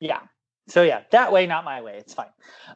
Yeah. 0.00 0.20
So 0.68 0.82
yeah, 0.82 1.02
that 1.10 1.32
way, 1.32 1.46
not 1.46 1.64
my 1.64 1.80
way. 1.80 1.96
It's 1.96 2.12
fine. 2.14 2.26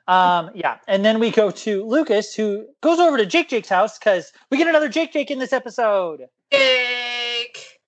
Um, 0.07 0.51
yeah. 0.55 0.79
And 0.87 1.05
then 1.05 1.19
we 1.19 1.31
go 1.31 1.51
to 1.51 1.85
Lucas, 1.85 2.35
who 2.35 2.67
goes 2.83 3.01
over 3.01 3.17
to 3.17 3.27
Jake 3.27 3.49
Jake's 3.49 3.69
house 3.69 3.99
because 3.99 4.33
we 4.49 4.59
get 4.59 4.69
another 4.69 4.89
Jake 4.89 5.13
Jake 5.13 5.31
in 5.31 5.39
this 5.39 5.53
episode. 5.53 6.29
Jake. 6.53 7.81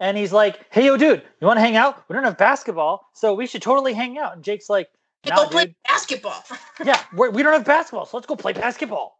And 0.00 0.18
he's 0.18 0.32
like, 0.32 0.60
Hey 0.70 0.84
yo, 0.86 0.96
dude, 0.96 1.22
you 1.40 1.46
want 1.46 1.56
to 1.56 1.62
hang 1.62 1.76
out? 1.76 2.04
We 2.08 2.14
don't 2.14 2.24
have 2.24 2.36
basketball, 2.36 3.08
so 3.14 3.34
we 3.34 3.46
should 3.46 3.62
totally 3.62 3.94
hang 3.94 4.18
out. 4.18 4.34
And 4.34 4.44
Jake's 4.44 4.68
like, 4.68 4.88
Hey, 5.22 5.30
Nah, 5.30 5.36
go 5.36 5.48
play 5.48 5.74
basketball. 5.86 6.44
Yeah, 6.84 7.00
we're, 7.14 7.30
we 7.30 7.42
don't 7.42 7.52
have 7.52 7.64
basketball, 7.64 8.04
so 8.04 8.16
let's 8.16 8.26
go 8.26 8.36
play 8.36 8.52
basketball. 8.52 9.18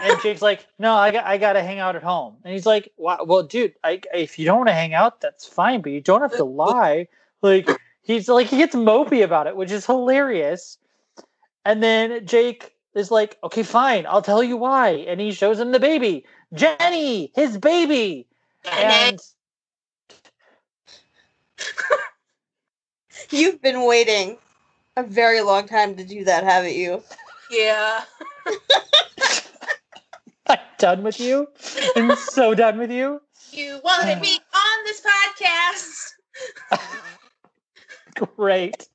And 0.00 0.20
Jake's 0.22 0.42
like, 0.42 0.66
No, 0.78 0.94
I 0.94 1.10
got 1.10 1.24
I 1.24 1.38
gotta 1.38 1.62
hang 1.62 1.78
out 1.78 1.96
at 1.96 2.02
home. 2.02 2.36
And 2.44 2.52
he's 2.52 2.66
like, 2.66 2.92
wow, 2.96 3.24
Well, 3.26 3.42
dude, 3.42 3.74
I, 3.82 4.00
if 4.12 4.38
you 4.38 4.46
don't 4.46 4.58
want 4.58 4.68
to 4.68 4.74
hang 4.74 4.94
out, 4.94 5.20
that's 5.20 5.46
fine, 5.46 5.80
but 5.82 5.92
you 5.92 6.00
don't 6.00 6.22
have 6.22 6.36
to 6.36 6.44
lie. 6.64 7.08
Like 7.42 7.68
he's 8.02 8.28
like 8.28 8.46
he 8.46 8.58
gets 8.58 8.74
mopey 8.74 9.24
about 9.24 9.46
it, 9.46 9.56
which 9.56 9.70
is 9.70 9.86
hilarious. 9.86 10.78
And 11.64 11.82
then 11.82 12.26
Jake 12.26 12.74
is 12.94 13.10
like, 13.10 13.38
Okay, 13.44 13.62
fine, 13.62 14.06
I'll 14.06 14.22
tell 14.22 14.42
you 14.42 14.56
why. 14.56 14.90
And 14.90 15.20
he 15.20 15.32
shows 15.32 15.58
him 15.58 15.72
the 15.72 15.80
baby, 15.80 16.24
Jenny, 16.52 17.32
his 17.34 17.58
baby. 17.58 18.26
And 18.78 19.18
You've 23.30 23.62
been 23.62 23.86
waiting 23.86 24.38
a 24.96 25.02
very 25.02 25.40
long 25.40 25.66
time 25.66 25.96
to 25.96 26.04
do 26.04 26.24
that, 26.24 26.44
haven't 26.44 26.74
you? 26.74 27.02
yeah. 27.50 28.04
I'm 30.48 30.58
done 30.78 31.02
with 31.02 31.20
you. 31.20 31.48
I'm 31.96 32.16
so 32.16 32.54
done 32.54 32.78
with 32.78 32.90
you. 32.90 33.20
You 33.52 33.80
wanted 33.84 34.20
me 34.20 34.38
on 34.54 34.84
this 34.84 35.00
podcast. 35.00 36.12
Great. 38.36 38.88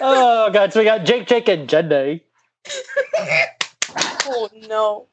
Oh 0.00 0.50
god, 0.52 0.72
so 0.72 0.80
we 0.80 0.84
got 0.84 1.04
Jake, 1.04 1.26
Jake, 1.26 1.48
and 1.48 1.68
Jenny. 1.68 2.24
Oh 4.30 4.50
no! 4.68 5.06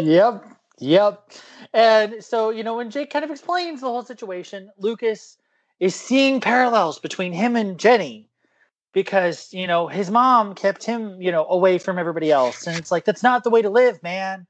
Yep. 0.00 0.44
Yep. 0.78 1.30
And 1.74 2.24
so, 2.24 2.50
you 2.50 2.64
know, 2.64 2.76
when 2.76 2.90
Jake 2.90 3.10
kind 3.10 3.24
of 3.24 3.30
explains 3.30 3.80
the 3.82 3.88
whole 3.88 4.02
situation, 4.02 4.70
Lucas 4.78 5.36
is 5.80 5.94
seeing 5.94 6.40
parallels 6.40 6.98
between 6.98 7.32
him 7.32 7.56
and 7.56 7.78
Jenny 7.78 8.28
because, 8.92 9.52
you 9.52 9.66
know, 9.66 9.86
his 9.88 10.10
mom 10.10 10.54
kept 10.54 10.84
him, 10.84 11.20
you 11.20 11.32
know, 11.32 11.46
away 11.46 11.78
from 11.78 11.98
everybody 11.98 12.30
else. 12.30 12.66
And 12.66 12.76
it's 12.76 12.90
like, 12.90 13.04
that's 13.04 13.22
not 13.22 13.44
the 13.44 13.50
way 13.50 13.62
to 13.62 13.70
live, 13.70 14.02
man. 14.02 14.46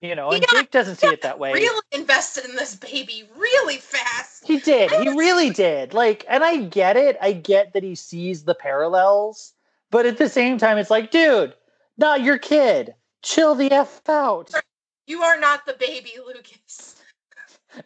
You 0.00 0.14
know, 0.14 0.30
He 0.30 0.36
and 0.36 0.46
got- 0.46 0.54
Jake 0.56 0.70
doesn't 0.70 0.96
see 0.96 1.06
it 1.06 1.22
that 1.22 1.38
way. 1.38 1.52
really 1.52 1.80
invested 1.92 2.44
in 2.44 2.56
this 2.56 2.76
baby 2.76 3.28
really 3.36 3.78
fast. 3.78 4.46
He 4.46 4.58
did. 4.58 4.92
I 4.92 5.02
He 5.02 5.08
was- 5.08 5.16
really 5.16 5.50
did. 5.50 5.94
Like, 5.94 6.24
and 6.28 6.44
I 6.44 6.58
get 6.58 6.96
it. 6.96 7.16
I 7.20 7.32
get 7.32 7.72
that 7.72 7.82
he 7.82 7.94
sees 7.94 8.44
the 8.44 8.54
parallels, 8.54 9.54
but 9.90 10.04
at 10.06 10.18
the 10.18 10.28
same 10.28 10.58
time, 10.58 10.76
it's 10.78 10.90
like, 10.90 11.10
dude, 11.10 11.54
not 11.96 12.20
your 12.22 12.38
kid. 12.38 12.94
Chill 13.22 13.54
the 13.54 13.72
f 13.72 14.06
out. 14.08 14.50
You 15.06 15.22
are 15.22 15.38
not 15.40 15.64
the 15.64 15.72
baby, 15.74 16.12
Lucas. 16.26 16.96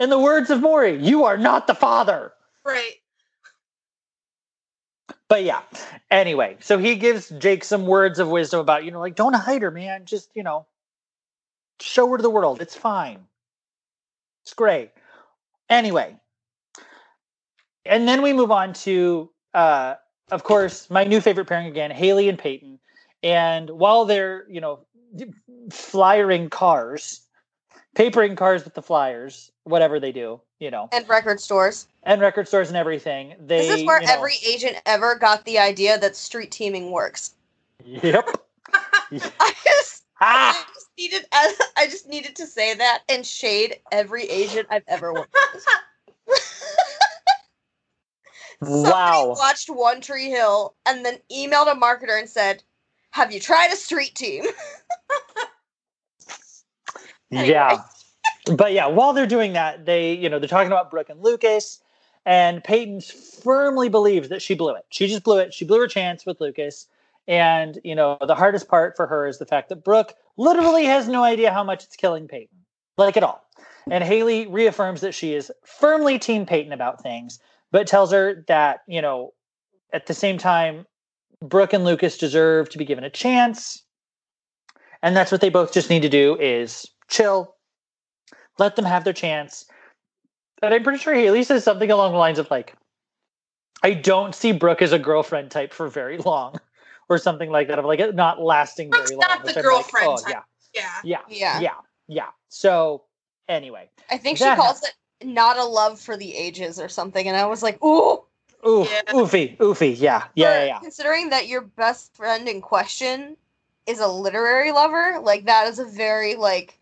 In 0.00 0.10
the 0.10 0.18
words 0.18 0.50
of 0.50 0.60
Maury, 0.60 1.00
you 1.02 1.24
are 1.24 1.36
not 1.38 1.66
the 1.68 1.74
father. 1.74 2.32
Right. 2.64 2.96
But 5.28 5.44
yeah. 5.44 5.60
Anyway, 6.10 6.56
so 6.60 6.78
he 6.78 6.96
gives 6.96 7.28
Jake 7.38 7.62
some 7.62 7.86
words 7.86 8.18
of 8.18 8.28
wisdom 8.28 8.60
about, 8.60 8.84
you 8.84 8.90
know, 8.90 9.00
like, 9.00 9.14
don't 9.14 9.34
hide 9.34 9.62
her, 9.62 9.70
man. 9.70 10.06
Just, 10.06 10.30
you 10.34 10.42
know, 10.42 10.66
show 11.80 12.08
her 12.08 12.16
to 12.16 12.22
the 12.22 12.30
world. 12.30 12.60
It's 12.60 12.74
fine. 12.74 13.20
It's 14.42 14.54
great. 14.54 14.90
Anyway. 15.68 16.16
And 17.84 18.08
then 18.08 18.22
we 18.22 18.32
move 18.32 18.50
on 18.50 18.72
to, 18.74 19.30
uh, 19.54 19.94
of 20.30 20.44
course, 20.44 20.90
my 20.90 21.04
new 21.04 21.20
favorite 21.20 21.46
pairing 21.46 21.66
again, 21.66 21.90
Haley 21.90 22.28
and 22.28 22.38
Peyton. 22.38 22.78
And 23.22 23.70
while 23.70 24.04
they're, 24.04 24.46
you 24.48 24.60
know, 24.60 24.80
flyering 25.70 26.50
cars, 26.50 27.22
papering 27.94 28.36
cars 28.36 28.64
with 28.64 28.74
the 28.74 28.82
flyers, 28.82 29.50
whatever 29.68 30.00
they 30.00 30.12
do, 30.12 30.40
you 30.58 30.70
know, 30.70 30.88
And 30.92 31.08
record 31.08 31.40
stores. 31.40 31.86
and 32.04 32.20
record 32.20 32.48
stores 32.48 32.68
and 32.68 32.76
everything, 32.76 33.34
they. 33.38 33.68
This 33.68 33.80
is 33.80 33.86
where 33.86 34.00
you 34.00 34.06
know- 34.06 34.12
every 34.14 34.34
agent 34.46 34.80
ever 34.86 35.14
got 35.14 35.44
the 35.44 35.58
idea 35.58 35.98
that 35.98 36.16
street 36.16 36.50
teaming 36.50 36.90
works. 36.90 37.34
Yep. 37.84 38.28
I 38.74 39.54
just, 39.64 40.04
I 40.20 40.52
ah! 40.52 40.66
just 40.74 40.88
needed, 40.98 41.26
I 41.32 41.86
just 41.86 42.08
needed 42.08 42.34
to 42.36 42.46
say 42.46 42.74
that 42.74 43.02
and 43.08 43.24
shade 43.24 43.78
every 43.92 44.24
agent 44.24 44.66
I've 44.70 44.82
ever 44.88 45.12
worked. 45.14 45.34
with. 45.34 45.64
Somebody 48.60 48.90
Wow. 48.90 49.34
watched 49.38 49.68
One 49.70 50.00
Tree 50.00 50.28
Hill 50.30 50.74
and 50.84 51.04
then 51.06 51.18
emailed 51.32 51.70
a 51.70 51.76
marketer 51.76 52.18
and 52.18 52.28
said, 52.28 52.64
"Have 53.12 53.30
you 53.32 53.38
tried 53.38 53.70
a 53.72 53.76
street 53.76 54.16
team?" 54.16 54.44
Anyway. 57.30 57.48
Yeah. 57.50 57.82
But 58.56 58.72
yeah, 58.72 58.86
while 58.86 59.12
they're 59.12 59.26
doing 59.26 59.52
that, 59.52 59.84
they, 59.86 60.12
you 60.14 60.28
know, 60.28 60.38
they're 60.38 60.48
talking 60.48 60.72
about 60.72 60.90
Brooke 60.90 61.08
and 61.08 61.22
Lucas, 61.22 61.80
and 62.26 62.62
Peyton 62.62 63.00
firmly 63.00 63.88
believes 63.88 64.28
that 64.28 64.42
she 64.42 64.54
blew 64.54 64.74
it. 64.74 64.84
She 64.90 65.06
just 65.06 65.22
blew 65.22 65.38
it. 65.38 65.54
She 65.54 65.64
blew 65.64 65.80
her 65.80 65.88
chance 65.88 66.26
with 66.26 66.40
Lucas. 66.40 66.86
And, 67.26 67.78
you 67.84 67.94
know, 67.94 68.16
the 68.26 68.34
hardest 68.34 68.68
part 68.68 68.96
for 68.96 69.06
her 69.06 69.26
is 69.26 69.38
the 69.38 69.46
fact 69.46 69.68
that 69.68 69.84
Brooke 69.84 70.14
literally 70.36 70.84
has 70.84 71.08
no 71.08 71.24
idea 71.24 71.52
how 71.52 71.62
much 71.62 71.84
it's 71.84 71.96
killing 71.96 72.26
Peyton, 72.26 72.56
like 72.96 73.16
at 73.16 73.22
all. 73.22 73.44
And 73.90 74.02
Haley 74.02 74.46
reaffirms 74.46 75.00
that 75.02 75.14
she 75.14 75.34
is 75.34 75.52
firmly 75.64 76.18
Team 76.18 76.46
Peyton 76.46 76.72
about 76.72 77.02
things, 77.02 77.38
but 77.70 77.86
tells 77.86 78.12
her 78.12 78.44
that, 78.48 78.80
you 78.86 79.02
know, 79.02 79.32
at 79.92 80.06
the 80.06 80.14
same 80.14 80.38
time, 80.38 80.86
Brooke 81.42 81.72
and 81.72 81.84
Lucas 81.84 82.18
deserve 82.18 82.68
to 82.70 82.78
be 82.78 82.84
given 82.84 83.04
a 83.04 83.10
chance. 83.10 83.82
And 85.02 85.16
that's 85.16 85.30
what 85.30 85.40
they 85.40 85.50
both 85.50 85.72
just 85.72 85.90
need 85.90 86.02
to 86.02 86.08
do 86.08 86.36
is 86.40 86.86
chill, 87.08 87.54
let 88.58 88.76
them 88.76 88.84
have 88.84 89.04
their 89.04 89.12
chance. 89.12 89.64
And 90.62 90.74
I'm 90.74 90.82
pretty 90.82 90.98
sure 90.98 91.14
Haley 91.14 91.44
says 91.44 91.64
something 91.64 91.90
along 91.90 92.12
the 92.12 92.18
lines 92.18 92.38
of 92.38 92.50
like, 92.50 92.74
I 93.82 93.94
don't 93.94 94.34
see 94.34 94.52
Brooke 94.52 94.82
as 94.82 94.92
a 94.92 94.98
girlfriend 94.98 95.50
type 95.50 95.72
for 95.72 95.88
very 95.88 96.18
long, 96.18 96.60
or 97.08 97.18
something 97.18 97.50
like 97.50 97.68
that, 97.68 97.78
of 97.78 97.84
like 97.84 98.00
it 98.00 98.14
not 98.14 98.40
lasting 98.40 98.90
Brooke's 98.90 99.10
very 99.10 99.16
long. 99.16 99.28
not 99.28 99.46
the 99.46 99.62
girlfriend 99.62 100.08
like, 100.08 100.20
oh, 100.20 100.22
type. 100.24 100.44
Yeah. 100.74 100.90
yeah, 101.04 101.20
Yeah. 101.28 101.38
yeah, 101.38 101.60
yeah, 101.60 101.74
yeah. 102.08 102.28
So 102.48 103.04
anyway, 103.48 103.88
I 104.10 104.18
think 104.18 104.38
she 104.38 104.44
That 104.44 104.56
calls 104.56 104.82
it 104.82 104.94
"not 105.26 105.56
a 105.58 105.64
love 105.64 106.00
for 106.00 106.16
the 106.16 106.34
ages" 106.36 106.80
or 106.80 106.88
something, 106.88 107.26
and 107.28 107.36
I 107.36 107.46
was 107.46 107.62
like, 107.62 107.82
"Ooh." 107.84 108.24
oof, 108.66 108.88
Yeah. 108.90 109.12
oofy, 109.12 109.56
oofy, 109.58 109.94
yeah, 109.98 110.24
yeah, 110.34 110.52
yeah, 110.52 110.64
yeah. 110.64 110.78
Considering 110.80 111.30
that 111.30 111.46
your 111.46 111.60
best 111.62 112.14
friend 112.16 112.48
in 112.48 112.60
question 112.60 113.36
is 113.86 114.00
a 114.00 114.08
literary 114.08 114.72
lover, 114.72 115.20
like 115.22 115.46
that 115.46 115.68
is 115.68 115.78
a 115.78 115.84
very 115.84 116.34
like 116.34 116.77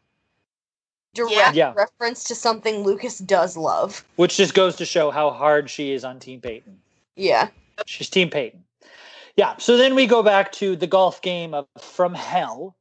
direct 1.17 1.57
Yeah. 1.57 1.73
reference 1.75 2.23
to 2.25 2.35
something 2.35 2.85
Lucas 2.85 3.19
does 3.19 3.57
love. 3.57 4.05
Which 4.17 4.37
just 4.37 4.55
goes 4.55 4.77
to 4.77 4.85
show 4.85 5.11
how 5.11 5.31
hard 5.31 5.69
she 5.71 5.93
is 5.93 6.05
on 6.05 6.21
Team 6.21 6.41
Peyton. 6.41 6.79
Yeah. 7.17 7.49
She's 7.87 8.09
Team 8.09 8.31
Peyton. 8.31 8.63
Yeah. 9.37 9.57
So 9.59 9.77
then 9.77 9.95
we 9.95 10.07
go 10.07 10.23
back 10.23 10.53
to 10.53 10.77
the 10.77 10.87
golf 10.87 11.21
game 11.23 11.55
of 11.55 11.67
From 11.81 12.15
Hell. 12.15 12.77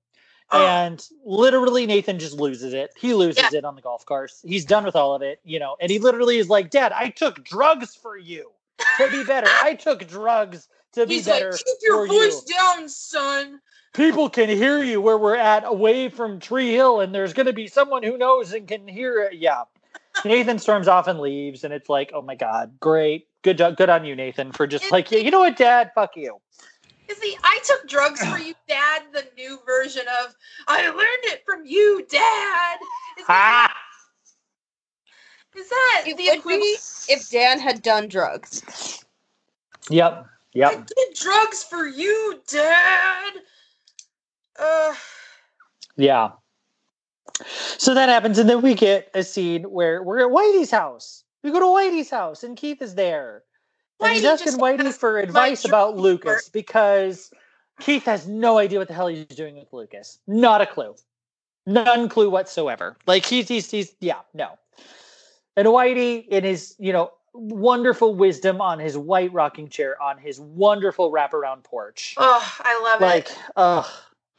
Oh, 0.51 0.65
And 0.65 1.03
literally, 1.25 1.87
Nathan 1.87 2.19
just 2.19 2.35
loses 2.35 2.73
it. 2.73 2.91
He 2.95 3.13
loses 3.15 3.43
Yeah. 3.51 3.59
it 3.59 3.65
on 3.65 3.75
the 3.75 3.81
golf 3.81 4.05
course. 4.05 4.41
He's 4.45 4.63
done 4.63 4.85
with 4.85 4.95
all 4.95 5.15
of 5.15 5.23
it, 5.23 5.39
you 5.43 5.59
know. 5.59 5.75
And 5.81 5.89
he 5.89 5.97
literally 5.97 6.37
is 6.37 6.49
like, 6.49 6.69
"Dad, 6.69 6.91
I 6.91 7.09
took 7.09 7.43
drugs 7.43 7.95
for 7.95 8.15
you 8.15 8.51
to 8.97 9.09
be 9.09 9.23
better. 9.23 9.49
I 9.63 9.73
took 9.73 10.07
drugs 10.07 10.67
to 10.95 11.05
be 11.05 11.15
He's 11.15 11.27
like, 11.27 11.43
keep 11.43 11.77
your 11.81 12.07
for 12.07 12.13
you. 12.13 12.31
voice 12.31 12.41
down, 12.43 12.89
son. 12.89 13.61
People 13.93 14.29
can 14.29 14.49
hear 14.49 14.83
you 14.83 14.99
where 14.99 15.17
we're 15.17 15.35
at, 15.37 15.63
away 15.65 16.09
from 16.09 16.39
Tree 16.39 16.71
Hill, 16.73 16.99
and 16.99 17.15
there's 17.15 17.31
going 17.33 17.45
to 17.45 17.53
be 17.53 17.67
someone 17.67 18.03
who 18.03 18.17
knows 18.17 18.51
and 18.53 18.67
can 18.67 18.87
hear 18.87 19.21
it." 19.21 19.35
Yeah. 19.35 19.63
Nathan 20.25 20.59
storms 20.59 20.87
off 20.87 21.07
and 21.07 21.19
leaves, 21.19 21.63
and 21.63 21.73
it's 21.73 21.87
like, 21.89 22.11
"Oh 22.13 22.21
my 22.21 22.35
god, 22.35 22.77
great, 22.79 23.27
good 23.41 23.57
job, 23.57 23.77
good 23.77 23.89
on 23.89 24.03
you, 24.05 24.15
Nathan, 24.15 24.51
for 24.51 24.67
just 24.67 24.85
It- 24.85 24.91
like, 24.91 25.11
yeah, 25.11 25.19
you 25.19 25.31
know 25.31 25.39
what, 25.39 25.55
Dad, 25.55 25.91
fuck 25.95 26.17
you." 26.17 26.39
Is 27.07 27.19
the 27.19 27.37
I 27.43 27.59
took 27.63 27.87
drugs 27.87 28.25
for 28.31 28.37
you, 28.37 28.53
Dad, 28.67 29.03
the 29.13 29.25
new 29.37 29.59
version 29.65 30.03
of 30.25 30.35
I 30.67 30.87
learned 30.89 31.23
it 31.25 31.43
from 31.45 31.65
you, 31.65 32.05
Dad? 32.09 32.77
Is 33.19 33.27
that, 33.27 33.69
Ah! 33.69 33.75
is 35.55 35.69
that 35.69 36.03
It 36.07 36.17
the 36.17 36.23
would 36.29 36.37
equivalent? 36.39 36.61
be 37.07 37.13
if 37.13 37.29
Dan 37.29 37.59
had 37.59 37.81
done 37.81 38.07
drugs. 38.09 39.05
Yep. 39.89 40.25
I 40.69 40.75
did 40.75 41.15
drugs 41.15 41.63
for 41.63 41.85
you, 41.85 42.39
Dad. 42.47 43.33
Uh, 44.57 44.95
Yeah. 45.97 46.31
So 47.77 47.93
that 47.93 48.07
happens, 48.07 48.39
and 48.39 48.49
then 48.49 48.61
we 48.61 48.73
get 48.73 49.09
a 49.13 49.23
scene 49.23 49.63
where 49.63 50.01
we're 50.01 50.19
at 50.19 50.31
Whitey's 50.31 50.71
house. 50.71 51.23
We 51.43 51.51
go 51.51 51.59
to 51.59 51.65
Whitey's 51.65 52.09
house, 52.09 52.43
and 52.43 52.55
Keith 52.55 52.81
is 52.81 52.95
there. 52.95 53.43
And 53.99 54.13
he's 54.13 54.23
Whitey 54.23 54.33
asking 54.33 54.45
just 54.45 54.59
Whitey 54.59 54.93
for 54.93 55.19
advice 55.19 55.65
about 55.65 55.97
Lucas 55.97 56.49
because 56.49 57.31
Keith 57.81 58.05
has 58.05 58.27
no 58.27 58.57
idea 58.57 58.79
what 58.79 58.87
the 58.87 58.93
hell 58.93 59.07
he's 59.07 59.25
doing 59.25 59.55
with 59.57 59.71
Lucas. 59.73 60.19
Not 60.27 60.61
a 60.61 60.65
clue. 60.65 60.95
None 61.65 62.07
clue 62.09 62.29
whatsoever. 62.29 62.95
Like 63.05 63.25
he's 63.25 63.47
he's 63.47 63.69
he's 63.69 63.95
yeah, 63.99 64.19
no. 64.33 64.57
And 65.57 65.67
Whitey 65.67 66.27
in 66.27 66.43
his, 66.43 66.75
you 66.77 66.93
know, 66.93 67.11
wonderful 67.35 68.15
wisdom 68.15 68.61
on 68.61 68.79
his 68.79 68.97
white 68.97 69.31
rocking 69.33 69.67
chair 69.67 70.01
on 70.01 70.17
his 70.17 70.39
wonderful 70.39 71.11
wraparound 71.11 71.63
porch. 71.63 72.15
oh, 72.17 72.55
I 72.59 72.81
love 72.81 73.01
it. 73.01 73.05
Like, 73.05 73.29
it. 73.29 73.37
ugh. 73.55 73.87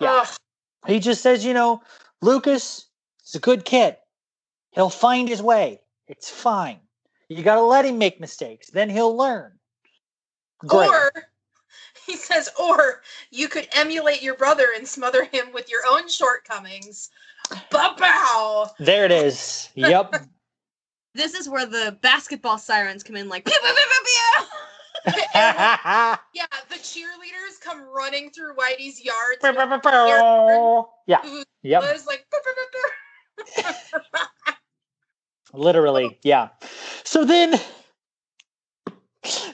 Yeah. 0.01 0.21
Ugh. 0.23 0.29
He 0.87 1.01
just 1.01 1.23
says, 1.23 1.45
you 1.45 1.53
know, 1.53 1.83
Lucas 2.23 2.87
is 3.27 3.35
a 3.35 3.41
good 3.41 3.65
kid. 3.65 3.97
He'll 4.71 4.91
find 4.91 5.29
his 5.29 5.43
way. 5.43 5.81
It's 6.07 6.31
fine. 6.31 6.79
You 7.29 7.43
got 7.43 7.57
to 7.57 7.63
let 7.63 7.85
him 7.85 7.99
make 7.99 8.21
mistakes. 8.21 8.71
Then 8.71 8.89
he'll 8.89 9.17
learn. 9.17 9.53
Great. 10.59 10.89
Or 10.89 11.13
he 12.07 12.17
says, 12.17 12.49
or 12.61 13.03
you 13.31 13.49
could 13.49 13.69
emulate 13.73 14.23
your 14.23 14.37
brother 14.37 14.69
and 14.77 14.87
smother 14.87 15.25
him 15.25 15.53
with 15.53 15.71
your 15.71 15.81
own 15.91 16.09
shortcomings. 16.09 17.11
Ba-bow! 17.71 18.71
there 18.79 19.05
it 19.05 19.13
is. 19.13 19.69
Yep. 19.75 20.15
This 21.17 21.35
is 21.35 21.49
where 21.49 21.67
the 21.67 21.97
basketball 22.03 22.59
sirens 22.59 23.03
come 23.03 23.17
in, 23.17 23.29
like 23.29 23.45
pew 23.45 23.55
pew 23.63 23.75
pew 23.75 23.85
pew 23.91 24.01
pew. 24.05 25.23
yeah. 25.35 26.17
Yeah, 26.35 26.47
the 26.69 26.75
cheerleaders 26.77 27.61
come 27.63 27.83
running 27.95 28.31
through 28.31 28.55
Whitey's 28.57 29.03
yard. 29.03 29.37
Yeah. 31.07 31.21
Who 31.23 31.43
Yep. 31.63 31.83
was 31.83 32.07
like, 32.07 32.27
"Brr, 32.31 32.41
brr, 32.45 33.55
brr, 33.65 33.73
brr." 33.93 34.23
Literally. 35.55 36.19
Yeah. 36.23 36.49
So 37.05 37.25
then, 37.25 37.59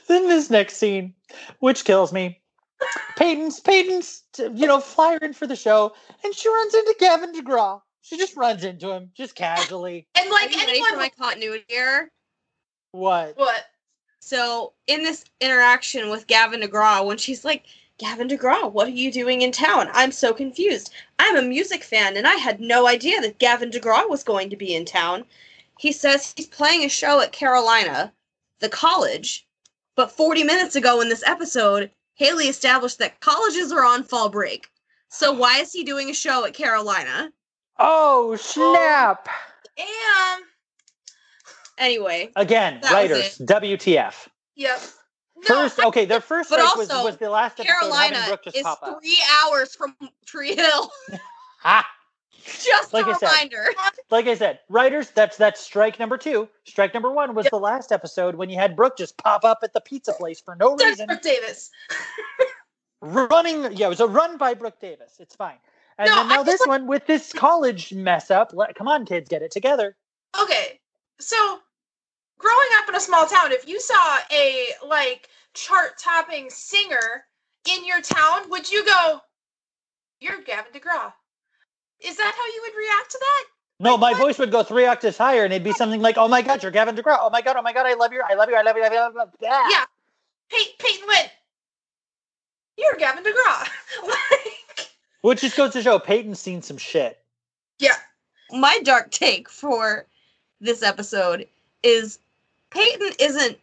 then 0.07 0.27
this 0.27 0.49
next 0.49 0.77
scene, 0.77 1.13
which 1.59 1.85
kills 1.85 2.11
me. 2.11 2.41
Peyton's 3.15 3.59
Peyton's 3.61 4.23
you 4.37 4.67
know 4.67 4.79
flying 4.79 5.33
for 5.33 5.47
the 5.47 5.55
show, 5.55 5.93
and 6.23 6.35
she 6.35 6.49
runs 6.49 6.73
into 6.73 6.95
Gavin 6.99 7.31
DeGraw. 7.33 7.81
She 8.03 8.17
just 8.17 8.35
runs 8.35 8.65
into 8.65 8.91
him, 8.91 9.11
just 9.15 9.33
casually. 9.33 10.07
and 10.15 10.29
like 10.29 10.49
Are 10.49 10.51
you 10.51 10.67
ready 10.67 10.83
for 10.83 10.97
my 10.97 11.09
continuity 11.09 11.63
error? 11.69 12.11
What? 12.91 13.37
what? 13.37 13.65
So 14.19 14.73
in 14.87 15.03
this 15.03 15.23
interaction 15.39 16.09
with 16.09 16.27
Gavin 16.27 16.61
DeGraw, 16.61 17.05
when 17.05 17.17
she's 17.17 17.45
like, 17.45 17.65
Gavin 17.97 18.27
DeGraw, 18.27 18.71
what 18.71 18.87
are 18.87 18.91
you 18.91 19.09
doing 19.09 19.41
in 19.41 19.53
town? 19.53 19.89
I'm 19.93 20.11
so 20.11 20.33
confused. 20.33 20.91
I'm 21.17 21.37
a 21.37 21.41
music 21.41 21.81
fan 21.81 22.17
and 22.17 22.27
I 22.27 22.35
had 22.35 22.59
no 22.59 22.87
idea 22.87 23.21
that 23.21 23.39
Gavin 23.39 23.71
DeGraw 23.71 24.09
was 24.09 24.23
going 24.23 24.49
to 24.49 24.57
be 24.57 24.75
in 24.75 24.83
town. 24.83 25.23
He 25.79 25.93
says 25.93 26.33
he's 26.35 26.47
playing 26.47 26.83
a 26.83 26.89
show 26.89 27.21
at 27.21 27.31
Carolina, 27.31 28.11
the 28.59 28.69
college. 28.69 29.47
But 29.95 30.11
40 30.11 30.43
minutes 30.43 30.75
ago 30.75 30.99
in 30.99 31.07
this 31.07 31.23
episode, 31.25 31.89
Haley 32.15 32.49
established 32.49 32.99
that 32.99 33.21
colleges 33.21 33.71
are 33.71 33.85
on 33.85 34.03
fall 34.03 34.27
break. 34.27 34.69
So 35.07 35.31
why 35.31 35.59
is 35.59 35.71
he 35.71 35.85
doing 35.85 36.09
a 36.09 36.13
show 36.13 36.43
at 36.45 36.53
Carolina? 36.53 37.31
Oh 37.79 38.35
snap! 38.35 39.27
And 39.77 40.43
Anyway, 41.79 42.29
Again, 42.35 42.79
writers, 42.91 43.37
WTF? 43.39 44.27
yep. 44.55 44.79
No, 45.35 45.41
First, 45.55 45.79
okay, 45.79 46.05
their 46.05 46.21
first 46.21 46.49
break 46.49 46.61
was, 46.75 46.89
also, 46.91 47.03
was 47.03 47.17
the 47.17 47.29
last 47.29 47.59
episode 47.59 47.73
Carolina 47.79 48.23
Brooke 48.27 48.43
just 48.43 48.55
is 48.55 48.63
pop 48.63 48.79
up. 48.83 48.99
three 49.01 49.17
hours 49.41 49.75
from 49.75 49.95
Tree 50.25 50.55
Hill. 50.55 50.91
Ah, 51.65 51.85
Just 52.45 52.93
Like 52.93 53.07
a 53.07 53.09
I 53.09 53.13
said. 53.13 53.27
reminder. 53.31 53.65
like 54.11 54.27
I 54.27 54.35
said, 54.35 54.59
writers. 54.69 55.09
That's 55.09 55.35
that's 55.35 55.59
strike 55.59 55.99
number 55.99 56.17
two. 56.17 56.47
Strike 56.65 56.93
number 56.93 57.11
one 57.11 57.33
was 57.35 57.47
the 57.47 57.57
last 57.59 57.91
episode 57.91 58.35
when 58.35 58.49
you 58.49 58.57
had 58.57 58.75
Brooke 58.75 58.95
just 58.97 59.17
pop 59.17 59.43
up 59.43 59.59
at 59.63 59.73
the 59.73 59.81
pizza 59.81 60.13
place 60.13 60.39
for 60.39 60.55
no 60.55 60.75
That's 60.77 60.91
reason. 60.91 61.07
Brooke 61.07 61.21
Davis. 61.23 61.71
running 63.01 63.63
yeah 63.75 63.87
it 63.87 63.89
was 63.89 63.99
a 63.99 64.07
run 64.07 64.37
by 64.37 64.53
brooke 64.53 64.79
davis 64.79 65.15
it's 65.19 65.35
fine 65.35 65.57
and 65.97 66.09
No, 66.09 66.15
then 66.15 66.27
now 66.29 66.43
this 66.43 66.65
one 66.65 66.87
with 66.87 67.05
this 67.05 67.33
college 67.35 67.93
mess 67.93 68.31
up 68.31 68.51
let, 68.53 68.75
come 68.75 68.87
on 68.87 69.05
kids 69.05 69.29
get 69.29 69.41
it 69.41 69.51
together 69.51 69.95
Okay, 70.41 70.79
so 71.19 71.59
growing 72.39 72.69
up 72.77 72.89
in 72.89 72.95
a 72.95 72.99
small 72.99 73.27
town, 73.27 73.51
if 73.51 73.67
you 73.67 73.79
saw 73.79 74.17
a 74.31 74.69
like 74.87 75.29
chart-topping 75.53 76.49
singer 76.49 77.25
in 77.69 77.85
your 77.85 78.01
town, 78.01 78.49
would 78.49 78.69
you 78.71 78.83
go, 78.83 79.21
"You're 80.19 80.41
Gavin 80.41 80.71
DeGraw"? 80.73 81.13
Is 81.99 82.17
that 82.17 82.33
how 82.35 82.45
you 82.47 82.61
would 82.65 82.75
react 82.77 83.11
to 83.11 83.17
that? 83.19 83.43
no 83.79 83.97
my 83.97 84.11
what? 84.11 84.21
voice 84.21 84.39
would 84.39 84.51
go 84.51 84.63
three 84.63 84.85
octaves 84.85 85.17
higher 85.17 85.43
and 85.43 85.53
it'd 85.53 85.63
be 85.63 85.73
something 85.73 86.01
like 86.01 86.17
oh 86.17 86.27
my 86.27 86.41
god 86.41 86.61
you're 86.61 86.71
gavin 86.71 86.95
degraw 86.95 87.17
oh 87.19 87.29
my 87.31 87.41
god 87.41 87.55
oh 87.57 87.61
my 87.61 87.73
god 87.73 87.85
i 87.87 87.95
love 87.95 88.13
you 88.13 88.23
i 88.29 88.35
love 88.35 88.47
you 88.47 88.55
i 88.55 88.61
love 88.61 88.77
you 88.77 88.83
i 88.83 88.87
love 88.87 88.93
you, 88.93 88.99
I 88.99 89.07
love 89.09 89.29
you. 89.41 89.47
Ah. 89.49 89.67
Yeah. 89.69 89.85
Pey- 90.49 90.75
Peyton 90.77 91.07
Wynn, 91.07 91.25
you're 92.77 92.95
Gavin 92.95 93.23
DeGraw. 93.23 93.67
like, 94.07 94.17
which 95.23 95.41
just 95.41 95.57
goes 95.57 95.73
to 95.73 95.81
show 95.81 95.97
peyton's 95.99 96.39
seen 96.39 96.61
some 96.61 96.77
shit 96.77 97.19
yeah, 97.79 97.95
my 98.51 98.79
dark 98.83 99.11
take 99.11 99.49
for 99.49 100.05
this 100.61 100.83
episode 100.83 101.47
is 101.81 102.19
Peyton 102.69 103.11
isn't 103.19 103.57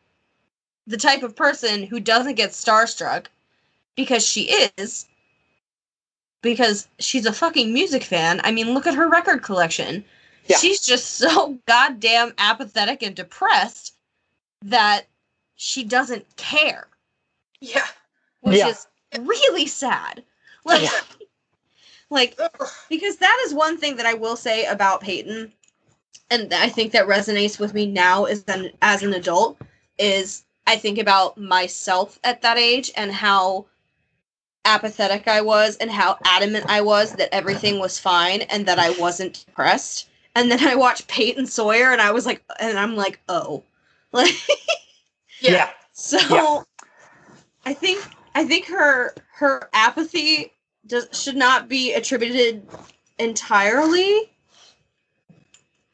the 0.86 0.96
type 0.96 1.22
of 1.22 1.34
person 1.34 1.84
who 1.84 2.00
doesn't 2.00 2.34
get 2.34 2.50
starstruck 2.50 3.26
because 3.96 4.26
she 4.26 4.50
is 4.76 5.06
because 6.42 6.88
she's 6.98 7.24
a 7.24 7.32
fucking 7.32 7.72
music 7.72 8.02
fan. 8.02 8.40
I 8.44 8.50
mean, 8.50 8.74
look 8.74 8.86
at 8.86 8.94
her 8.94 9.08
record 9.08 9.42
collection. 9.42 10.04
Yeah. 10.46 10.56
She's 10.58 10.80
just 10.80 11.14
so 11.18 11.58
goddamn 11.66 12.34
apathetic 12.38 13.02
and 13.02 13.14
depressed 13.14 13.94
that 14.62 15.06
she 15.56 15.82
doesn't 15.84 16.36
care, 16.36 16.88
yeah. 17.60 17.86
which 18.40 18.58
Yeah. 18.58 18.68
is 18.68 18.86
really 19.18 19.66
sad. 19.66 20.22
Like 20.64 20.82
Yeah. 20.82 20.90
Like 22.10 22.38
because 22.88 23.16
that 23.16 23.42
is 23.46 23.54
one 23.54 23.78
thing 23.78 23.96
that 23.96 24.06
I 24.06 24.14
will 24.14 24.36
say 24.36 24.66
about 24.66 25.00
Peyton, 25.00 25.52
and 26.30 26.52
I 26.52 26.68
think 26.68 26.92
that 26.92 27.06
resonates 27.06 27.58
with 27.58 27.74
me 27.74 27.86
now 27.86 28.24
as 28.24 28.44
an 28.48 28.70
as 28.82 29.02
an 29.02 29.14
adult 29.14 29.58
is 29.98 30.44
I 30.66 30.76
think 30.76 30.98
about 30.98 31.38
myself 31.38 32.18
at 32.24 32.42
that 32.42 32.58
age 32.58 32.90
and 32.96 33.12
how 33.12 33.66
apathetic 34.64 35.26
I 35.26 35.40
was 35.40 35.76
and 35.76 35.90
how 35.90 36.18
adamant 36.24 36.66
I 36.68 36.80
was 36.80 37.14
that 37.14 37.34
everything 37.34 37.78
was 37.78 37.98
fine 37.98 38.42
and 38.42 38.66
that 38.66 38.78
I 38.78 38.90
wasn't 38.90 39.44
depressed. 39.46 40.08
And 40.34 40.50
then 40.50 40.62
I 40.62 40.74
watched 40.76 41.08
Peyton 41.08 41.46
Sawyer 41.46 41.92
and 41.92 42.00
I 42.00 42.12
was 42.12 42.26
like 42.26 42.42
and 42.60 42.78
I'm 42.78 42.96
like, 42.96 43.20
oh. 43.28 43.64
Like 44.12 44.34
Yeah. 45.40 45.70
so 45.92 46.18
Yeah. 46.28 46.62
I 47.64 47.72
think 47.74 48.04
I 48.34 48.44
think 48.44 48.66
her 48.66 49.14
her 49.34 49.68
apathy 49.72 50.52
does 50.90 51.08
should 51.12 51.36
not 51.36 51.68
be 51.68 51.94
attributed 51.94 52.66
entirely 53.18 54.30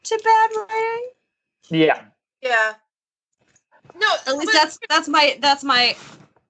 to 0.03 0.19
bad 0.23 0.49
writing. 0.57 1.09
yeah 1.69 2.01
Yeah. 2.41 2.73
No, 3.99 4.07
At 4.27 4.37
least 4.37 4.51
that's 4.53 4.79
that's 4.89 5.07
my 5.07 5.37
that's 5.41 5.63
my 5.63 5.95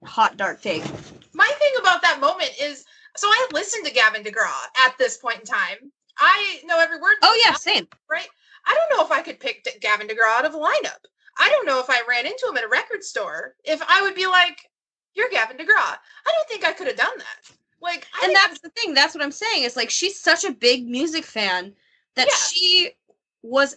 hot 0.04 0.36
dark 0.36 0.60
take. 0.60 0.84
my 1.32 1.50
thing 1.58 1.72
about 1.80 2.02
that 2.02 2.20
moment 2.20 2.50
is 2.60 2.84
so 3.16 3.26
I 3.28 3.46
had 3.46 3.54
listened 3.54 3.86
to 3.86 3.92
Gavin 3.92 4.22
DeGraw 4.22 4.62
at 4.84 4.96
this 4.98 5.16
point 5.16 5.40
in 5.40 5.44
time. 5.46 5.92
I 6.18 6.60
know 6.64 6.78
every 6.78 7.00
word. 7.00 7.14
Oh 7.22 7.40
yeah, 7.44 7.54
same. 7.54 7.88
right? 8.10 8.28
I 8.66 8.74
don't 8.74 8.98
know 8.98 9.04
if 9.04 9.10
I 9.12 9.22
could 9.22 9.40
pick 9.40 9.66
Gavin 9.80 10.08
DeGraw 10.08 10.38
out 10.38 10.44
of 10.44 10.54
a 10.54 10.58
lineup. 10.58 11.00
I 11.38 11.48
don't 11.48 11.66
know 11.66 11.80
if 11.80 11.88
I 11.88 12.02
ran 12.08 12.26
into 12.26 12.46
him 12.48 12.56
at 12.56 12.64
a 12.64 12.68
record 12.68 13.02
store 13.02 13.54
if 13.64 13.80
I 13.88 14.02
would 14.02 14.14
be 14.14 14.26
like, 14.26 14.58
"You're 15.14 15.30
Gavin 15.30 15.56
DeGraw." 15.56 15.96
I 16.26 16.32
don't 16.32 16.48
think 16.48 16.64
I 16.64 16.72
could 16.72 16.86
have 16.88 16.96
done 16.96 17.16
that. 17.18 17.56
Like, 17.80 18.06
I 18.14 18.26
And 18.26 18.34
that's 18.34 18.60
the 18.60 18.70
thing. 18.70 18.94
That's 18.94 19.14
what 19.14 19.22
I'm 19.22 19.32
saying. 19.32 19.64
It's 19.64 19.76
like 19.76 19.90
she's 19.90 20.18
such 20.18 20.44
a 20.44 20.52
big 20.52 20.86
music 20.86 21.24
fan 21.24 21.72
that 22.14 22.26
Yeah. 22.28 22.36
she 22.36 22.90
was, 23.42 23.76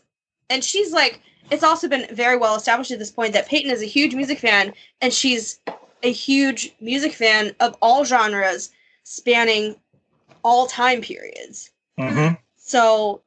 and 0.50 0.64
she's 0.64 0.92
like. 0.92 1.22
It's 1.50 1.64
also 1.64 1.90
been 1.90 2.08
very 2.16 2.38
well 2.38 2.56
established 2.56 2.92
at 2.92 3.00
this 3.00 3.12
point 3.12 3.34
that 3.34 3.46
Peyton 3.46 3.72
is 3.72 3.82
a 3.82 3.86
huge 3.86 4.16
music 4.16 4.40
fan, 4.40 4.74
and 5.02 5.12
she's 5.12 5.60
a 6.02 6.12
huge 6.12 6.74
music 6.80 7.12
fan 7.14 7.54
of 7.60 7.76
all 7.82 8.06
genres, 8.06 8.72
spanning 9.04 9.76
all 10.44 10.68
time 10.68 11.02
periods. 11.02 11.72
mm-hmm. 12.00 12.36
So 12.56 13.22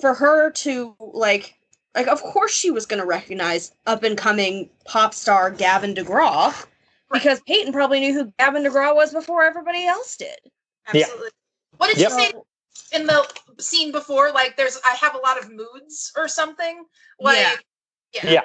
for 0.00 0.12
her 0.14 0.50
to 0.50 0.94
like 1.00 1.54
like 1.94 2.06
of 2.08 2.20
course 2.22 2.52
she 2.52 2.70
was 2.70 2.84
gonna 2.86 3.06
recognize 3.06 3.72
up 3.86 4.02
and 4.02 4.18
coming 4.18 4.68
pop 4.84 5.14
star 5.14 5.50
Gavin 5.50 5.94
DeGraw 5.94 6.66
because 7.12 7.40
Peyton 7.46 7.72
probably 7.72 8.00
knew 8.00 8.12
who 8.14 8.32
Gavin 8.38 8.64
DeGraw 8.64 8.94
was 8.94 9.12
before 9.12 9.42
everybody 9.42 9.86
else 9.86 10.16
did. 10.16 10.36
Yeah. 10.92 11.02
Absolutely. 11.02 11.30
What 11.76 11.88
did 11.88 11.98
Yep. 11.98 12.10
you 12.10 12.16
say 12.18 12.32
in 12.92 13.06
the 13.06 13.26
scene 13.58 13.92
before? 13.92 14.32
Like, 14.32 14.56
there's 14.56 14.78
I 14.84 14.94
have 14.94 15.14
a 15.14 15.18
lot 15.18 15.38
of 15.38 15.50
moods 15.50 16.12
or 16.16 16.28
something. 16.28 16.84
Like, 17.20 17.38
Yeah. 17.38 17.56
yeah, 18.24 18.30
Yeah. 18.30 18.42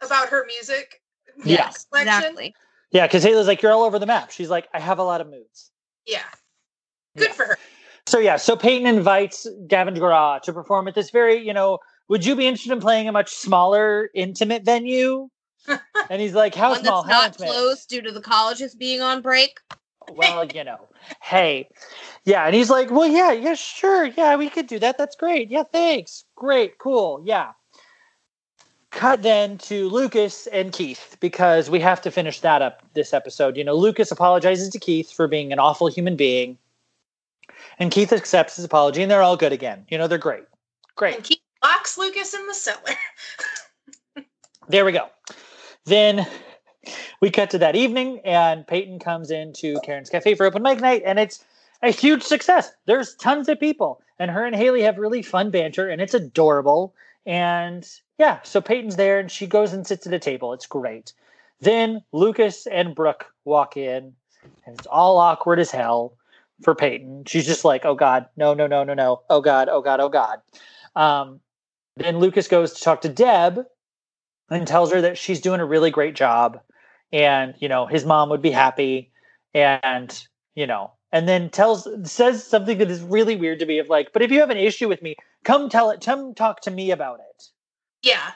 about 0.00 0.28
her 0.28 0.44
music. 0.46 1.00
Yeah. 1.44 1.70
collection. 1.90 2.14
exactly. 2.18 2.54
Yeah, 2.90 3.06
because 3.06 3.24
Haley's 3.24 3.48
like, 3.48 3.60
you're 3.60 3.72
all 3.72 3.82
over 3.82 3.98
the 3.98 4.06
map. 4.06 4.30
She's 4.30 4.50
like, 4.50 4.68
I 4.72 4.78
have 4.78 4.98
a 5.00 5.02
lot 5.02 5.20
of 5.20 5.28
moods. 5.28 5.72
Yeah. 6.06 6.22
Good 7.16 7.28
Yeah. 7.28 7.32
for 7.34 7.44
her. 7.46 7.58
So 8.06 8.18
yeah, 8.18 8.36
so 8.36 8.54
Peyton 8.56 8.86
invites 8.86 9.46
Gavin 9.66 9.94
DeGraw 9.94 10.42
to 10.42 10.52
perform 10.52 10.86
at 10.88 10.94
this 10.94 11.10
very, 11.10 11.38
you 11.44 11.52
know, 11.54 11.78
would 12.08 12.24
you 12.24 12.36
be 12.36 12.46
interested 12.46 12.72
in 12.72 12.80
playing 12.80 13.08
a 13.08 13.12
much 13.12 13.30
smaller, 13.34 14.10
intimate 14.14 14.62
venue? 14.62 15.28
And 16.10 16.20
he's 16.20 16.34
like, 16.34 16.54
How 16.54 16.70
One 16.70 16.82
small? 16.84 17.02
that's 17.02 17.12
How 17.14 17.20
not 17.22 17.26
intimate? 17.32 17.50
closed 17.50 17.88
due 17.88 18.02
to 18.02 18.12
the 18.12 18.20
colleges 18.20 18.74
being 18.74 19.00
on 19.00 19.22
break. 19.22 19.58
Well, 20.12 20.44
you 20.54 20.64
know, 20.64 20.88
hey. 21.22 21.68
Yeah, 22.24 22.44
and 22.46 22.54
he's 22.54 22.70
like, 22.70 22.90
Well, 22.90 23.08
yeah, 23.08 23.32
yeah, 23.32 23.54
sure. 23.54 24.06
Yeah, 24.06 24.36
we 24.36 24.48
could 24.50 24.66
do 24.66 24.78
that. 24.78 24.98
That's 24.98 25.16
great. 25.16 25.50
Yeah, 25.50 25.62
thanks. 25.64 26.24
Great, 26.36 26.78
cool. 26.78 27.22
Yeah. 27.24 27.52
Cut 28.90 29.22
then 29.22 29.58
to 29.58 29.88
Lucas 29.88 30.46
and 30.48 30.72
Keith 30.72 31.16
because 31.18 31.68
we 31.68 31.80
have 31.80 32.00
to 32.02 32.12
finish 32.12 32.38
that 32.40 32.62
up 32.62 32.80
this 32.94 33.12
episode. 33.12 33.56
You 33.56 33.64
know, 33.64 33.74
Lucas 33.74 34.12
apologizes 34.12 34.68
to 34.68 34.78
Keith 34.78 35.10
for 35.10 35.26
being 35.26 35.52
an 35.52 35.58
awful 35.58 35.88
human 35.88 36.14
being. 36.14 36.56
And 37.80 37.90
Keith 37.90 38.12
accepts 38.12 38.54
his 38.54 38.64
apology, 38.64 39.02
and 39.02 39.10
they're 39.10 39.22
all 39.22 39.36
good 39.36 39.52
again. 39.52 39.84
You 39.90 39.98
know, 39.98 40.06
they're 40.06 40.16
great. 40.16 40.44
Great. 40.94 41.16
And 41.16 41.24
Keith 41.24 41.40
locks 41.64 41.98
Lucas 41.98 42.34
in 42.34 42.46
the 42.46 42.54
cellar. 42.54 42.78
There 44.68 44.86
we 44.86 44.92
go. 44.92 45.08
Then 45.84 46.26
we 47.20 47.30
cut 47.30 47.50
to 47.50 47.58
that 47.58 47.76
evening, 47.76 48.20
and 48.24 48.66
Peyton 48.66 48.98
comes 48.98 49.30
into 49.30 49.78
Karen's 49.80 50.10
Cafe 50.10 50.34
for 50.34 50.46
open 50.46 50.62
mic 50.62 50.80
night, 50.80 51.02
and 51.04 51.18
it's 51.18 51.44
a 51.82 51.90
huge 51.90 52.22
success. 52.22 52.72
There's 52.86 53.14
tons 53.14 53.48
of 53.48 53.60
people, 53.60 54.00
and 54.18 54.30
her 54.30 54.44
and 54.44 54.56
Haley 54.56 54.82
have 54.82 54.98
really 54.98 55.22
fun 55.22 55.50
banter, 55.50 55.88
and 55.88 56.00
it's 56.00 56.14
adorable. 56.14 56.94
And 57.26 57.88
yeah, 58.18 58.40
so 58.42 58.60
Peyton's 58.60 58.96
there, 58.96 59.18
and 59.18 59.30
she 59.30 59.46
goes 59.46 59.72
and 59.72 59.86
sits 59.86 60.06
at 60.06 60.12
a 60.12 60.18
table. 60.18 60.52
It's 60.52 60.66
great. 60.66 61.12
Then 61.60 62.02
Lucas 62.12 62.66
and 62.66 62.94
Brooke 62.94 63.26
walk 63.44 63.76
in, 63.76 64.14
and 64.66 64.78
it's 64.78 64.86
all 64.86 65.18
awkward 65.18 65.58
as 65.58 65.70
hell 65.70 66.16
for 66.62 66.74
Peyton. 66.74 67.24
She's 67.26 67.46
just 67.46 67.64
like, 67.64 67.84
"Oh 67.84 67.94
God, 67.94 68.26
no, 68.36 68.54
no, 68.54 68.66
no, 68.66 68.84
no, 68.84 68.94
no! 68.94 69.22
Oh 69.30 69.40
God, 69.40 69.68
oh 69.68 69.80
God, 69.80 70.00
oh 70.00 70.08
God." 70.08 70.40
Um, 70.96 71.40
then 71.96 72.18
Lucas 72.18 72.48
goes 72.48 72.72
to 72.74 72.82
talk 72.82 73.00
to 73.02 73.08
Deb, 73.08 73.66
and 74.50 74.66
tells 74.66 74.92
her 74.92 75.00
that 75.00 75.18
she's 75.18 75.40
doing 75.40 75.60
a 75.60 75.64
really 75.64 75.90
great 75.90 76.14
job 76.14 76.60
and 77.12 77.54
you 77.58 77.68
know 77.68 77.86
his 77.86 78.04
mom 78.04 78.28
would 78.28 78.42
be 78.42 78.50
happy 78.50 79.10
and 79.54 80.26
you 80.54 80.66
know 80.66 80.92
and 81.12 81.28
then 81.28 81.48
tells 81.50 81.86
says 82.10 82.44
something 82.44 82.78
that 82.78 82.90
is 82.90 83.02
really 83.02 83.36
weird 83.36 83.58
to 83.58 83.66
me 83.66 83.78
of 83.78 83.88
like 83.88 84.12
but 84.12 84.22
if 84.22 84.30
you 84.30 84.40
have 84.40 84.50
an 84.50 84.56
issue 84.56 84.88
with 84.88 85.02
me 85.02 85.14
come 85.44 85.68
tell 85.68 85.90
it 85.90 86.04
come 86.04 86.34
talk 86.34 86.60
to 86.60 86.70
me 86.70 86.90
about 86.90 87.20
it 87.20 87.44
Yeah. 88.02 88.32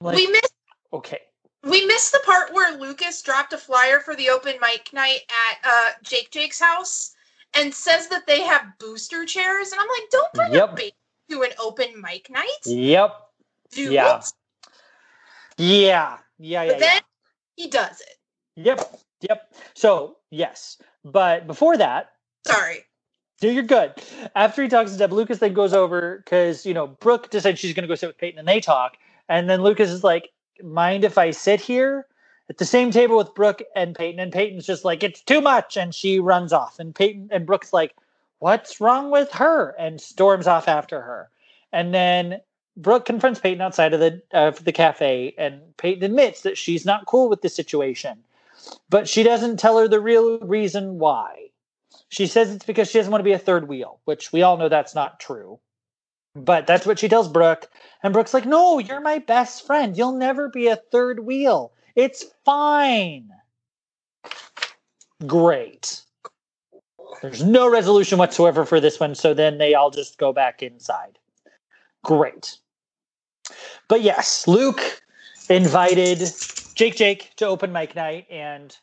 like 0.00 0.16
we 0.16 0.26
missed 0.26 0.52
okay 0.92 1.20
we 1.64 1.84
missed 1.86 2.12
the 2.12 2.20
part 2.24 2.54
where 2.54 2.78
Lucas 2.78 3.22
dropped 3.22 3.52
a 3.52 3.58
flyer 3.58 3.98
for 4.00 4.14
the 4.14 4.28
open 4.28 4.54
mic 4.60 4.90
night 4.92 5.20
at 5.28 5.58
uh, 5.68 5.90
Jake 6.02 6.30
Jake's 6.30 6.60
house 6.60 7.16
and 7.54 7.74
says 7.74 8.06
that 8.08 8.26
they 8.26 8.42
have 8.42 8.78
booster 8.78 9.24
chairs. 9.24 9.72
And 9.72 9.80
I'm 9.80 9.88
like, 9.88 10.08
don't 10.10 10.32
bring 10.34 10.52
Yep. 10.52 10.72
a 10.72 10.74
baby 10.76 10.94
to 11.30 11.42
an 11.42 11.50
open 11.58 12.00
mic 12.00 12.30
night. 12.30 12.46
yep 12.66 13.16
Yeah. 13.72 14.22
Yeah 15.58 16.18
yeah 16.38 16.62
yeah, 16.62 16.72
But 16.72 16.80
yeah. 16.80 16.86
then 16.86 17.00
he 17.56 17.68
does 17.68 18.00
it. 18.00 18.16
yep 18.56 18.80
yep 19.20 19.52
so 19.74 20.16
yes 20.30 20.78
but 21.04 21.46
before 21.46 21.76
that 21.76 22.10
Sorry. 22.46 22.84
No, 23.42 23.50
you're 23.50 23.62
good. 23.64 23.92
After 24.34 24.62
he 24.62 24.68
talks 24.68 24.92
to 24.92 24.98
Deb, 24.98 25.12
Lucas 25.12 25.38
then 25.38 25.52
goes 25.52 25.74
over 25.74 26.18
because 26.24 26.64
you 26.64 26.72
know 26.72 26.86
Brooke 26.86 27.30
decides 27.30 27.58
she's 27.58 27.74
going 27.74 27.82
to 27.82 27.88
go 27.88 27.94
sit 27.94 28.06
with 28.06 28.18
Peyton, 28.18 28.38
and 28.38 28.48
they 28.48 28.60
talk. 28.60 28.96
And 29.28 29.50
then 29.50 29.62
Lucas 29.62 29.90
is 29.90 30.04
like, 30.04 30.30
"Mind 30.62 31.04
if 31.04 31.18
I 31.18 31.32
sit 31.32 31.60
here 31.60 32.06
at 32.48 32.58
the 32.58 32.64
same 32.64 32.90
table 32.90 33.16
with 33.18 33.34
Brooke 33.34 33.62
and 33.74 33.94
Peyton?" 33.94 34.20
And 34.20 34.32
Peyton's 34.32 34.64
just 34.64 34.84
like, 34.84 35.02
"It's 35.02 35.20
too 35.20 35.40
much," 35.40 35.76
and 35.76 35.94
she 35.94 36.18
runs 36.18 36.52
off. 36.52 36.78
And 36.78 36.94
Peyton 36.94 37.28
and 37.30 37.44
Brooke's 37.44 37.72
like, 37.72 37.94
"What's 38.38 38.80
wrong 38.80 39.10
with 39.10 39.30
her?" 39.32 39.70
and 39.78 40.00
storms 40.00 40.46
off 40.46 40.66
after 40.68 41.02
her. 41.02 41.28
And 41.72 41.92
then 41.92 42.40
Brooke 42.76 43.06
confronts 43.06 43.40
Peyton 43.40 43.60
outside 43.60 43.94
of 43.94 44.00
the 44.00 44.22
of 44.32 44.64
the 44.64 44.72
cafe, 44.72 45.34
and 45.38 45.60
Peyton 45.76 46.04
admits 46.04 46.42
that 46.42 46.58
she's 46.58 46.84
not 46.84 47.06
cool 47.06 47.28
with 47.28 47.42
the 47.42 47.48
situation, 47.48 48.18
but 48.90 49.08
she 49.08 49.22
doesn't 49.22 49.58
tell 49.58 49.78
her 49.78 49.88
the 49.88 50.00
real 50.00 50.38
reason 50.40 50.98
why. 50.98 51.48
She 52.08 52.26
says 52.26 52.52
it's 52.52 52.64
because 52.64 52.90
she 52.90 52.98
doesn't 52.98 53.10
want 53.10 53.20
to 53.20 53.24
be 53.24 53.32
a 53.32 53.38
third 53.38 53.68
wheel, 53.68 54.00
which 54.04 54.32
we 54.32 54.42
all 54.42 54.56
know 54.56 54.68
that's 54.68 54.94
not 54.94 55.18
true. 55.18 55.58
But 56.34 56.66
that's 56.66 56.86
what 56.86 56.98
she 56.98 57.08
tells 57.08 57.28
Brooke. 57.28 57.68
And 58.02 58.12
Brooke's 58.12 58.34
like, 58.34 58.44
No, 58.44 58.78
you're 58.78 59.00
my 59.00 59.18
best 59.18 59.66
friend. 59.66 59.96
You'll 59.96 60.12
never 60.12 60.50
be 60.50 60.68
a 60.68 60.76
third 60.76 61.20
wheel. 61.20 61.72
It's 61.94 62.26
fine. 62.44 63.30
Great. 65.26 66.02
There's 67.22 67.42
no 67.42 67.70
resolution 67.70 68.18
whatsoever 68.18 68.66
for 68.66 68.80
this 68.80 69.00
one. 69.00 69.14
So 69.14 69.32
then 69.32 69.56
they 69.56 69.74
all 69.74 69.90
just 69.90 70.18
go 70.18 70.34
back 70.34 70.62
inside. 70.62 71.18
Great. 72.04 72.58
But 73.88 74.02
yes, 74.02 74.46
Luke 74.46 75.02
invited 75.48 76.32
Jake 76.74 76.96
Jake 76.96 77.34
to 77.36 77.46
open 77.46 77.72
mic 77.72 77.94
night 77.94 78.26
and 78.30 78.76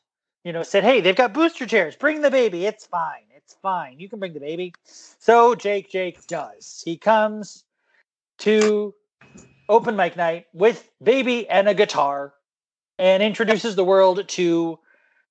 you 0.43 0.51
know, 0.51 0.63
said, 0.63 0.83
"Hey, 0.83 0.99
they've 1.01 1.15
got 1.15 1.33
booster 1.33 1.65
chairs. 1.65 1.95
Bring 1.95 2.21
the 2.21 2.31
baby. 2.31 2.65
It's 2.65 2.85
fine. 2.85 3.23
It's 3.35 3.55
fine. 3.61 3.99
You 3.99 4.09
can 4.09 4.19
bring 4.19 4.33
the 4.33 4.39
baby." 4.39 4.73
So 4.83 5.55
Jake 5.55 5.89
Jake 5.89 6.25
does. 6.27 6.81
He 6.85 6.97
comes 6.97 7.63
to 8.39 8.93
open 9.69 9.95
mic 9.95 10.17
night 10.17 10.47
with 10.53 10.89
baby 11.01 11.47
and 11.47 11.69
a 11.69 11.73
guitar, 11.73 12.33
and 12.99 13.23
introduces 13.23 13.75
the 13.75 13.85
world 13.85 14.27
to 14.27 14.79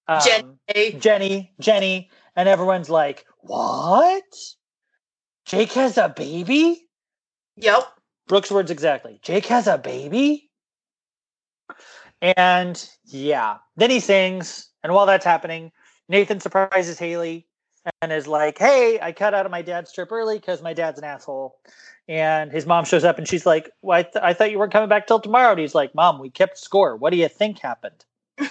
um, 0.08 0.20
Jen- 0.24 0.58
Hey, 0.66 0.92
Jenny, 0.92 1.52
Jenny, 1.60 2.10
and 2.34 2.48
everyone's 2.48 2.88
like, 2.88 3.26
"What? 3.40 4.24
Jake 5.44 5.72
has 5.72 5.98
a 5.98 6.08
baby?" 6.08 6.88
Yep. 7.56 7.84
Brooke's 8.32 8.50
words 8.50 8.70
exactly. 8.70 9.18
Jake 9.20 9.44
has 9.44 9.66
a 9.66 9.76
baby? 9.76 10.48
And 12.22 12.82
yeah, 13.04 13.58
then 13.76 13.90
he 13.90 14.00
sings. 14.00 14.68
And 14.82 14.94
while 14.94 15.04
that's 15.04 15.26
happening, 15.26 15.70
Nathan 16.08 16.40
surprises 16.40 16.98
Haley 16.98 17.46
and 18.00 18.10
is 18.10 18.26
like, 18.26 18.56
Hey, 18.56 18.98
I 19.02 19.12
cut 19.12 19.34
out 19.34 19.44
of 19.44 19.52
my 19.52 19.60
dad's 19.60 19.92
trip 19.92 20.10
early 20.10 20.38
because 20.38 20.62
my 20.62 20.72
dad's 20.72 20.98
an 20.98 21.04
asshole. 21.04 21.58
And 22.08 22.50
his 22.50 22.64
mom 22.64 22.86
shows 22.86 23.04
up 23.04 23.18
and 23.18 23.28
she's 23.28 23.44
like, 23.44 23.70
well, 23.82 23.98
I, 23.98 24.02
th- 24.04 24.24
I 24.24 24.32
thought 24.32 24.50
you 24.50 24.58
weren't 24.58 24.72
coming 24.72 24.88
back 24.88 25.06
till 25.06 25.20
tomorrow. 25.20 25.50
And 25.50 25.60
he's 25.60 25.74
like, 25.74 25.94
Mom, 25.94 26.18
we 26.18 26.30
kept 26.30 26.56
score. 26.56 26.96
What 26.96 27.10
do 27.10 27.18
you 27.18 27.28
think 27.28 27.58
happened? 27.58 28.02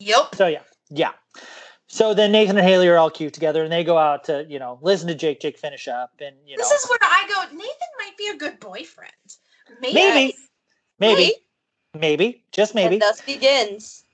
Yep. 0.00 0.34
So 0.34 0.48
yeah, 0.48 0.62
yeah. 0.90 1.12
So 1.88 2.12
then 2.12 2.32
Nathan 2.32 2.58
and 2.58 2.66
Haley 2.66 2.86
are 2.88 2.98
all 2.98 3.10
cute 3.10 3.32
together 3.32 3.64
and 3.64 3.72
they 3.72 3.82
go 3.82 3.96
out 3.96 4.24
to, 4.24 4.44
you 4.46 4.58
know, 4.58 4.78
listen 4.82 5.08
to 5.08 5.14
Jake 5.14 5.40
Jake 5.40 5.58
finish 5.58 5.88
up 5.88 6.12
and 6.20 6.36
you 6.46 6.56
know 6.56 6.62
This 6.62 6.70
is 6.70 6.88
where 6.88 6.98
I 7.02 7.26
go, 7.28 7.56
Nathan 7.56 7.88
might 7.98 8.16
be 8.18 8.28
a 8.28 8.36
good 8.36 8.60
boyfriend. 8.60 9.12
Maybe. 9.80 9.94
maybe, 9.94 10.34
maybe, 10.98 11.22
Right? 11.22 11.32
maybe, 12.00 12.44
just 12.52 12.74
maybe. 12.74 12.96
And 12.96 13.02
thus 13.02 13.22
begins. 13.22 14.04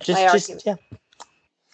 just 0.00 0.22
my 0.22 0.32
just 0.32 0.64
yeah. 0.64 0.76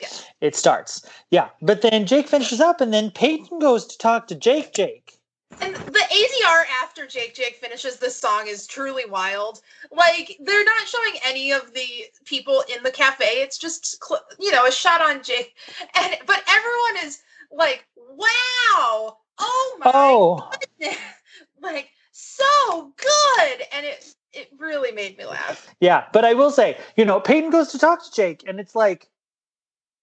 Yeah. 0.01 0.09
It 0.41 0.57
starts. 0.57 1.09
Yeah. 1.31 1.49
But 1.63 1.83
then 1.83 2.07
Jake 2.07 2.29
finishes 2.29 2.61
up 2.61 2.81
and 2.81 2.93
then 2.93 3.11
Peyton 3.11 3.59
goes 3.59 3.87
to 3.87 3.99
talk 3.99 4.27
to 4.29 4.35
Jake 4.35 4.75
Jake. 4.75 5.16
And 5.61 5.75
the 5.75 6.01
ADR 6.01 6.65
after 6.83 7.07
Jake 7.07 7.35
Jake 7.35 7.57
finishes 7.57 7.97
this 7.97 8.17
song 8.17 8.47
is 8.47 8.67
truly 8.67 9.05
wild. 9.07 9.61
Like 9.91 10.37
they're 10.41 10.65
not 10.65 10.87
showing 10.87 11.15
any 11.25 11.53
of 11.53 11.73
the 11.75 12.07
people 12.25 12.63
in 12.75 12.83
the 12.83 12.91
cafe. 12.91 13.43
It's 13.43 13.59
just 13.59 14.03
cl- 14.05 14.25
you 14.39 14.53
know 14.53 14.67
a 14.67 14.73
shot 14.73 15.01
on 15.01 15.23
Jake, 15.23 15.55
and 15.95 16.17
but 16.27 16.43
everyone 16.49 17.05
is 17.07 17.23
like, 17.51 17.87
"Wow, 17.97 19.19
oh 19.39 19.77
my 19.81 19.91
Oh. 19.95 20.51
goodness!" 20.79 20.99
like 21.63 21.91
so 22.13 22.93
good, 22.97 23.63
and 23.73 23.87
it 23.87 24.15
it 24.33 24.49
really 24.59 24.93
made 24.93 25.17
me 25.17 25.25
laugh. 25.25 25.75
Yeah. 25.81 26.05
But 26.13 26.25
I 26.25 26.35
will 26.35 26.51
say, 26.51 26.79
you 26.97 27.05
know, 27.05 27.21
Peyton 27.21 27.51
goes 27.51 27.69
to 27.69 27.79
talk 27.79 28.05
to 28.05 28.13
Jake 28.13 28.45
and 28.47 28.61
it's 28.61 28.75
like 28.75 29.09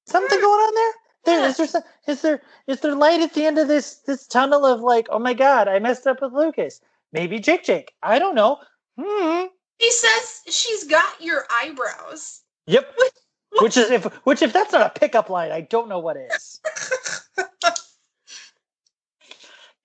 something 0.07 0.39
going 0.39 0.59
on 0.59 0.75
there? 0.75 0.93
There 1.25 1.47
is 1.47 1.57
there 1.57 1.67
some- 1.67 1.83
is 2.07 2.21
there 2.21 2.41
is 2.67 2.79
there 2.81 2.95
light 2.95 3.21
at 3.21 3.33
the 3.33 3.45
end 3.45 3.57
of 3.57 3.67
this 3.67 3.95
this 4.07 4.27
tunnel 4.27 4.65
of 4.65 4.81
like, 4.81 5.07
oh 5.09 5.19
my 5.19 5.33
god, 5.33 5.67
I 5.67 5.79
messed 5.79 6.05
up 6.07 6.21
with 6.21 6.33
Lucas. 6.33 6.81
Maybe 7.11 7.39
Jake 7.39 7.63
Jake. 7.63 7.93
I 8.03 8.19
don't 8.19 8.35
know. 8.35 8.59
Hmm. 8.99 9.45
He 9.79 9.91
says 9.91 10.41
she's 10.49 10.83
got 10.85 11.21
your 11.21 11.45
eyebrows. 11.51 12.41
Yep. 12.67 12.91
What- 12.95 13.11
Which 13.63 13.77
is 13.77 13.91
if 13.91 14.05
which 14.25 14.41
if 14.41 14.51
that's 14.51 14.73
not 14.73 14.85
a 14.95 14.99
pickup 14.99 15.29
line, 15.29 15.51
I 15.51 15.61
don't 15.61 15.87
know 15.89 15.99
what 15.99 16.17
is. 16.17 16.59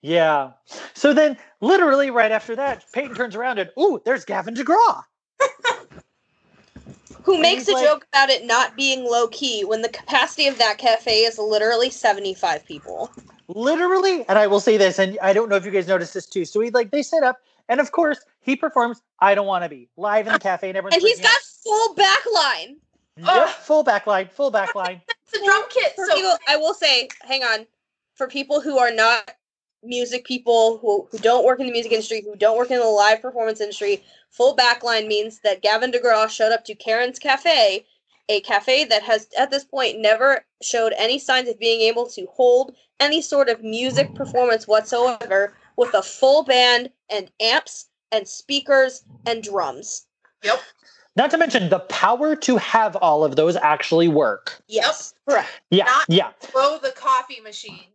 Yeah. 0.01 0.51
So 0.93 1.13
then, 1.13 1.37
literally 1.61 2.09
right 2.09 2.31
after 2.31 2.55
that, 2.55 2.85
Peyton 2.93 3.15
turns 3.15 3.35
around 3.35 3.59
and 3.59 3.69
ooh, 3.77 4.01
there's 4.05 4.25
Gavin 4.25 4.53
DeGraw. 4.53 5.03
Who 7.23 7.31
Who 7.31 7.33
And 7.33 7.41
makes 7.41 7.67
a 7.67 7.73
like- 7.73 7.85
joke 7.85 8.05
about 8.11 8.29
it 8.29 8.45
not 8.45 8.75
being 8.75 9.03
low 9.05 9.27
key 9.27 9.63
when 9.65 9.81
the 9.81 9.89
capacity 9.89 10.47
of 10.47 10.57
that 10.57 10.77
cafe 10.77 11.23
is 11.23 11.37
literally 11.37 11.89
75 11.89 12.65
people. 12.65 13.11
literally 13.47 14.23
and 14.29 14.37
i 14.37 14.45
will 14.45 14.59
say 14.59 14.77
this 14.77 14.99
and 14.99 15.17
i 15.23 15.33
don't 15.33 15.49
know 15.49 15.55
if 15.55 15.65
you 15.65 15.71
guys 15.71 15.87
noticed 15.87 16.13
this 16.13 16.27
too 16.27 16.45
so 16.45 16.59
he 16.59 16.69
like 16.69 16.91
they 16.91 17.01
sit 17.01 17.23
up 17.23 17.37
and 17.67 17.79
of 17.79 17.91
course 17.91 18.19
he 18.41 18.55
performs 18.55 19.01
i 19.21 19.33
don't 19.33 19.47
want 19.47 19.63
to 19.63 19.69
be 19.69 19.89
live 19.97 20.27
in 20.27 20.33
the 20.33 20.39
cafe 20.51 20.69
and 20.69 20.77
everyone's 20.77 20.93
And 20.95 21.01
he's 21.01 21.19
freaking 21.19 21.23
got 21.23 21.41
full 21.63 21.95
backline. 21.95 22.75
out. 23.27 23.35
Yep, 23.35 23.47
Ugh. 23.47 23.49
full 23.49 23.83
backline 23.83 24.29
full 24.31 24.51
backline 24.59 25.01
It's 25.09 25.33
a 25.41 25.43
drum 25.43 25.63
kit. 25.69 25.93
For 25.95 26.05
So 26.05 26.15
people, 26.15 26.37
I 26.47 26.57
will 26.57 26.73
say, 26.75 27.09
hang 27.23 27.43
on. 27.43 27.65
For 28.15 28.27
people 28.27 28.61
who 28.61 28.77
are 28.77 28.91
not 28.91 29.31
music 29.83 30.25
people, 30.25 30.77
who, 30.79 31.07
who 31.11 31.17
don't 31.19 31.45
work 31.45 31.59
in 31.59 31.65
the 31.65 31.71
music 31.71 31.91
industry, 31.91 32.21
who 32.21 32.35
don't 32.35 32.57
work 32.57 32.71
in 32.71 32.79
the 32.79 32.85
live 32.85 33.21
performance 33.21 33.61
industry, 33.61 34.03
full 34.29 34.55
backline 34.55 35.07
means 35.07 35.39
that 35.43 35.61
Gavin 35.61 35.91
DeGraw 35.91 36.29
showed 36.29 36.51
up 36.51 36.65
to 36.65 36.75
Karen's 36.75 37.19
Cafe, 37.19 37.85
a 38.27 38.41
cafe 38.41 38.85
that 38.85 39.01
has, 39.03 39.27
at 39.37 39.49
this 39.51 39.63
point, 39.63 39.99
never 39.99 40.45
showed 40.61 40.93
any 40.97 41.17
signs 41.17 41.49
of 41.49 41.59
being 41.59 41.81
able 41.81 42.05
to 42.09 42.27
hold 42.31 42.73
any 42.99 43.21
sort 43.21 43.49
of 43.49 43.63
music 43.63 44.13
performance 44.13 44.67
whatsoever 44.67 45.53
with 45.77 45.93
a 45.93 46.01
full 46.03 46.43
band 46.43 46.89
and 47.09 47.31
amps 47.39 47.87
and 48.11 48.27
speakers 48.27 49.03
and 49.25 49.41
drums. 49.41 50.05
yep. 50.43 50.59
not 51.15 51.31
to 51.31 51.37
mention 51.37 51.69
the 51.69 51.79
power 51.79 52.35
to 52.35 52.57
have 52.57 52.95
all 52.97 53.23
of 53.23 53.35
those 53.35 53.55
actually 53.55 54.07
work 54.07 54.61
Yes, 54.67 55.13
correct. 55.27 55.49
yeah 55.71 55.85
Not- 55.85 56.05
yeah 56.09 56.31
Blow 56.53 56.77
the 56.77 56.91
coffee 56.91 57.39
machine. 57.41 57.85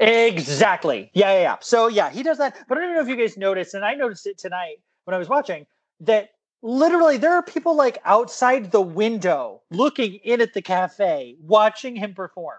Exactly. 0.00 1.10
Yeah, 1.14 1.32
yeah 1.32 1.40
yeah. 1.40 1.56
So 1.60 1.88
yeah 1.88 2.10
he 2.10 2.22
does 2.22 2.38
that 2.38 2.56
but 2.68 2.78
i 2.78 2.80
don't 2.80 2.94
know 2.94 3.00
if 3.00 3.08
you 3.08 3.16
guys 3.16 3.36
noticed 3.36 3.74
and 3.74 3.84
i 3.84 3.94
noticed 3.94 4.26
it 4.26 4.38
tonight 4.38 4.80
when 5.04 5.14
i 5.14 5.18
was 5.18 5.28
watching 5.28 5.66
that 6.00 6.30
literally 6.62 7.16
there 7.16 7.32
are 7.32 7.42
people 7.42 7.74
like 7.74 7.98
outside 8.04 8.70
the 8.70 8.80
window 8.80 9.62
looking 9.70 10.14
in 10.16 10.40
at 10.40 10.54
the 10.54 10.62
cafe 10.62 11.36
watching 11.40 11.96
him 11.96 12.14
perform. 12.14 12.58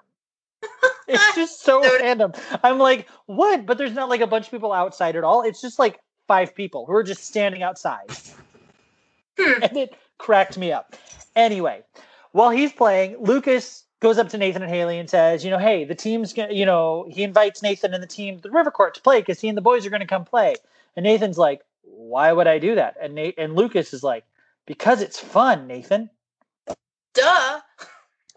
It's 1.08 1.36
just 1.36 1.62
so 1.62 1.82
random. 2.00 2.34
I'm 2.64 2.78
like 2.78 3.08
what? 3.26 3.66
But 3.66 3.78
there's 3.78 3.94
not 3.94 4.10
like 4.10 4.22
a 4.22 4.28
bunch 4.28 4.46
of 4.46 4.52
people 4.52 4.74
outside 4.74 5.16
at 5.16 5.24
all. 5.24 5.44
It's 5.44 5.62
just 5.62 5.80
like 5.80 6.00
five 6.28 6.56
people 6.56 6.86
who 6.86 6.94
are 6.94 7.04
just 7.04 7.24
standing 7.24 7.64
outside. 7.64 8.12
Hmm. 9.40 9.64
and 9.64 9.78
it 9.78 9.96
cracked 10.18 10.58
me 10.58 10.72
up. 10.72 10.96
Anyway 11.36 11.84
while 12.32 12.50
he's 12.50 12.74
playing 12.74 13.18
lucas 13.20 13.86
goes 14.02 14.18
up 14.18 14.28
to 14.30 14.38
nathan 14.38 14.62
and 14.62 14.72
haley 14.72 14.98
and 15.00 15.10
says 15.10 15.46
you 15.46 15.50
know 15.52 15.58
hey 15.60 15.86
the 15.86 15.96
team's 15.96 16.34
gonna 16.34 16.52
you 16.54 16.66
know 16.66 17.08
he 17.10 17.24
invites 17.24 17.62
nathan 17.62 17.94
and 17.94 18.04
the 18.04 18.08
team 18.08 18.36
to 18.36 18.42
the 18.42 18.52
river 18.52 18.72
court 18.72 18.94
to 18.96 19.02
play 19.02 19.20
because 19.22 19.40
he 19.40 19.48
and 19.48 19.58
the 19.58 19.62
boys 19.62 19.86
are 19.86 19.90
going 19.90 20.02
to 20.02 20.08
come 20.08 20.26
play 20.26 20.56
and 20.96 21.04
nathan's 21.06 21.38
like 21.38 21.62
why 21.84 22.34
would 22.34 22.48
i 22.48 22.60
do 22.60 22.76
that 22.76 22.96
and 23.02 23.16
Nate 23.16 23.36
and 23.38 23.56
lucas 23.56 23.94
is 23.94 24.04
like 24.04 24.26
because 24.66 25.02
it's 25.02 25.20
fun 25.20 25.68
nathan 25.68 26.10
Duh. 27.14 27.60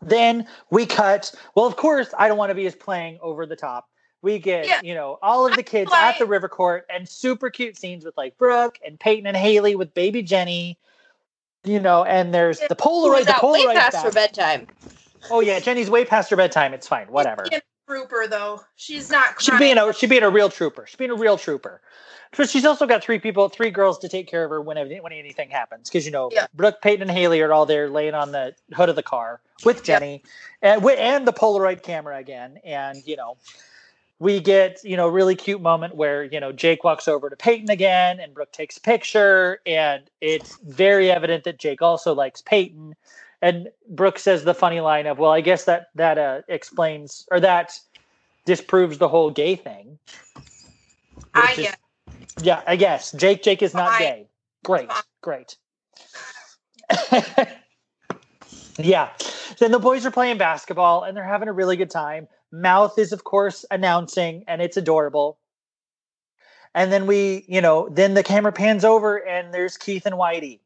then 0.03 0.47
we 0.71 0.87
cut 0.87 1.35
well 1.55 1.67
of 1.67 1.77
course 1.77 2.13
i 2.19 2.29
don't 2.29 2.39
want 2.39 2.51
to 2.51 2.55
be 2.55 2.67
as 2.67 2.75
playing 2.75 3.19
over 3.23 3.47
the 3.47 3.57
top 3.57 3.89
we 4.21 4.39
get 4.39 4.67
Yeah. 4.67 4.81
you 4.83 4.95
know 4.95 5.19
all 5.23 5.47
of 5.47 5.57
the 5.57 5.63
kids 5.63 5.91
at 5.95 6.19
the 6.19 6.27
river 6.27 6.49
court 6.49 6.85
and 6.93 7.09
super 7.09 7.49
cute 7.51 7.79
scenes 7.79 8.05
with 8.05 8.17
like 8.17 8.37
brooke 8.37 8.79
and 8.85 9.01
peyton 9.01 9.27
and 9.27 9.37
haley 9.37 9.77
with 9.77 9.95
baby 9.95 10.23
jenny 10.23 10.79
you 11.63 11.81
know 11.81 12.05
and 12.05 12.35
there's 12.35 12.61
the 12.61 12.77
polaroid 12.77 13.25
the 13.25 13.35
out 13.35 13.43
way 13.43 13.65
polaroid 13.65 13.75
past 13.75 14.05
back. 14.05 14.13
bedtime. 14.15 14.67
Oh 15.31 15.41
yeah 15.41 15.61
jenny's 15.61 15.91
way 15.91 16.05
past 16.05 16.31
her 16.31 16.37
bedtime. 16.37 16.75
It's 16.75 16.89
fine. 16.89 17.07
Whatever. 17.09 17.45
She's 17.45 17.51
being 17.51 17.63
a 17.63 17.91
trooper 17.91 18.27
though. 18.29 18.61
She's 18.77 19.11
not. 19.11 19.41
she's 19.41 19.59
being 19.59 19.79
a 19.79 19.93
she's 19.93 20.11
being 20.11 20.23
a 20.23 20.31
real 20.31 20.49
trooper. 20.49 20.87
She's 20.87 20.97
being 20.97 21.11
a 21.11 21.17
real 21.17 21.39
trooper. 21.39 21.81
But 22.37 22.51
she's 22.51 22.65
also 22.65 22.87
got 22.87 23.03
three 23.03 23.19
people 23.19 23.49
three 23.49 23.71
girls 23.71 23.99
to 24.01 24.09
take 24.09 24.29
care 24.29 24.45
of 24.45 24.51
her 24.51 24.61
when, 24.61 24.77
when 24.77 25.13
anything 25.13 25.51
happens. 25.51 25.89
Because 25.89 26.05
you 26.05 26.13
know 26.13 26.31
Yeah. 26.33 26.47
brooke 26.55 26.83
peyton 26.83 27.03
and 27.03 27.11
haley 27.11 27.41
are 27.43 27.53
all 27.53 27.67
there 27.67 27.89
laying 27.89 28.15
on 28.15 28.33
the 28.33 28.55
hood 28.75 28.89
of 28.89 28.97
the 28.97 29.03
car 29.03 29.41
with 29.65 29.83
jenny 29.85 30.23
eh, 30.63 30.75
and, 30.75 30.85
and 30.85 31.27
the 31.27 31.33
polaroid 31.33 31.83
camera 31.83 32.19
again. 32.19 32.59
And 32.65 33.03
you 33.07 33.17
know 33.17 33.37
we 34.19 34.41
get 34.41 34.81
you 34.85 34.97
know 34.97 35.09
really 35.09 35.35
cute 35.37 35.61
moment 35.61 35.95
where 35.95 36.25
you 36.25 36.41
know 36.41 36.53
jake 36.53 36.85
walks 36.85 37.09
over 37.09 37.29
to 37.31 37.37
peyton 37.37 37.71
again 37.71 38.21
and 38.21 38.35
brooke 38.35 38.53
takes 38.53 38.77
a 38.77 38.81
picture. 38.81 39.61
And 39.67 40.11
it's 40.21 40.59
very 40.65 41.11
evident 41.11 41.45
that 41.45 41.59
jake 41.59 41.83
also 41.83 42.15
likes 42.15 42.43
peyton 42.43 42.95
and 43.45 43.69
brooke 43.91 44.19
says 44.19 44.43
the 44.45 44.55
funny 44.55 44.81
line 44.81 45.07
of 45.07 45.19
well 45.19 45.31
i 45.31 45.41
guess 45.41 45.65
that 45.67 45.89
that 45.95 46.19
uh, 46.19 46.41
explains 46.49 47.27
or 47.31 47.39
that 47.39 47.73
disproves 48.47 48.99
the 48.99 49.09
whole 49.09 49.31
gay 49.31 49.57
thing. 49.57 49.99
I 51.35 51.53
is- 51.53 51.59
get. 51.59 51.79
yeah 52.43 52.63
i 52.67 52.77
guess. 52.77 53.13
Jake 53.13 53.43
jake 53.43 53.63
is 53.63 53.75
not 53.75 53.91
Fine. 53.91 53.99
gay. 54.01 54.27
Great 54.65 54.91
great. 55.23 55.57
Yeah. 58.79 59.11
Then 59.59 59.71
the 59.71 59.79
boys 59.79 60.05
are 60.05 60.11
playing 60.11 60.39
basketball 60.39 61.05
and 61.05 61.17
they're 61.17 61.25
having 61.25 61.49
a 61.49 61.53
really 61.53 61.77
good 61.77 61.91
time. 61.91 62.27
Mouth 62.51 62.99
is 62.99 63.13
of 63.13 63.25
course 63.25 63.65
announcing 63.71 64.45
and 64.49 64.61
it's 64.61 64.77
adorable. 64.77 65.39
And 66.75 66.93
then 66.93 67.07
we 67.07 67.45
you 67.47 67.61
know 67.61 67.89
then 67.91 68.15
the 68.15 68.23
camera 68.23 68.53
pans 68.53 68.85
over 68.85 69.17
and 69.27 69.55
there's 69.55 69.77
keith 69.77 70.07
and 70.07 70.17
whitey 70.17 70.61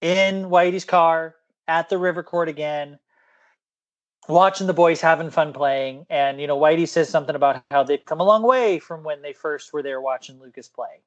in 0.00 0.44
whitey's 0.44 0.84
car 0.84 1.34
at 1.68 1.88
the 1.88 1.98
river 1.98 2.22
court 2.22 2.48
again 2.48 2.98
watching 4.28 4.66
the 4.66 4.74
boys 4.74 5.00
having 5.00 5.30
fun 5.30 5.52
playing 5.52 6.04
and 6.10 6.40
you 6.40 6.46
know 6.46 6.58
whitey 6.58 6.86
says 6.86 7.08
something 7.08 7.34
about 7.34 7.62
how 7.70 7.82
they've 7.82 8.04
come 8.04 8.20
a 8.20 8.24
long 8.24 8.42
way 8.42 8.78
from 8.78 9.02
when 9.02 9.22
they 9.22 9.32
first 9.32 9.72
were 9.72 9.82
there 9.82 10.00
watching 10.00 10.40
lucas 10.40 10.68
play. 10.68 11.00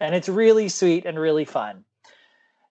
And 0.00 0.14
it's 0.14 0.28
really 0.28 0.68
sweet 0.68 1.06
and 1.06 1.18
really 1.18 1.44
fun. 1.44 1.84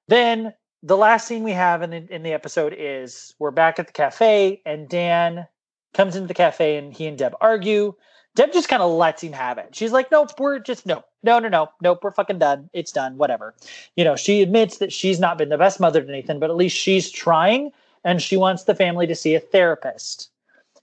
Then 0.08 0.54
the 0.84 0.98
last 0.98 1.28
scene 1.28 1.44
we 1.44 1.54
have 1.54 1.82
in 1.82 1.92
the, 1.92 2.14
in 2.14 2.24
the 2.24 2.34
episode 2.34 2.76
is 2.78 3.34
we're 3.40 3.52
back 3.52 3.80
at 3.80 3.88
the 3.88 3.94
cafe 3.94 4.62
and 4.66 4.90
dan 4.90 5.48
comes 5.94 6.16
into 6.16 6.28
the 6.28 6.34
cafe 6.34 6.78
and 6.78 6.94
he 6.94 7.08
and 7.08 7.18
deb 7.18 7.36
argue 7.40 7.94
deb 8.36 8.52
just 8.54 8.70
kind 8.70 8.82
of 8.82 8.92
lets 8.92 9.24
him 9.24 9.34
have 9.34 9.58
it 9.58 9.76
she's 9.76 9.92
like 9.92 10.10
nope 10.12 10.32
we're 10.40 10.60
just 10.60 10.86
no 10.86 11.04
no 11.24 11.40
no 11.40 11.48
no 11.48 11.70
nope 11.82 12.00
we're 12.04 12.12
fucking 12.12 12.40
done 12.40 12.70
it's 12.74 12.92
done 12.92 13.18
whatever 13.18 13.54
you 13.96 14.04
know 14.04 14.16
she 14.16 14.42
admits 14.42 14.78
that 14.78 14.92
she's 14.94 15.20
not 15.20 15.38
been 15.38 15.50
the 15.50 15.58
best 15.58 15.80
mother 15.80 16.02
to 16.02 16.12
nathan 16.12 16.40
but 16.40 16.50
at 16.50 16.56
least 16.56 16.76
she's 16.78 17.10
trying 17.10 17.72
and 18.04 18.22
she 18.22 18.38
wants 18.38 18.64
the 18.64 18.76
family 18.76 19.06
to 19.08 19.16
see 19.16 19.36
a 19.36 19.40
therapist 19.40 20.30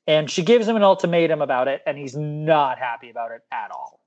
and 0.07 0.31
she 0.31 0.43
gives 0.43 0.67
him 0.67 0.77
an 0.77 0.83
ultimatum 0.83 1.43
about 1.43 1.69
it 1.69 1.83
and 1.87 1.99
he's 1.99 2.17
not 2.17 2.79
happy 2.79 3.11
about 3.11 3.31
it 3.31 3.43
at 3.53 3.71
all 3.71 3.99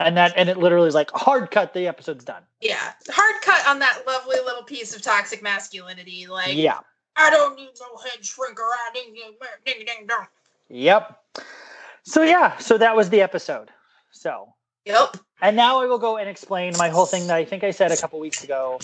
and 0.00 0.16
that 0.16 0.32
and 0.36 0.48
it 0.48 0.56
literally 0.56 0.88
is 0.88 0.94
like 0.94 1.10
hard 1.12 1.50
cut 1.50 1.72
the 1.74 1.86
episode's 1.86 2.24
done 2.24 2.42
Yeah, 2.60 2.92
hard 3.10 3.42
cut 3.42 3.66
on 3.68 3.78
that 3.80 4.02
lovely 4.06 4.36
little 4.44 4.62
piece 4.64 4.96
of 4.96 5.02
toxic 5.02 5.42
masculinity. 5.42 6.26
Like, 6.26 6.56
yeah 6.56 6.78
I 7.16 7.28
don't 7.28 7.54
need 7.56 7.70
no 7.78 7.96
head 7.98 8.22
shrinker. 8.22 8.60
I 8.60 8.90
ding 8.94 9.12
ding 9.14 9.34
ding 9.66 9.84
ding 9.86 10.06
dong. 10.06 10.26
yep 10.68 11.22
so 12.02 12.22
yeah 12.22 12.56
so 12.58 12.78
that 12.78 12.96
was 12.96 13.10
the 13.10 13.20
episode 13.20 13.70
so 14.10 14.52
Yep. 14.86 15.16
and 15.42 15.56
now 15.56 15.80
i 15.80 15.86
will 15.86 15.98
go 15.98 16.16
and 16.16 16.28
explain 16.28 16.72
my 16.78 16.88
whole 16.88 17.06
thing 17.06 17.26
that 17.26 17.36
i 17.36 17.44
think 17.44 17.64
i 17.64 17.70
said 17.70 17.92
a 17.92 17.96
couple 17.96 18.18
weeks 18.18 18.42
ago 18.44 18.78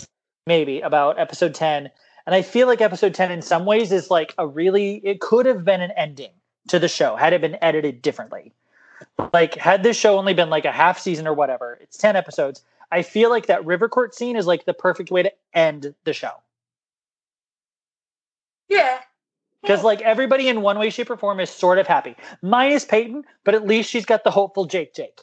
maybe 0.45 0.81
about 0.81 1.19
episode 1.19 1.53
10 1.55 1.89
and 2.25 2.35
i 2.35 2.41
feel 2.41 2.67
like 2.67 2.81
episode 2.81 3.13
10 3.13 3.31
in 3.31 3.41
some 3.41 3.65
ways 3.65 3.91
is 3.91 4.09
like 4.11 4.33
a 4.37 4.45
really 4.47 4.95
it 5.03 5.19
could 5.19 5.45
have 5.45 5.65
been 5.65 5.81
an 5.81 5.91
ending 5.91 6.31
to 6.67 6.79
the 6.79 6.87
show 6.87 7.15
had 7.15 7.33
it 7.33 7.41
been 7.41 7.57
edited 7.61 8.01
differently 8.01 8.53
like 9.33 9.55
had 9.55 9.83
this 9.83 9.97
show 9.97 10.17
only 10.17 10.33
been 10.33 10.49
like 10.49 10.65
a 10.65 10.71
half 10.71 10.99
season 10.99 11.27
or 11.27 11.33
whatever 11.33 11.77
it's 11.81 11.97
10 11.97 12.15
episodes 12.15 12.63
i 12.91 13.01
feel 13.01 13.29
like 13.29 13.47
that 13.47 13.65
river 13.65 13.89
court 13.89 14.13
scene 14.13 14.35
is 14.35 14.45
like 14.45 14.65
the 14.65 14.73
perfect 14.73 15.09
way 15.11 15.23
to 15.23 15.31
end 15.53 15.93
the 16.03 16.13
show 16.13 16.31
Yeah. 18.69 18.99
Because 19.61 19.83
like 19.83 20.01
everybody 20.01 20.47
in 20.47 20.61
one 20.61 20.77
way 20.79 20.89
shape 20.89 21.09
or 21.09 21.17
form 21.17 21.39
is 21.39 21.49
sort 21.49 21.77
of 21.79 21.87
happy 21.87 22.15
minus 22.41 22.85
peyton 22.85 23.23
but 23.43 23.53
at 23.55 23.65
least 23.65 23.89
she's 23.89 24.05
got 24.05 24.23
the 24.23 24.31
hopeful 24.31 24.65
jake 24.65 24.93
jake 24.93 25.21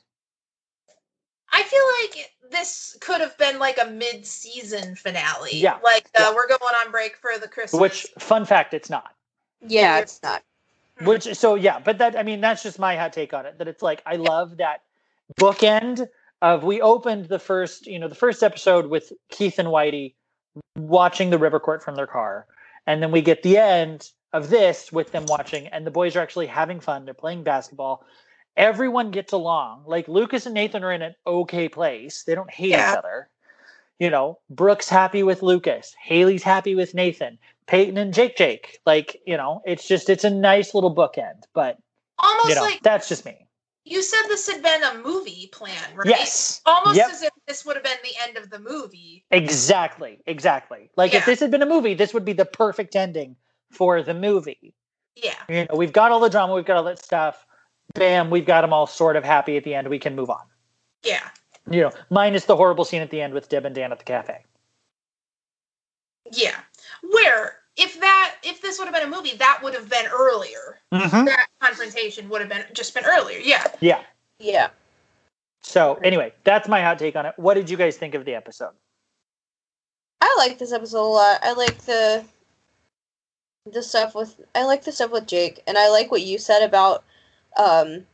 I 1.56 1.62
feel 1.62 1.82
like 2.18 2.32
this 2.50 2.96
could 3.00 3.20
have 3.20 3.38
been 3.38 3.60
like 3.60 3.78
a 3.80 3.88
mid-season 3.88 4.96
finale. 4.96 5.50
Yeah. 5.52 5.78
Like 5.84 6.08
uh, 6.18 6.24
Yeah. 6.24 6.34
we're 6.34 6.48
going 6.48 6.74
on 6.84 6.90
break 6.90 7.16
for 7.16 7.38
the 7.40 7.46
Christmas. 7.46 7.80
which 7.80 8.06
fun 8.18 8.44
fact 8.44 8.74
it's 8.74 8.90
not 8.90 9.14
Yeah, 9.60 9.98
it's 9.98 10.20
not. 10.22 10.42
which 11.02 11.32
so 11.34 11.54
yeah 11.56 11.78
but 11.80 11.98
that 11.98 12.16
i 12.16 12.22
mean 12.22 12.40
that's 12.40 12.62
just 12.62 12.78
my 12.78 12.96
hot 12.96 13.12
take 13.12 13.32
on 13.34 13.46
it 13.46 13.58
that 13.58 13.66
it's 13.68 13.82
like 13.82 14.00
i 14.06 14.14
love 14.16 14.56
that 14.58 14.82
bookend 15.40 16.06
of 16.42 16.62
we 16.62 16.80
opened 16.80 17.26
the 17.26 17.38
first 17.38 17.86
you 17.86 17.98
know 17.98 18.06
the 18.08 18.14
first 18.14 18.42
episode 18.44 18.86
with 18.86 19.12
keith 19.30 19.58
and 19.58 19.68
whitey 19.68 20.14
watching 20.76 21.30
the 21.30 21.38
river 21.38 21.58
court 21.58 21.82
from 21.82 21.96
their 21.96 22.06
car 22.06 22.46
and 22.86 23.02
then 23.02 23.10
we 23.10 23.20
get 23.22 23.42
the 23.42 23.58
end 23.58 24.10
of 24.34 24.50
this 24.50 24.92
with 24.92 25.12
them 25.12 25.24
watching 25.28 25.68
and 25.68 25.86
the 25.86 25.90
boys 25.92 26.16
are 26.16 26.20
actually 26.20 26.48
having 26.48 26.80
fun 26.80 27.04
they're 27.04 27.14
playing 27.14 27.44
basketball. 27.44 28.04
Everyone 28.56 29.10
gets 29.12 29.32
along. 29.32 29.84
Like 29.86 30.08
lucas 30.08 30.44
and 30.44 30.54
nathan 30.54 30.82
are 30.84 30.92
in 30.92 31.02
an 31.02 31.14
okay 31.26 31.68
place. 31.68 32.24
They 32.24 32.34
don't 32.34 32.50
hate 32.50 32.70
Yeah. 32.70 32.92
each 32.92 32.98
other. 32.98 33.28
You 34.00 34.10
know 34.10 34.40
brooks 34.50 34.88
happy 34.88 35.22
with 35.22 35.40
lucas. 35.42 35.94
Haley's 36.02 36.42
happy 36.42 36.74
with 36.74 36.94
nathan. 36.94 37.38
Peyton 37.68 37.96
and 37.96 38.12
jake 38.12 38.36
jake. 38.36 38.80
Like 38.84 39.22
you 39.24 39.36
know 39.36 39.62
it's 39.64 39.86
just 39.86 40.10
it's 40.10 40.24
a 40.24 40.30
nice 40.30 40.74
little 40.74 40.94
bookend 40.94 41.44
but 41.54 41.78
almost 42.18 42.48
you 42.48 42.54
know 42.56 42.62
like 42.62 42.82
that's 42.82 43.08
just 43.08 43.24
me. 43.24 43.46
You 43.84 44.02
said 44.02 44.22
this 44.28 44.50
had 44.50 44.62
been 44.62 44.82
a 44.82 44.94
movie 45.04 45.48
plan, 45.52 45.76
right? 45.94 46.08
yes. 46.08 46.60
Almost 46.66 46.96
Yep. 46.96 47.10
as 47.10 47.22
if 47.22 47.30
this 47.46 47.64
would 47.66 47.76
have 47.76 47.84
been 47.84 47.98
the 48.02 48.14
end 48.26 48.36
of 48.38 48.48
the 48.50 48.58
movie. 48.58 49.24
Exactly, 49.30 50.18
exactly. 50.26 50.90
Like 50.96 51.14
if 51.14 51.24
this 51.26 51.38
had 51.38 51.50
been 51.50 51.60
a 51.62 51.66
movie, 51.66 51.92
this 51.94 52.14
would 52.14 52.24
be 52.24 52.32
the 52.32 52.46
perfect 52.46 52.96
ending 52.96 53.36
for 53.74 54.02
the 54.02 54.14
movie. 54.14 54.74
Yeah. 55.16 55.34
You 55.48 55.66
know, 55.66 55.76
we've 55.76 55.92
got 55.92 56.12
all 56.12 56.20
the 56.20 56.30
drama, 56.30 56.54
we've 56.54 56.64
got 56.64 56.76
all 56.76 56.84
that 56.84 57.02
stuff. 57.02 57.46
Bam, 57.94 58.30
we've 58.30 58.46
got 58.46 58.62
them 58.62 58.72
all 58.72 58.86
sort 58.86 59.16
of 59.16 59.24
happy 59.24 59.56
at 59.56 59.64
the 59.64 59.74
end. 59.74 59.88
We 59.88 59.98
can 59.98 60.16
move 60.16 60.30
on. 60.30 60.42
Yeah. 61.04 61.28
You 61.70 61.82
know, 61.82 61.92
minus 62.10 62.46
the 62.46 62.56
horrible 62.56 62.84
scene 62.84 63.02
at 63.02 63.10
the 63.10 63.20
end 63.20 63.34
with 63.34 63.48
Deb 63.48 63.64
and 63.64 63.74
Dan 63.74 63.92
at 63.92 63.98
the 63.98 64.04
cafe. 64.04 64.44
Yeah. 66.32 66.56
Where 67.02 67.58
if 67.76 68.00
that 68.00 68.36
if 68.42 68.62
this 68.62 68.78
would 68.78 68.86
have 68.86 68.94
been 68.94 69.06
a 69.06 69.16
movie, 69.16 69.36
that 69.36 69.60
would 69.62 69.74
have 69.74 69.88
been 69.88 70.06
earlier. 70.06 70.80
Mm-hmm. 70.92 71.26
That 71.26 71.46
confrontation 71.60 72.28
would 72.28 72.40
have 72.40 72.50
been 72.50 72.64
just 72.72 72.94
been 72.94 73.04
earlier. 73.04 73.38
Yeah. 73.38 73.66
Yeah. 73.80 74.02
Yeah. 74.38 74.68
So 75.62 75.94
anyway, 76.02 76.32
that's 76.44 76.68
my 76.68 76.82
hot 76.82 76.98
take 76.98 77.16
on 77.16 77.26
it. 77.26 77.34
What 77.36 77.54
did 77.54 77.70
you 77.70 77.76
guys 77.76 77.96
think 77.96 78.14
of 78.14 78.24
the 78.24 78.34
episode? 78.34 78.72
I 80.20 80.34
like 80.38 80.58
this 80.58 80.72
episode 80.72 81.02
a 81.02 81.06
lot. 81.06 81.38
I 81.42 81.52
like 81.52 81.78
the 81.82 82.24
the 83.72 83.82
stuff 83.82 84.14
with 84.14 84.40
I 84.54 84.64
like 84.64 84.84
the 84.84 84.92
stuff 84.92 85.10
with 85.10 85.26
Jake, 85.26 85.62
and 85.66 85.78
I 85.78 85.88
like 85.88 86.10
what 86.10 86.22
you 86.22 86.38
said 86.38 86.62
about. 86.62 87.04
Um, 87.56 88.06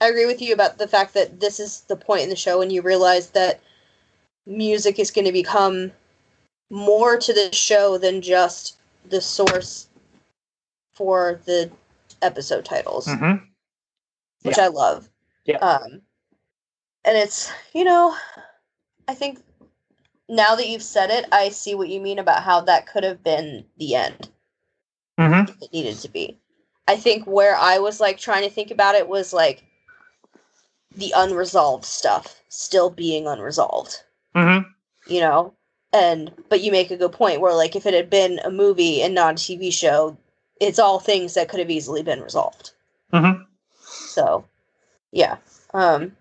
I 0.00 0.08
agree 0.08 0.26
with 0.26 0.42
you 0.42 0.52
about 0.52 0.78
the 0.78 0.88
fact 0.88 1.14
that 1.14 1.40
this 1.40 1.58
is 1.58 1.80
the 1.82 1.96
point 1.96 2.22
in 2.22 2.28
the 2.28 2.36
show 2.36 2.58
when 2.58 2.70
you 2.70 2.82
realize 2.82 3.30
that 3.30 3.60
music 4.46 4.98
is 4.98 5.10
going 5.10 5.24
to 5.24 5.32
become 5.32 5.90
more 6.70 7.16
to 7.16 7.32
the 7.32 7.52
show 7.52 7.98
than 7.98 8.22
just 8.22 8.76
the 9.08 9.20
source 9.20 9.88
for 10.92 11.40
the 11.46 11.70
episode 12.22 12.64
titles 12.64 13.06
Mm-hmm. 13.06 13.44
which 14.42 14.58
I 14.58 14.68
love. 14.68 15.08
Yeah. 15.44 15.58
Um, 15.58 16.02
and 17.04 17.16
it's 17.16 17.50
you 17.72 17.84
know, 17.84 18.14
I 19.08 19.14
think 19.14 19.40
now 20.28 20.54
that 20.54 20.68
you've 20.68 20.82
said 20.82 21.10
it, 21.10 21.24
I 21.32 21.48
see 21.48 21.74
what 21.74 21.88
you 21.88 22.00
mean 22.00 22.18
about 22.18 22.42
how 22.42 22.60
that 22.62 22.86
could 22.86 23.04
have 23.04 23.24
been 23.24 23.64
the 23.78 23.94
end 23.94 24.28
Mm-hmm. 25.18 25.62
it 25.62 25.72
needed 25.72 25.96
to 25.98 26.08
be. 26.08 26.38
I 26.86 26.96
think 26.96 27.26
where 27.26 27.56
I 27.56 27.78
was 27.78 28.00
like 28.00 28.18
trying 28.18 28.44
to 28.44 28.50
think 28.50 28.70
about 28.70 28.94
it 28.94 29.08
was 29.08 29.32
like 29.32 29.64
the 30.94 31.12
unresolved 31.16 31.84
stuff 31.84 32.40
still 32.48 32.90
being 32.90 33.26
unresolved, 33.26 34.02
Mm-hmm. 34.34 34.68
you 35.12 35.20
know? 35.20 35.54
And 35.92 36.32
but 36.48 36.60
you 36.60 36.70
make 36.70 36.90
a 36.90 36.96
good 36.96 37.12
point 37.12 37.40
where 37.40 37.54
like 37.54 37.74
if 37.74 37.86
it 37.86 37.94
had 37.94 38.10
been 38.10 38.40
a 38.44 38.50
movie 38.50 39.02
and 39.02 39.14
not 39.14 39.34
a 39.34 39.36
TV 39.36 39.72
show, 39.72 40.16
it's 40.60 40.78
all 40.78 40.98
things 41.00 41.34
that 41.34 41.48
could 41.48 41.60
have 41.60 41.70
easily 41.70 42.02
been 42.02 42.20
resolved. 42.20 42.72
Mm-hmm. 43.12 43.42
So, 43.80 44.44
yeah. 45.12 45.36
Um 45.74 46.12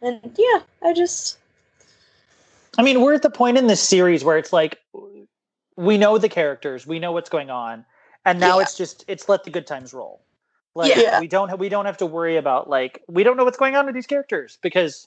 and 0.00 0.20
yeah, 0.38 0.60
I 0.82 0.92
just 0.92 1.38
I 2.78 2.82
mean, 2.82 3.00
we're 3.02 3.14
at 3.14 3.22
the 3.22 3.30
point 3.30 3.58
in 3.58 3.66
this 3.66 3.82
series 3.82 4.24
where 4.24 4.38
it's 4.38 4.52
like 4.52 4.78
we 5.76 5.98
know 5.98 6.18
the 6.18 6.28
characters, 6.28 6.86
we 6.86 6.98
know 6.98 7.12
what's 7.12 7.30
going 7.30 7.50
on, 7.50 7.84
and 8.24 8.40
now 8.40 8.56
Yeah. 8.58 8.62
it's 8.62 8.76
just 8.76 9.04
it's 9.08 9.28
let 9.28 9.44
the 9.44 9.50
good 9.50 9.66
times 9.66 9.92
roll. 9.92 10.20
Like 10.74 10.96
Yeah. 10.96 11.20
we 11.20 11.28
don't 11.28 11.58
we 11.58 11.68
don't 11.68 11.84
have 11.86 11.98
to 11.98 12.06
worry 12.06 12.36
about 12.36 12.68
like 12.68 13.02
we 13.08 13.22
don't 13.24 13.36
know 13.36 13.44
what's 13.44 13.58
going 13.58 13.76
on 13.76 13.86
with 13.86 13.94
these 13.94 14.06
characters 14.06 14.58
because 14.62 15.06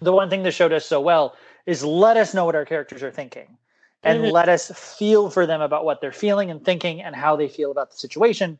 the 0.00 0.12
one 0.12 0.30
thing 0.30 0.42
the 0.42 0.50
show 0.50 0.68
does 0.68 0.84
so 0.84 1.00
well 1.00 1.36
is 1.66 1.84
let 1.84 2.16
us 2.16 2.34
know 2.34 2.44
what 2.44 2.54
our 2.54 2.64
characters 2.64 3.02
are 3.02 3.10
thinking 3.10 3.56
and 4.02 4.20
Mhm. 4.22 4.32
let 4.32 4.48
us 4.48 4.70
feel 4.96 5.28
for 5.30 5.46
them 5.46 5.60
about 5.60 5.84
what 5.84 6.00
they're 6.00 6.12
feeling 6.12 6.50
and 6.50 6.64
thinking 6.64 7.02
and 7.02 7.14
how 7.14 7.36
they 7.36 7.48
feel 7.48 7.70
about 7.70 7.90
the 7.90 7.96
situation 7.96 8.58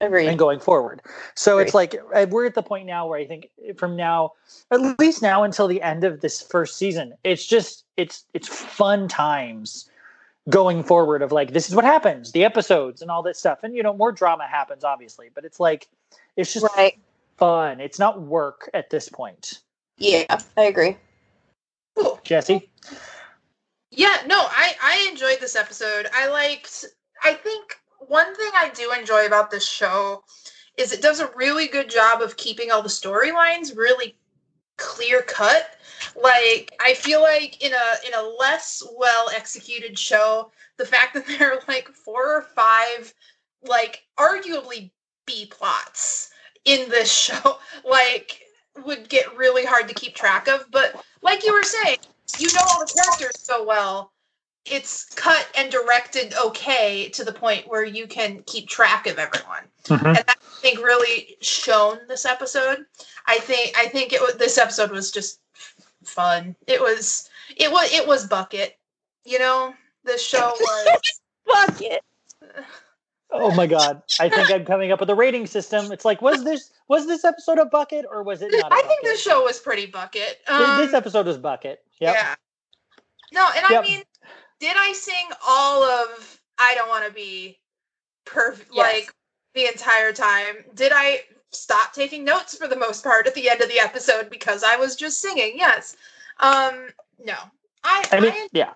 agree. 0.00 0.26
and 0.26 0.38
going 0.38 0.60
forward. 0.60 1.00
So 1.34 1.58
it's 1.58 1.74
like 1.74 1.94
uh, 2.14 2.26
we're 2.28 2.46
at 2.46 2.54
the 2.54 2.62
point 2.62 2.86
now 2.86 3.06
where 3.08 3.18
I 3.18 3.26
think 3.26 3.48
from 3.76 3.96
now, 3.96 4.32
at 4.70 4.98
least 4.98 5.22
now 5.22 5.42
until 5.42 5.66
the 5.66 5.82
end 5.82 6.04
of 6.04 6.20
this 6.20 6.42
first 6.42 6.76
season, 6.76 7.14
it's 7.24 7.46
just 7.46 7.84
it's 7.96 8.24
it's 8.34 8.48
fun 8.48 9.08
times 9.08 9.89
going 10.50 10.82
forward 10.84 11.22
of 11.22 11.32
like 11.32 11.52
this 11.52 11.68
is 11.68 11.74
what 11.74 11.84
happens, 11.84 12.32
the 12.32 12.44
episodes 12.44 13.02
and 13.02 13.10
all 13.10 13.22
that 13.22 13.36
stuff, 13.36 13.60
and 13.62 13.74
you 13.74 13.82
know 13.82 13.92
more 13.94 14.12
drama 14.12 14.46
happens 14.46 14.84
obviously, 14.84 15.30
but 15.34 15.44
it's 15.44 15.60
like 15.60 15.88
it's 16.36 16.52
just 16.52 16.66
Right. 16.76 16.98
fun. 17.38 17.80
It's 17.80 17.98
not 17.98 18.20
work 18.20 18.68
at 18.74 18.90
this 18.90 19.08
point. 19.08 19.60
Yeah, 19.96 20.24
I 20.56 20.62
agree. 20.64 20.96
Cool. 21.96 22.20
Jessi, 22.24 22.68
Yeah, 23.90 24.16
no, 24.26 24.36
I 24.38 24.74
I 24.82 25.08
enjoyed 25.10 25.40
this 25.40 25.56
episode. 25.56 26.08
I 26.14 26.28
liked 26.28 26.84
I 27.22 27.34
think 27.34 27.76
one 27.98 28.34
thing 28.34 28.50
I 28.54 28.70
do 28.70 28.92
enjoy 28.92 29.26
about 29.26 29.50
this 29.50 29.66
show 29.66 30.24
is 30.76 30.92
it 30.92 31.02
does 31.02 31.20
a 31.20 31.30
really 31.36 31.66
good 31.68 31.90
job 31.90 32.22
of 32.22 32.36
keeping 32.36 32.70
all 32.70 32.82
the 32.82 32.88
storylines 32.88 33.76
really 33.76 34.16
clear 34.78 35.22
cut. 35.22 35.76
Like 36.20 36.72
I 36.80 36.94
feel 36.94 37.20
like 37.22 37.62
in 37.62 37.72
a 37.72 38.06
in 38.06 38.14
a 38.14 38.22
less 38.38 38.82
well 38.96 39.28
executed 39.34 39.98
show, 39.98 40.50
the 40.76 40.86
fact 40.86 41.14
that 41.14 41.26
there 41.38 41.52
are 41.52 41.62
like 41.68 41.88
four 41.88 42.36
or 42.36 42.42
five 42.42 43.12
like 43.62 44.02
arguably 44.18 44.90
B 45.26 45.46
plots 45.46 46.30
in 46.64 46.88
this 46.88 47.12
show 47.16 47.58
like 47.84 48.40
would 48.84 49.08
get 49.08 49.36
really 49.36 49.64
hard 49.64 49.88
to 49.88 49.94
keep 49.94 50.14
track 50.14 50.48
of, 50.48 50.66
but 50.70 51.04
like 51.22 51.44
you 51.44 51.52
were 51.52 51.62
saying, 51.62 51.98
you 52.38 52.48
know 52.54 52.62
all 52.70 52.80
the 52.80 52.92
characters 53.02 53.40
so 53.42 53.64
well 53.64 54.12
it's 54.66 55.06
cut 55.14 55.48
and 55.56 55.70
directed 55.72 56.34
okay 56.44 57.08
to 57.08 57.24
the 57.24 57.32
point 57.32 57.66
where 57.66 57.84
you 57.84 58.06
can 58.06 58.42
keep 58.46 58.68
track 58.68 59.06
of 59.06 59.18
everyone. 59.18 59.62
Mhm. 59.84 60.06
and 60.06 60.16
that 60.16 60.36
i 60.38 60.60
think 60.60 60.78
really 60.78 61.36
shown 61.40 61.98
this 62.08 62.26
episode. 62.26 62.84
I 63.26 63.38
think 63.38 63.76
i 63.76 63.86
think 63.86 64.12
it 64.12 64.38
this 64.38 64.58
episode 64.58 64.90
was 64.90 65.10
just 65.10 65.40
fun 66.04 66.56
it 66.66 66.80
was 66.80 67.28
it 67.56 67.70
was 67.70 67.92
it 67.92 68.06
was 68.06 68.26
bucket 68.26 68.78
you 69.24 69.38
know 69.38 69.74
the 70.04 70.16
show 70.18 70.52
was 70.60 71.00
Fuck 71.46 71.82
it. 71.82 72.02
oh 73.32 73.52
my 73.54 73.66
god, 73.66 74.02
I 74.20 74.28
think 74.28 74.50
I'm 74.50 74.64
coming 74.64 74.92
up 74.92 75.00
with 75.00 75.10
a 75.10 75.14
rating 75.14 75.46
system. 75.46 75.90
It's 75.90 76.04
like 76.04 76.22
was 76.22 76.44
this 76.44 76.70
was 76.88 77.06
this 77.06 77.24
episode 77.24 77.58
a 77.58 77.64
bucket 77.64 78.04
or 78.10 78.22
was 78.22 78.40
it 78.42 78.52
not? 78.52 78.72
I 78.72 78.78
i 78.78 78.82
think 78.82 79.02
this 79.02 79.20
show 79.20 79.42
was 79.42 79.58
pretty 79.58 79.86
bucket 79.86 80.38
um, 80.48 80.76
this 80.76 80.94
episode 80.94 81.26
was 81.26 81.38
bucket. 81.38 81.80
Yep. 82.00 82.14
yeah 82.14 82.34
no 83.32 83.48
and 83.56 83.66
i 83.66 83.72
Yep. 83.72 83.82
mean 83.82 84.02
did 84.60 84.74
i 84.76 84.92
sing 84.92 85.28
all 85.46 85.82
of 85.82 86.40
i 86.58 86.74
don't 86.76 86.88
want 86.88 87.06
to 87.06 87.12
be 87.12 87.58
perfect 88.24 88.70
Yes. 88.72 88.92
like 88.94 89.14
the 89.54 89.66
entire 89.66 90.12
time 90.12 90.56
did 90.74 90.92
i 90.94 91.22
stop 91.50 91.92
taking 91.92 92.24
notes 92.24 92.56
for 92.56 92.68
the 92.68 92.76
most 92.76 93.02
part 93.02 93.26
at 93.26 93.34
the 93.34 93.48
end 93.48 93.60
of 93.60 93.68
the 93.68 93.78
episode 93.78 94.30
because 94.30 94.62
i 94.62 94.76
was 94.76 94.96
just 94.96 95.20
singing 95.20 95.52
yes 95.56 95.96
um 96.40 96.88
no 97.24 97.34
i 97.84 98.04
I 98.12 98.20
mean, 98.20 98.32
I, 98.32 98.48
yeah. 98.52 98.72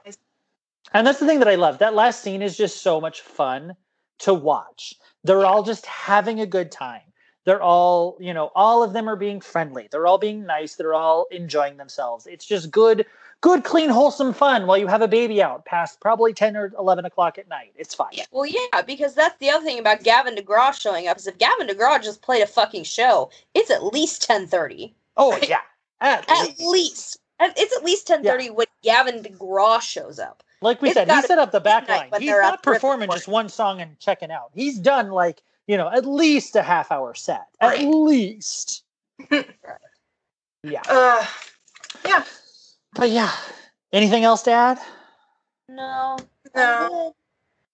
And 0.95 1.07
that's 1.07 1.19
the 1.19 1.27
thing 1.27 1.41
that 1.41 1.49
I 1.49 1.57
love. 1.57 1.79
That 1.79 1.95
last 1.95 2.23
scene 2.23 2.41
is 2.41 2.57
just 2.57 2.83
so 2.83 3.01
much 3.01 3.21
fun 3.21 3.75
to 4.21 4.33
watch. 4.33 4.95
They're 5.25 5.45
all 5.45 5.63
just 5.63 5.85
having 5.87 6.41
a 6.41 6.47
good 6.47 6.71
time. 6.71 7.03
They're 7.45 7.63
all, 7.63 8.17
you 8.21 8.33
know, 8.33 8.51
all 8.55 8.83
of 8.83 8.93
them 8.93 9.09
are 9.09 9.17
being 9.17 9.41
friendly. 9.41 9.89
They're 9.91 10.07
all 10.07 10.19
being 10.19 10.47
nice. 10.47 10.77
They're 10.77 10.95
all 10.95 11.27
enjoying 11.31 11.77
themselves. 11.77 12.27
It's 12.27 12.47
just 12.47 12.71
good, 12.71 13.05
good, 13.45 13.63
clean, 13.63 13.91
wholesome 13.91 14.33
fun 14.33 14.67
while 14.67 14.79
you 14.79 14.87
have 14.87 15.03
a 15.03 15.07
baby 15.07 15.43
out 15.43 15.67
past 15.67 16.01
probably 16.01 16.33
10 16.33 16.57
or 16.57 16.73
11 16.79 17.05
o'clock 17.05 17.37
at 17.37 17.47
night. 17.47 17.75
It's 17.77 17.95
fine. 17.95 18.09
Yeah. 18.13 18.25
Well, 18.31 18.47
yeah, 18.47 18.81
because 18.87 19.15
that's 19.15 19.39
the 19.39 19.51
other 19.51 19.63
thing 19.63 19.79
about 19.79 20.03
Gavin 20.03 20.35
DeGraw 20.35 20.73
showing 20.73 21.09
up 21.09 21.19
is 21.19 21.27
if 21.27 21.37
Gavin 21.37 21.69
DeGraw 21.69 22.03
just 22.03 22.23
played 22.23 22.43
a 22.43 22.47
fucking 22.47 22.85
show, 22.85 23.31
it's 23.53 23.71
at 23.71 23.85
least 23.85 24.23
ten 24.23 24.47
thirty. 24.47 24.95
Oh, 25.19 25.33
Right. 25.33 25.47
yeah. 25.49 25.59
At 26.01 26.25
At 26.31 26.47
least. 26.47 26.61
least. 26.61 27.19
It's 27.39 27.77
at 27.77 27.85
least 27.85 28.07
ten 28.07 28.25
thirty 28.25 28.49
when 28.49 28.67
Gavin 28.83 29.23
DeGraw 29.23 29.83
shows 29.83 30.19
up. 30.19 30.43
Like 30.63 30.81
we 30.81 30.89
It's 30.89 30.95
said, 30.95 31.11
he 31.11 31.21
set 31.21 31.39
up 31.39 31.53
the 31.53 31.61
back 31.61 31.87
line. 31.87 32.09
He's 32.19 32.31
not 32.31 32.63
performing 32.63 33.11
just 33.11 33.29
one 33.29 33.51
song 33.51 33.83
and 33.83 33.99
checking 34.01 34.31
out. 34.31 34.53
He's 34.55 34.79
done 34.79 35.11
like, 35.11 35.43
you 35.67 35.77
know, 35.77 35.91
at 35.91 36.07
least 36.07 36.57
a 36.57 36.63
half 36.63 36.91
hour 36.91 37.13
set. 37.13 37.45
At 37.61 37.83
least. 37.83 38.85
Right. 39.31 39.47
Yeah. 40.63 40.81
uh 40.89 41.27
yeah 42.07 42.25
But 42.95 43.11
yeah. 43.11 43.33
Anything 43.93 44.25
else 44.25 44.43
to 44.43 44.51
add? 44.51 44.79
No. 45.69 46.17
no 46.55 47.15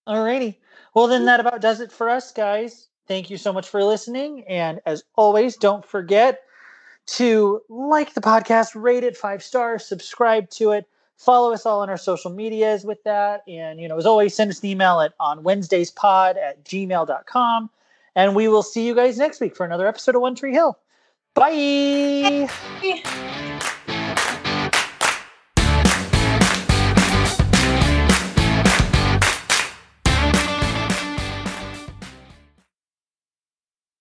Alrighty. 0.07 0.57
Well, 0.95 1.07
then 1.07 1.21
mm-hmm. 1.21 1.27
that 1.27 1.41
about 1.41 1.61
does 1.61 1.81
it 1.81 1.93
for 1.93 2.09
us, 2.09 2.33
guys. 2.33 2.89
Thank 3.07 3.31
you 3.31 3.37
so 3.37 3.53
much 3.53 3.69
for 3.69 3.83
listening. 3.85 4.45
And 4.49 4.81
as 4.87 5.03
always, 5.17 5.57
don't 5.57 5.85
forget 5.85 6.43
to 7.07 7.61
like 7.69 8.15
the 8.15 8.21
podcast, 8.21 8.71
rate 8.75 9.05
it 9.05 9.17
five 9.17 9.43
stars, 9.43 9.85
subscribe 9.85 10.49
to 10.51 10.73
it, 10.73 10.87
follow 11.17 11.53
us 11.53 11.67
all 11.67 11.81
on 11.81 11.91
our 11.91 11.97
social 11.97 12.31
medias 12.31 12.85
with 12.85 13.03
that. 13.05 13.43
And, 13.49 13.81
you 13.81 13.89
know, 13.89 13.99
as 13.99 14.07
always, 14.07 14.35
send 14.35 14.51
us 14.51 14.61
an 14.61 14.69
email 14.69 15.01
at 15.01 15.15
on 15.19 15.43
Wednesdays 15.43 15.91
pod 15.91 16.37
at 16.37 16.65
gmail.com. 16.65 17.71
And 18.15 18.35
we 18.35 18.49
will 18.49 18.63
see 18.63 18.87
you 18.87 18.95
guys 18.95 19.19
next 19.19 19.41
week 19.41 19.57
for 19.57 19.65
another 19.65 19.87
episode 19.87 20.15
of 20.15 20.23
One 20.23 20.35
Tree 20.35 20.53
Hill. 20.53 20.79
Bye. 21.35 22.49
Yeah. 22.83 23.47